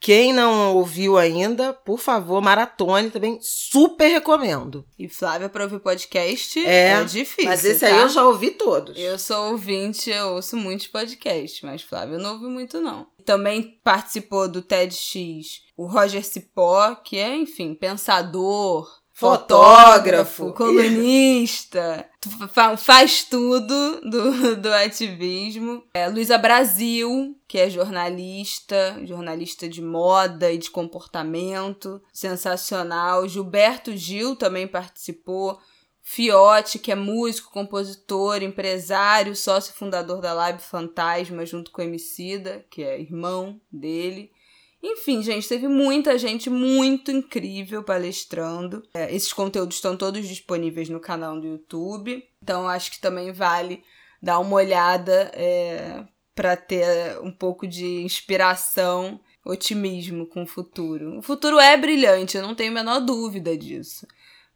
Quem 0.01 0.33
não 0.33 0.75
ouviu 0.77 1.19
ainda, 1.19 1.75
por 1.75 1.99
favor, 1.99 2.41
maratone 2.41 3.11
também. 3.11 3.39
Super 3.43 4.09
recomendo. 4.09 4.83
E 4.99 5.07
Flávia, 5.07 5.51
pra 5.51 5.65
ouvir 5.65 5.79
podcast, 5.79 6.59
É, 6.65 6.93
é, 6.93 7.05
difícil. 7.05 7.45
Mas 7.51 7.63
esse 7.63 7.81
tá? 7.81 7.87
aí 7.87 8.01
eu 8.01 8.09
já 8.09 8.25
ouvi 8.25 8.53
todos. 8.53 8.99
Eu 8.99 9.19
sou 9.19 9.51
ouvinte, 9.51 10.09
eu 10.09 10.37
ouço 10.37 10.57
muitos 10.57 10.87
podcasts, 10.87 11.61
mas 11.61 11.83
Flávia 11.83 12.17
não 12.17 12.33
ouve 12.33 12.47
muito, 12.47 12.81
não. 12.81 13.07
Também 13.27 13.79
participou 13.85 14.49
do 14.49 14.63
TEDx 14.63 15.61
o 15.77 15.87
Roger 15.87 16.25
Cipó, 16.25 16.95
que 16.95 17.19
é, 17.19 17.37
enfim, 17.37 17.75
pensador, 17.75 19.00
fotógrafo, 19.21 20.53
colunista, 20.55 22.09
faz 22.79 23.25
tudo 23.25 24.01
do, 24.01 24.57
do 24.57 24.73
ativismo. 24.73 25.85
É, 25.93 26.09
Luísa 26.09 26.39
Brasil, 26.39 27.37
que 27.47 27.59
é 27.59 27.69
jornalista, 27.69 28.99
jornalista 29.05 29.69
de 29.69 29.83
moda 29.83 30.51
e 30.51 30.57
de 30.57 30.71
comportamento, 30.71 32.03
sensacional. 32.11 33.29
Gilberto 33.29 33.95
Gil 33.95 34.35
também 34.35 34.67
participou. 34.67 35.59
Fiote, 36.03 36.79
que 36.79 36.91
é 36.91 36.95
músico, 36.95 37.53
compositor, 37.53 38.43
empresário, 38.43 39.37
sócio 39.37 39.75
fundador 39.75 40.21
da 40.21 40.33
Lab 40.33 40.61
Fantasma, 40.61 41.45
junto 41.45 41.71
com 41.71 41.83
o 41.83 41.85
Emicida, 41.85 42.65
que 42.71 42.83
é 42.83 42.99
irmão 42.99 43.61
dele. 43.71 44.33
Enfim, 44.83 45.23
gente, 45.23 45.47
teve 45.47 45.69
muita 45.69 46.17
gente 46.17 46.49
muito 46.49 47.11
incrível 47.11 47.83
palestrando. 47.83 48.83
É, 48.95 49.15
esses 49.15 49.33
conteúdos 49.33 49.77
estão 49.77 49.97
todos 49.97 50.27
disponíveis 50.27 50.89
no 50.89 50.99
canal 50.99 51.39
do 51.39 51.47
YouTube. 51.47 52.25
Então, 52.43 52.67
acho 52.67 52.91
que 52.91 53.01
também 53.01 53.31
vale 53.31 53.83
dar 54.23 54.39
uma 54.39 54.57
olhada 54.57 55.31
é, 55.35 56.05
para 56.35 56.57
ter 56.57 57.19
um 57.21 57.31
pouco 57.31 57.67
de 57.67 58.03
inspiração, 58.03 59.21
otimismo 59.45 60.27
com 60.27 60.45
o 60.45 60.47
futuro. 60.47 61.19
O 61.19 61.23
futuro 61.23 61.59
é 61.59 61.77
brilhante, 61.77 62.37
eu 62.37 62.43
não 62.43 62.55
tenho 62.55 62.71
a 62.71 62.75
menor 62.75 63.01
dúvida 63.01 63.57
disso. 63.57 64.07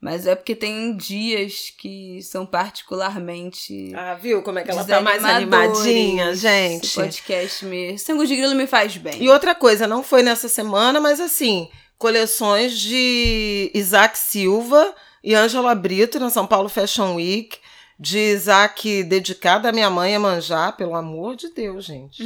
Mas 0.05 0.27
é 0.27 0.35
porque 0.35 0.55
tem 0.55 0.95
dias 0.95 1.73
que 1.79 2.21
são 2.21 2.45
particularmente. 2.45 3.91
Ah, 3.97 4.13
viu 4.13 4.43
como 4.43 4.59
é 4.59 4.63
que 4.63 4.71
ela 4.71 4.85
tá 4.85 5.01
mais 5.01 5.25
animadinha, 5.25 6.35
gente? 6.35 6.85
Esse 6.85 6.95
podcast 6.95 7.65
me. 7.65 7.99
Sangue 7.99 8.27
de 8.27 8.37
Grilo 8.37 8.55
me 8.55 8.67
faz 8.67 8.99
bem. 8.99 9.23
E 9.23 9.31
outra 9.31 9.55
coisa, 9.55 9.87
não 9.87 10.03
foi 10.03 10.23
nessa 10.23 10.47
semana, 10.47 11.01
mas 11.01 11.21
assim, 11.21 11.71
coleções 11.97 12.79
de 12.79 13.71
Isaac 13.73 14.19
Silva 14.19 14.95
e 15.23 15.35
Ângela 15.35 15.75
Brito 15.75 16.21
na 16.21 16.29
São 16.29 16.47
Paulo 16.47 16.69
Fashion 16.69 17.15
Week. 17.15 17.57
De 17.99 18.19
Isaac 18.19 19.05
dedicado 19.05 19.67
à 19.67 19.73
minha 19.73 19.89
mãe 19.89 20.15
a 20.15 20.21
manjar, 20.21 20.77
pelo 20.77 20.95
amor 20.97 21.35
de 21.35 21.49
Deus, 21.49 21.83
gente. 21.87 22.23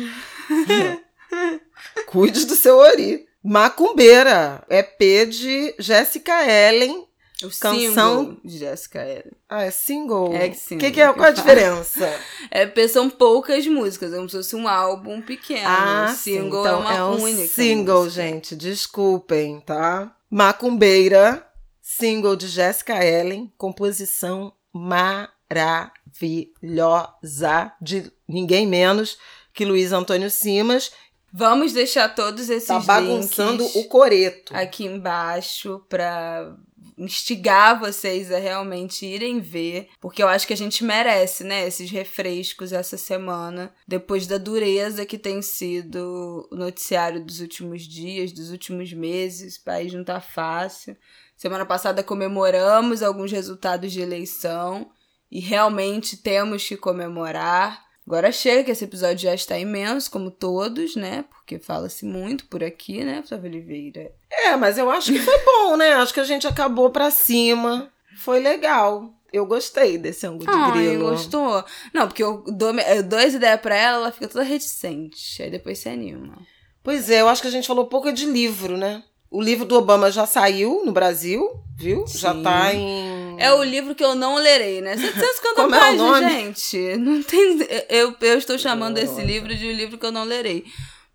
Cuide 2.08 2.44
do 2.44 2.56
seu 2.56 2.78
ori. 2.78 3.24
Macumbeira, 3.40 4.64
EP 4.68 5.28
de 5.28 5.76
Jéssica 5.78 6.44
Ellen 6.44 7.07
o 7.44 7.50
canção 7.50 8.36
de 8.44 8.58
Jessica 8.58 9.00
Ellen. 9.00 9.32
Ah, 9.48 9.62
é 9.62 9.70
single? 9.70 10.34
É 10.34 10.52
single. 10.52 10.80
Que 10.80 10.90
que 10.92 11.00
é, 11.00 11.12
qual 11.12 11.28
a 11.28 11.30
diferença? 11.30 12.20
é, 12.50 12.88
são 12.88 13.08
poucas 13.08 13.64
músicas, 13.66 14.12
é 14.12 14.16
como 14.16 14.28
se 14.28 14.36
fosse 14.36 14.56
um 14.56 14.66
álbum 14.66 15.22
pequeno. 15.22 15.66
Ah, 15.66 16.12
single 16.16 16.64
sim. 16.64 16.68
É 16.68 16.72
então, 16.72 16.82
é 16.82 16.86
uma 16.86 16.94
é 16.94 17.04
um 17.04 17.22
única. 17.22 17.46
Single, 17.46 18.04
música. 18.04 18.22
gente, 18.22 18.56
desculpem, 18.56 19.60
tá? 19.60 20.12
Macumbeira, 20.28 21.46
single 21.80 22.34
de 22.34 22.48
Jessica 22.48 23.04
Ellen, 23.04 23.52
composição 23.56 24.52
maravilhosa 24.72 27.72
de 27.80 28.12
ninguém 28.28 28.66
menos 28.66 29.16
que 29.54 29.64
Luiz 29.64 29.92
Antônio 29.92 30.30
Simas. 30.30 30.90
Vamos 31.32 31.72
deixar 31.72 32.14
todos 32.14 32.48
esses 32.48 32.68
tá 32.68 32.80
bagunçando 32.80 33.64
o 33.76 33.84
coreto 33.84 34.56
aqui 34.56 34.86
embaixo 34.86 35.84
para 35.88 36.56
instigar 36.98 37.78
vocês 37.78 38.32
a 38.32 38.38
realmente 38.38 39.06
irem 39.06 39.40
ver, 39.40 39.88
porque 40.00 40.22
eu 40.22 40.28
acho 40.28 40.46
que 40.46 40.52
a 40.52 40.56
gente 40.56 40.82
merece, 40.82 41.44
né, 41.44 41.66
esses 41.66 41.90
refrescos 41.90 42.72
essa 42.72 42.98
semana, 42.98 43.72
depois 43.86 44.26
da 44.26 44.36
dureza 44.36 45.06
que 45.06 45.16
tem 45.16 45.40
sido 45.40 46.48
o 46.50 46.56
noticiário 46.56 47.24
dos 47.24 47.40
últimos 47.40 47.82
dias, 47.82 48.32
dos 48.32 48.50
últimos 48.50 48.92
meses. 48.92 49.56
O 49.56 49.64
país 49.64 49.92
não 49.92 50.04
tá 50.04 50.20
fácil. 50.20 50.96
Semana 51.36 51.64
passada 51.64 52.02
comemoramos 52.02 53.02
alguns 53.02 53.30
resultados 53.30 53.92
de 53.92 54.00
eleição 54.00 54.90
e 55.30 55.40
realmente 55.40 56.16
temos 56.16 56.66
que 56.66 56.76
comemorar. 56.76 57.87
Agora 58.08 58.32
chega, 58.32 58.64
que 58.64 58.70
esse 58.70 58.84
episódio 58.84 59.18
já 59.18 59.34
está 59.34 59.58
imenso, 59.58 60.10
como 60.10 60.30
todos, 60.30 60.96
né? 60.96 61.26
Porque 61.28 61.58
fala-se 61.58 62.06
muito 62.06 62.46
por 62.46 62.64
aqui, 62.64 63.04
né, 63.04 63.22
Flávia 63.22 63.50
Oliveira? 63.50 64.10
É, 64.32 64.56
mas 64.56 64.78
eu 64.78 64.90
acho 64.90 65.12
que 65.12 65.18
foi 65.18 65.38
bom, 65.44 65.76
né? 65.76 65.92
Acho 65.92 66.14
que 66.14 66.20
a 66.20 66.24
gente 66.24 66.46
acabou 66.46 66.88
pra 66.88 67.10
cima. 67.10 67.92
Foi 68.16 68.40
legal. 68.40 69.12
Eu 69.30 69.44
gostei 69.44 69.98
desse 69.98 70.26
ângulo 70.26 70.50
ah, 70.50 70.70
de 70.70 70.78
grilo. 70.78 71.10
gostou? 71.10 71.62
Não, 71.92 72.08
porque 72.08 72.22
eu 72.22 72.42
dou, 72.46 72.72
eu 72.74 73.02
dou 73.02 73.18
as 73.18 73.34
ideias 73.34 73.60
pra 73.60 73.76
ela, 73.76 73.96
ela 73.98 74.12
fica 74.12 74.26
toda 74.26 74.42
reticente. 74.42 75.42
Aí 75.42 75.50
depois 75.50 75.78
se 75.78 75.90
anima. 75.90 76.38
Pois 76.82 77.10
é, 77.10 77.20
eu 77.20 77.28
acho 77.28 77.42
que 77.42 77.48
a 77.48 77.50
gente 77.50 77.68
falou 77.68 77.88
pouco 77.88 78.10
de 78.10 78.24
livro, 78.24 78.78
né? 78.78 79.02
O 79.30 79.42
livro 79.42 79.64
do 79.66 79.76
Obama 79.76 80.10
já 80.10 80.26
saiu 80.26 80.82
no 80.84 80.92
Brasil, 80.92 81.48
viu? 81.76 82.06
Sim. 82.06 82.18
Já 82.18 82.34
tá 82.34 82.72
em. 82.72 83.36
É 83.38 83.52
o 83.52 83.62
livro 83.62 83.94
que 83.94 84.02
eu 84.02 84.14
não 84.14 84.36
lerei, 84.36 84.80
né? 84.80 84.96
750 84.96 85.54
Como 85.54 85.74
é 85.74 85.78
páginas, 85.78 85.98
nome? 86.10 86.28
gente. 86.30 86.96
Não 86.96 87.22
tem. 87.22 87.58
Eu, 87.88 88.14
eu 88.20 88.38
estou 88.38 88.58
chamando 88.58 88.98
esse 88.98 89.20
livro 89.22 89.54
de 89.54 89.66
um 89.66 89.72
livro 89.72 89.98
que 89.98 90.04
eu 90.06 90.12
não 90.12 90.24
lerei. 90.24 90.64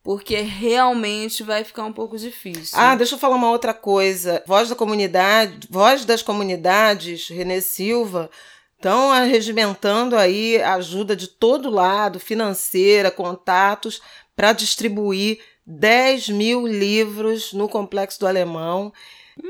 Porque 0.04 0.36
realmente 0.42 1.44
vai 1.44 1.64
ficar 1.64 1.86
um 1.86 1.94
pouco 1.94 2.18
difícil. 2.18 2.78
Ah, 2.78 2.94
deixa 2.94 3.16
eu 3.16 3.20
falar 3.20 3.36
uma 3.36 3.50
outra 3.50 3.74
coisa. 3.74 4.44
Voz 4.46 4.68
da 4.70 4.76
comunidade, 4.76 5.66
Voz 5.70 6.04
das 6.04 6.22
Comunidades, 6.22 7.30
Renê 7.30 7.62
Silva, 7.62 8.30
estão 8.76 9.12
regimentando 9.26 10.18
aí 10.18 10.62
ajuda 10.62 11.16
de 11.16 11.28
todo 11.28 11.70
lado, 11.70 12.20
financeira, 12.20 13.10
contatos, 13.10 14.02
para 14.36 14.52
distribuir 14.52 15.40
10 15.66 16.30
mil 16.30 16.68
livros 16.68 17.54
no 17.54 17.70
Complexo 17.70 18.20
do 18.20 18.28
Alemão. 18.28 18.94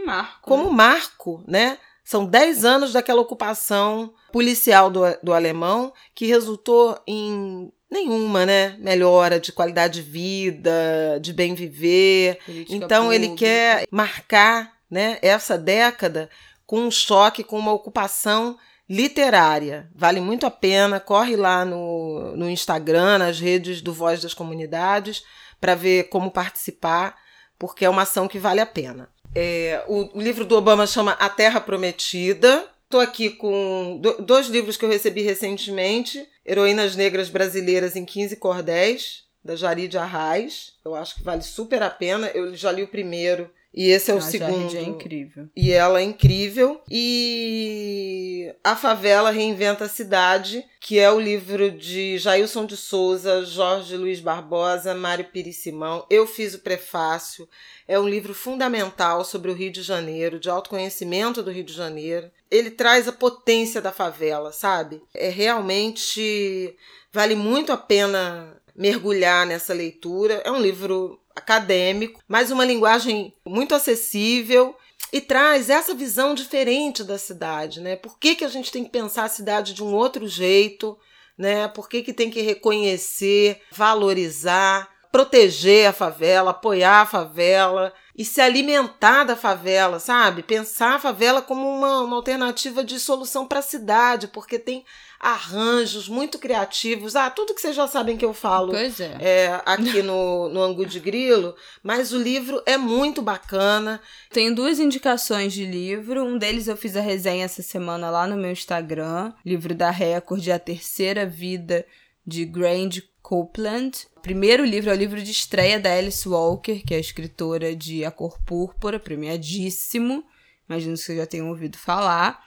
Marco. 0.05 0.41
Como 0.41 0.71
marco, 0.71 1.43
né? 1.47 1.77
São 2.03 2.25
10 2.25 2.65
anos 2.65 2.93
daquela 2.93 3.21
ocupação 3.21 4.13
policial 4.31 4.89
do, 4.89 5.01
do 5.21 5.33
alemão 5.33 5.93
que 6.13 6.25
resultou 6.25 6.99
em 7.07 7.71
nenhuma, 7.89 8.45
né? 8.45 8.75
Melhora 8.79 9.39
de 9.39 9.51
qualidade 9.51 10.01
de 10.01 10.01
vida, 10.01 11.19
de 11.21 11.31
bem 11.31 11.53
viver. 11.53 12.39
Política 12.45 12.75
então 12.75 13.13
ele 13.13 13.27
pública. 13.29 13.45
quer 13.45 13.87
marcar, 13.89 14.73
né, 14.89 15.17
essa 15.21 15.57
década 15.57 16.29
com 16.65 16.81
um 16.81 16.91
choque, 16.91 17.43
com 17.43 17.57
uma 17.57 17.71
ocupação 17.71 18.57
literária. 18.89 19.89
Vale 19.95 20.19
muito 20.19 20.45
a 20.45 20.51
pena. 20.51 20.99
Corre 20.99 21.35
lá 21.35 21.63
no, 21.63 22.35
no 22.35 22.49
Instagram, 22.49 23.19
nas 23.19 23.39
redes 23.39 23.81
do 23.81 23.93
Voz 23.93 24.21
das 24.21 24.33
Comunidades, 24.33 25.23
para 25.63 25.75
ver 25.75 26.09
como 26.09 26.29
participar, 26.29 27.15
porque 27.57 27.85
é 27.85 27.89
uma 27.89 28.01
ação 28.01 28.27
que 28.27 28.37
vale 28.37 28.59
a 28.59 28.65
pena. 28.65 29.07
É, 29.33 29.81
o, 29.87 30.17
o 30.17 30.21
livro 30.21 30.43
do 30.43 30.57
Obama 30.57 30.85
chama 30.85 31.13
A 31.13 31.29
Terra 31.29 31.61
Prometida. 31.61 32.67
Estou 32.83 32.99
aqui 32.99 33.29
com 33.29 33.97
do- 34.01 34.21
dois 34.21 34.47
livros 34.47 34.75
que 34.75 34.83
eu 34.83 34.89
recebi 34.89 35.21
recentemente: 35.21 36.27
Heroínas 36.45 36.97
Negras 36.97 37.29
Brasileiras 37.29 37.95
em 37.95 38.03
15 38.03 38.35
Cordéis, 38.35 39.23
da 39.41 39.55
Jarid 39.55 39.97
Arraes. 39.97 40.73
Eu 40.83 40.95
acho 40.95 41.15
que 41.15 41.23
vale 41.23 41.41
super 41.41 41.81
a 41.81 41.89
pena. 41.89 42.27
Eu 42.33 42.53
já 42.57 42.69
li 42.69 42.83
o 42.83 42.87
primeiro 42.89 43.49
e 43.73 43.89
esse 43.89 44.11
é 44.11 44.13
o 44.13 44.17
Ah, 44.17 44.21
segundo. 44.21 44.69
Jared 44.69 44.77
é 44.77 44.83
incrível. 44.83 45.49
E 45.55 45.71
ela 45.71 45.99
é 45.99 46.03
incrível. 46.03 46.81
E 46.89 48.53
A 48.63 48.75
Favela 48.75 49.31
Reinventa 49.31 49.85
a 49.85 49.89
Cidade, 49.89 50.63
que 50.79 50.99
é 50.99 51.11
o 51.11 51.19
livro 51.19 51.71
de 51.71 52.17
Jailson 52.17 52.65
de 52.65 52.77
Souza, 52.77 53.43
Jorge 53.45 53.97
Luiz 53.97 54.19
Barbosa, 54.19 54.93
Mário 54.93 55.25
Pires 55.25 55.57
Simão. 55.57 56.05
Eu 56.09 56.27
fiz 56.27 56.53
o 56.53 56.59
prefácio. 56.59 57.47
É 57.87 57.99
um 57.99 58.07
livro 58.07 58.33
fundamental 58.33 59.23
sobre 59.25 59.49
o 59.51 59.53
Rio 59.53 59.71
de 59.71 59.81
Janeiro, 59.81 60.39
de 60.39 60.49
autoconhecimento 60.49 61.41
do 61.41 61.51
Rio 61.51 61.63
de 61.63 61.73
Janeiro. 61.73 62.29
Ele 62.51 62.69
traz 62.69 63.07
a 63.07 63.11
potência 63.11 63.81
da 63.81 63.91
favela, 63.91 64.51
sabe? 64.51 65.01
É 65.13 65.29
realmente. 65.29 66.75
Vale 67.11 67.35
muito 67.35 67.71
a 67.71 67.77
pena 67.77 68.55
mergulhar 68.75 69.45
nessa 69.45 69.73
leitura. 69.73 70.41
É 70.45 70.51
um 70.51 70.61
livro 70.61 71.19
acadêmico, 71.35 72.21
mas 72.27 72.51
uma 72.51 72.65
linguagem 72.65 73.33
muito 73.45 73.75
acessível 73.75 74.75
e 75.11 75.21
traz 75.21 75.69
essa 75.69 75.93
visão 75.93 76.33
diferente 76.33 77.03
da 77.03 77.17
cidade, 77.17 77.79
né? 77.81 77.95
Por 77.95 78.17
que, 78.17 78.35
que 78.35 78.45
a 78.45 78.49
gente 78.49 78.71
tem 78.71 78.83
que 78.83 78.89
pensar 78.89 79.25
a 79.25 79.29
cidade 79.29 79.73
de 79.73 79.83
um 79.83 79.93
outro 79.93 80.27
jeito, 80.27 80.97
né? 81.37 81.67
Por 81.67 81.87
que, 81.87 82.01
que 82.01 82.13
tem 82.13 82.29
que 82.29 82.41
reconhecer, 82.41 83.61
valorizar, 83.71 84.89
proteger 85.11 85.87
a 85.87 85.93
favela, 85.93 86.49
apoiar 86.49 87.01
a 87.01 87.05
favela 87.05 87.93
e 88.17 88.25
se 88.25 88.41
alimentar 88.41 89.23
da 89.23 89.35
favela, 89.35 89.99
sabe? 89.99 90.41
Pensar 90.41 90.95
a 90.95 90.99
favela 90.99 91.39
como 91.39 91.69
uma, 91.69 92.01
uma 92.01 92.15
alternativa 92.15 92.83
de 92.83 92.99
solução 92.99 93.47
para 93.47 93.59
a 93.59 93.63
cidade, 93.63 94.27
porque 94.27 94.57
tem 94.57 94.83
arranjos 95.23 96.09
muito 96.09 96.37
criativos. 96.37 97.15
Ah, 97.15 97.29
tudo 97.29 97.55
que 97.55 97.61
vocês 97.61 97.73
já 97.73 97.87
sabem 97.87 98.17
que 98.17 98.25
eu 98.25 98.33
falo 98.33 98.75
é. 98.75 98.91
é, 99.21 99.61
aqui 99.65 100.03
no, 100.03 100.49
no 100.49 100.61
Angu 100.61 100.85
de 100.85 100.99
Grilo, 100.99 101.55
mas 101.81 102.11
o 102.11 102.21
livro 102.21 102.61
é 102.65 102.75
muito 102.75 103.21
bacana. 103.21 104.01
Tenho 104.29 104.53
duas 104.53 104.79
indicações 104.79 105.53
de 105.53 105.65
livro. 105.65 106.25
Um 106.25 106.37
deles 106.37 106.67
eu 106.67 106.75
fiz 106.75 106.97
a 106.97 107.01
resenha 107.01 107.45
essa 107.45 107.61
semana 107.61 108.09
lá 108.09 108.27
no 108.27 108.35
meu 108.35 108.51
Instagram. 108.51 109.31
Livro 109.45 109.73
da 109.73 109.89
Record, 109.89 110.45
A 110.49 110.59
Terceira 110.59 111.25
Vida, 111.25 111.85
de 112.27 112.43
Grange 112.43 113.09
Copeland. 113.21 114.05
O 114.17 114.19
primeiro 114.19 114.65
livro 114.65 114.89
é 114.89 114.93
o 114.93 114.97
livro 114.97 115.23
de 115.23 115.31
estreia 115.31 115.79
da 115.79 115.93
Alice 115.93 116.27
Walker, 116.27 116.81
que 116.85 116.93
é 116.93 116.97
a 116.97 116.99
escritora 116.99 117.73
de 117.73 118.03
A 118.03 118.11
Cor 118.11 118.37
Púrpura, 118.45 118.99
premiadíssimo. 118.99 120.25
Imagino 120.67 120.95
que 120.95 120.99
vocês 120.99 121.17
já 121.17 121.25
tenham 121.25 121.47
ouvido 121.47 121.77
falar. 121.77 122.43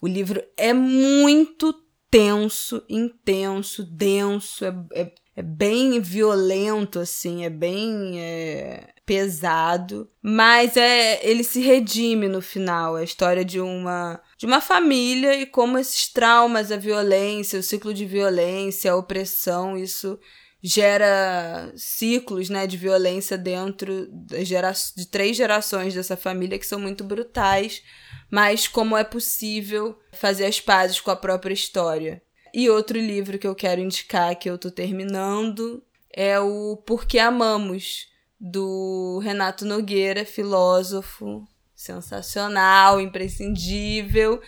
O 0.00 0.06
livro 0.06 0.42
é 0.56 0.72
muito 0.72 1.83
tenso, 2.14 2.80
intenso, 2.88 3.82
denso, 3.82 4.64
é, 4.64 4.72
é, 4.92 5.12
é 5.34 5.42
bem 5.42 6.00
violento, 6.00 7.00
assim, 7.00 7.44
é 7.44 7.50
bem 7.50 8.20
é, 8.20 8.90
pesado, 9.04 10.08
mas 10.22 10.76
é 10.76 11.18
ele 11.28 11.42
se 11.42 11.60
redime 11.60 12.28
no 12.28 12.40
final. 12.40 12.96
É 12.96 13.00
a 13.00 13.04
história 13.04 13.44
de 13.44 13.60
uma 13.60 14.20
de 14.38 14.46
uma 14.46 14.60
família 14.60 15.34
e 15.34 15.44
como 15.44 15.76
esses 15.76 16.06
traumas, 16.06 16.70
a 16.70 16.76
violência, 16.76 17.58
o 17.58 17.64
ciclo 17.64 17.92
de 17.92 18.06
violência, 18.06 18.92
a 18.92 18.96
opressão, 18.96 19.76
isso 19.76 20.16
gera 20.66 21.70
ciclos 21.76 22.48
né, 22.48 22.66
de 22.66 22.78
violência 22.78 23.36
dentro 23.36 24.08
de 24.10 25.06
três 25.06 25.36
gerações 25.36 25.92
dessa 25.92 26.16
família 26.16 26.58
que 26.58 26.66
são 26.66 26.80
muito 26.80 27.04
brutais, 27.04 27.82
mas 28.30 28.66
como 28.66 28.96
é 28.96 29.04
possível 29.04 29.98
fazer 30.12 30.46
as 30.46 30.62
pazes 30.62 31.02
com 31.02 31.10
a 31.10 31.16
própria 31.16 31.52
história. 31.52 32.22
E 32.54 32.70
outro 32.70 32.98
livro 32.98 33.38
que 33.38 33.46
eu 33.46 33.54
quero 33.54 33.82
indicar, 33.82 34.34
que 34.36 34.48
eu 34.48 34.56
tô 34.56 34.70
terminando, 34.70 35.84
é 36.10 36.40
o 36.40 36.78
Porque 36.86 37.18
Amamos, 37.18 38.06
do 38.40 39.20
Renato 39.22 39.66
Nogueira, 39.66 40.24
filósofo 40.24 41.46
sensacional, 41.74 42.98
imprescindível, 43.02 44.40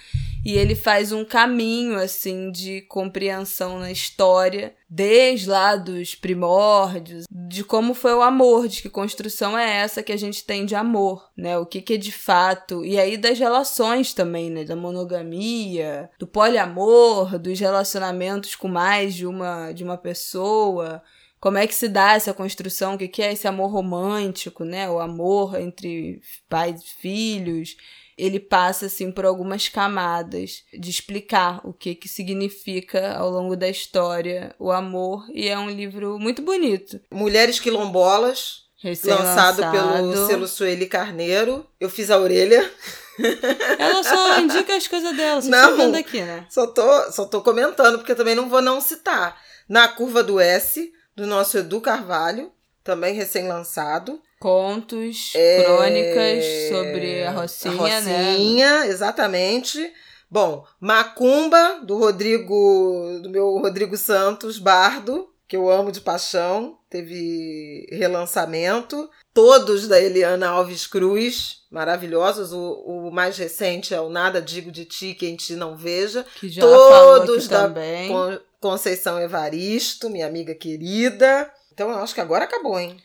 e 0.46 0.56
ele 0.56 0.76
faz 0.76 1.10
um 1.10 1.24
caminho 1.24 1.98
assim 1.98 2.52
de 2.52 2.82
compreensão 2.82 3.80
na 3.80 3.90
história, 3.90 4.72
desde 4.88 5.48
lá 5.48 5.74
dos 5.74 6.14
primórdios, 6.14 7.24
de 7.28 7.64
como 7.64 7.94
foi 7.94 8.14
o 8.14 8.22
amor, 8.22 8.68
de 8.68 8.80
que 8.80 8.88
construção 8.88 9.58
é 9.58 9.78
essa 9.78 10.04
que 10.04 10.12
a 10.12 10.16
gente 10.16 10.44
tem 10.44 10.64
de 10.64 10.76
amor, 10.76 11.28
né? 11.36 11.58
O 11.58 11.66
que 11.66 11.82
que 11.82 11.94
é 11.94 11.96
de 11.96 12.12
fato, 12.12 12.84
e 12.84 12.96
aí 12.96 13.16
das 13.16 13.40
relações 13.40 14.14
também, 14.14 14.48
né, 14.48 14.62
da 14.62 14.76
monogamia, 14.76 16.08
do 16.16 16.28
poliamor, 16.28 17.40
dos 17.40 17.58
relacionamentos 17.58 18.54
com 18.54 18.68
mais 18.68 19.16
de 19.16 19.26
uma 19.26 19.72
de 19.72 19.82
uma 19.82 19.98
pessoa, 19.98 21.02
como 21.40 21.58
é 21.58 21.66
que 21.66 21.74
se 21.74 21.88
dá 21.88 22.12
essa 22.12 22.32
construção, 22.32 22.94
o 22.94 22.98
que 22.98 23.20
é 23.20 23.32
esse 23.32 23.48
amor 23.48 23.72
romântico, 23.72 24.64
né? 24.64 24.88
O 24.88 25.00
amor 25.00 25.60
entre 25.60 26.20
pais 26.48 26.82
e 26.82 26.94
filhos. 27.00 27.76
Ele 28.16 28.40
passa 28.40 28.86
assim 28.86 29.12
por 29.12 29.26
algumas 29.26 29.68
camadas 29.68 30.64
de 30.72 30.90
explicar 30.90 31.60
o 31.64 31.72
que 31.72 31.94
que 31.94 32.08
significa 32.08 33.14
ao 33.14 33.30
longo 33.30 33.54
da 33.54 33.68
história 33.68 34.54
o 34.58 34.72
amor 34.72 35.26
e 35.34 35.48
é 35.48 35.58
um 35.58 35.68
livro 35.68 36.18
muito 36.18 36.40
bonito. 36.40 36.98
Mulheres 37.10 37.60
quilombolas, 37.60 38.62
lançado 39.04 39.70
pelo 39.70 40.26
selo 40.26 40.48
Sueli 40.48 40.86
Carneiro. 40.86 41.66
Eu 41.78 41.90
fiz 41.90 42.10
a 42.10 42.18
orelha. 42.18 42.70
Ela 43.78 44.02
só 44.02 44.40
indica 44.40 44.76
as 44.76 44.86
coisas 44.86 45.16
dela, 45.16 45.40
só 45.40 45.48
não, 45.48 45.76
vendo 45.76 45.96
aqui, 45.96 46.20
né? 46.20 46.46
Só 46.50 46.66
tô, 46.66 47.12
só 47.12 47.24
tô 47.24 47.42
comentando, 47.42 47.98
porque 47.98 48.14
também 48.14 48.34
não 48.34 48.48
vou 48.48 48.60
não 48.60 48.80
citar. 48.80 49.40
Na 49.68 49.88
curva 49.88 50.22
do 50.22 50.38
S, 50.38 50.92
do 51.14 51.26
nosso 51.26 51.58
Edu 51.58 51.80
Carvalho, 51.80 52.52
também 52.84 53.14
recém-lançado. 53.14 54.20
Contos, 54.46 55.32
é... 55.34 55.64
crônicas 55.64 56.44
sobre 56.68 57.24
a 57.24 57.32
Rocinha, 57.32 57.74
a 57.74 57.98
Rocinha 57.98 58.80
né? 58.84 58.86
exatamente. 58.86 59.92
Bom, 60.30 60.64
Macumba, 60.78 61.80
do 61.82 61.98
Rodrigo, 61.98 63.18
do 63.24 63.28
meu 63.28 63.58
Rodrigo 63.58 63.96
Santos, 63.96 64.60
Bardo, 64.60 65.28
que 65.48 65.56
eu 65.56 65.68
amo 65.68 65.90
de 65.90 66.00
paixão, 66.00 66.78
teve 66.88 67.88
relançamento. 67.90 69.10
Todos 69.34 69.88
da 69.88 70.00
Eliana 70.00 70.50
Alves 70.50 70.86
Cruz, 70.86 71.62
maravilhosos. 71.68 72.52
O, 72.52 73.08
o 73.08 73.10
mais 73.10 73.36
recente 73.36 73.92
é 73.92 74.00
o 74.00 74.08
Nada 74.08 74.40
Digo 74.40 74.70
de 74.70 74.84
Ti, 74.84 75.12
Quem 75.18 75.34
Te 75.34 75.56
Não 75.56 75.76
Veja. 75.76 76.24
Que 76.38 76.48
já 76.48 76.62
Todos 76.62 77.48
da 77.48 77.62
também. 77.66 78.12
Conceição 78.60 79.20
Evaristo, 79.20 80.08
minha 80.08 80.28
amiga 80.28 80.54
querida. 80.54 81.52
Então 81.72 81.90
eu 81.90 81.98
acho 81.98 82.14
que 82.14 82.20
agora 82.20 82.44
acabou, 82.44 82.78
hein? 82.78 82.96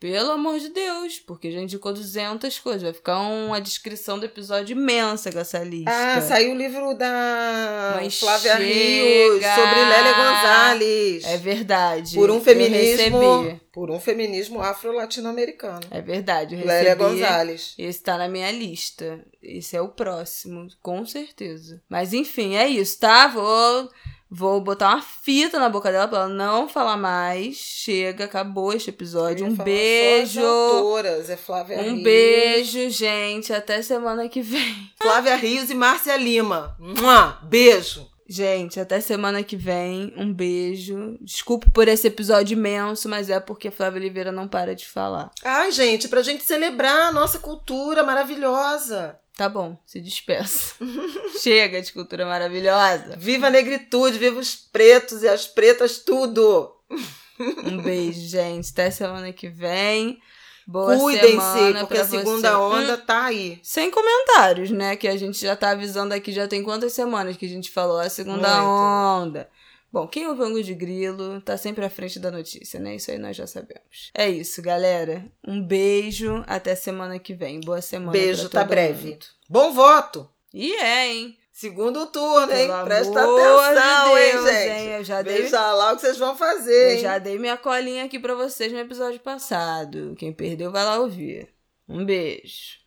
Pelo 0.00 0.30
amor 0.30 0.58
de 0.58 0.70
Deus, 0.70 1.18
porque 1.18 1.52
já 1.52 1.60
indicou 1.60 1.92
200 1.92 2.58
coisas. 2.60 2.82
Vai 2.82 2.94
ficar 2.94 3.18
uma 3.18 3.60
descrição 3.60 4.18
do 4.18 4.24
episódio 4.24 4.74
imensa 4.74 5.30
com 5.30 5.38
essa 5.38 5.58
lista. 5.58 5.90
Ah, 5.90 6.22
saiu 6.22 6.54
o 6.54 6.56
livro 6.56 6.94
da 6.94 7.98
Mas 8.00 8.18
Flávia 8.18 8.56
chega. 8.56 8.64
Rios 8.64 9.44
sobre 9.44 9.84
Lélia 9.84 10.12
Gonzalez. 10.14 11.24
É 11.24 11.36
verdade. 11.36 12.14
Por 12.14 12.30
um 12.30 12.40
feminismo, 12.40 13.60
por 13.70 13.90
um 13.90 14.00
feminismo 14.00 14.62
afro-latino-americano. 14.62 15.86
É 15.90 16.00
verdade. 16.00 16.54
Eu 16.54 16.66
Lélia 16.66 16.94
Gonzalez. 16.94 17.74
Esse 17.76 18.02
tá 18.02 18.16
na 18.16 18.26
minha 18.26 18.50
lista. 18.50 19.22
Esse 19.42 19.76
é 19.76 19.82
o 19.82 19.88
próximo, 19.88 20.66
com 20.80 21.04
certeza. 21.04 21.82
Mas 21.90 22.14
enfim, 22.14 22.56
é 22.56 22.66
isso, 22.66 22.98
tá? 22.98 23.26
Vou 23.26 23.90
Vou 24.30 24.60
botar 24.60 24.90
uma 24.94 25.02
fita 25.02 25.58
na 25.58 25.68
boca 25.68 25.90
dela 25.90 26.06
pra 26.06 26.18
ela 26.20 26.28
não 26.28 26.68
falar 26.68 26.96
mais. 26.96 27.56
Chega, 27.56 28.26
acabou 28.26 28.72
este 28.72 28.90
episódio. 28.90 29.44
Um 29.46 29.56
beijo. 29.56 30.40
autoras, 30.40 31.28
é 31.28 31.36
Flávia 31.36 31.78
um 31.78 31.94
Rios. 31.94 32.02
beijo, 32.04 32.90
gente. 32.90 33.52
Até 33.52 33.82
semana 33.82 34.28
que 34.28 34.40
vem. 34.40 34.76
Flávia 35.02 35.34
Rios 35.34 35.68
e 35.70 35.74
Márcia 35.74 36.16
Lima. 36.16 36.76
Mua, 36.78 37.38
beijo. 37.42 38.08
Gente, 38.28 38.78
até 38.78 39.00
semana 39.00 39.42
que 39.42 39.56
vem. 39.56 40.14
Um 40.16 40.32
beijo. 40.32 41.18
Desculpe 41.20 41.68
por 41.72 41.88
esse 41.88 42.06
episódio 42.06 42.54
imenso, 42.56 43.08
mas 43.08 43.28
é 43.28 43.40
porque 43.40 43.66
a 43.66 43.72
Flávia 43.72 43.98
Oliveira 43.98 44.30
não 44.30 44.46
para 44.46 44.76
de 44.76 44.86
falar. 44.86 45.32
Ai, 45.44 45.72
gente, 45.72 46.06
pra 46.06 46.22
gente 46.22 46.44
celebrar 46.44 47.08
a 47.08 47.12
nossa 47.12 47.40
cultura 47.40 48.04
maravilhosa. 48.04 49.18
Tá 49.40 49.48
bom, 49.48 49.74
se 49.86 50.02
despeça. 50.02 50.74
Chega 51.40 51.80
de 51.80 51.90
cultura 51.94 52.26
maravilhosa. 52.26 53.16
Viva 53.16 53.46
a 53.46 53.50
negritude, 53.50 54.18
viva 54.18 54.38
os 54.38 54.54
pretos 54.54 55.22
e 55.22 55.28
as 55.28 55.46
pretas, 55.46 55.96
tudo! 55.96 56.70
Um 57.64 57.80
beijo, 57.80 58.20
gente. 58.20 58.68
Até 58.70 58.90
semana 58.90 59.32
que 59.32 59.48
vem. 59.48 60.20
Boa 60.66 60.94
Cuidem-se, 60.94 61.72
porque 61.78 61.96
a 61.96 62.04
segunda 62.04 62.50
você. 62.50 62.54
onda 62.54 62.94
hum, 62.96 63.06
tá 63.06 63.24
aí. 63.24 63.58
Sem 63.62 63.90
comentários, 63.90 64.70
né? 64.70 64.94
Que 64.94 65.08
a 65.08 65.16
gente 65.16 65.40
já 65.40 65.56
tá 65.56 65.70
avisando 65.70 66.12
aqui, 66.12 66.32
já 66.32 66.46
tem 66.46 66.62
quantas 66.62 66.92
semanas 66.92 67.34
que 67.38 67.46
a 67.46 67.48
gente 67.48 67.70
falou 67.70 67.98
a 67.98 68.10
segunda 68.10 68.60
Muito. 68.60 69.26
onda. 69.26 69.48
Bom, 69.92 70.06
quem 70.06 70.26
ouve 70.28 70.42
Ango 70.42 70.62
de 70.62 70.72
Grilo 70.72 71.40
tá 71.40 71.56
sempre 71.56 71.84
à 71.84 71.90
frente 71.90 72.20
da 72.20 72.30
notícia, 72.30 72.78
né? 72.78 72.94
Isso 72.94 73.10
aí 73.10 73.18
nós 73.18 73.36
já 73.36 73.46
sabemos. 73.46 74.10
É 74.14 74.28
isso, 74.28 74.62
galera. 74.62 75.24
Um 75.46 75.60
beijo, 75.60 76.44
até 76.46 76.76
semana 76.76 77.18
que 77.18 77.34
vem. 77.34 77.60
Boa 77.60 77.82
semana. 77.82 78.12
Beijo, 78.12 78.48
tá 78.48 78.62
breve. 78.62 79.10
Mundo. 79.10 79.26
Bom 79.48 79.72
voto! 79.72 80.30
E 80.54 80.74
é, 80.76 81.08
hein? 81.08 81.36
Segundo 81.52 82.06
turno, 82.06 82.52
hein? 82.52 82.68
Pelo 82.68 82.84
Presta 82.84 83.20
atenção, 83.20 83.68
de 83.68 84.20
Deus, 84.20 84.46
hein, 84.46 84.54
gente? 84.54 84.70
Hein? 84.70 84.86
Eu 84.92 85.04
já 85.04 85.22
Veja 85.22 85.50
dei... 85.50 85.76
lá 85.76 85.92
o 85.92 85.96
que 85.96 86.00
vocês 86.00 86.16
vão 86.16 86.36
fazer. 86.36 86.96
Eu 86.96 87.00
já 87.00 87.18
dei 87.18 87.38
minha 87.38 87.56
colinha 87.56 88.04
aqui 88.04 88.18
para 88.18 88.34
vocês 88.34 88.72
no 88.72 88.78
episódio 88.78 89.20
passado. 89.20 90.14
Quem 90.16 90.32
perdeu 90.32 90.70
vai 90.70 90.84
lá 90.84 90.98
ouvir. 90.98 91.48
Um 91.88 92.04
beijo. 92.04 92.79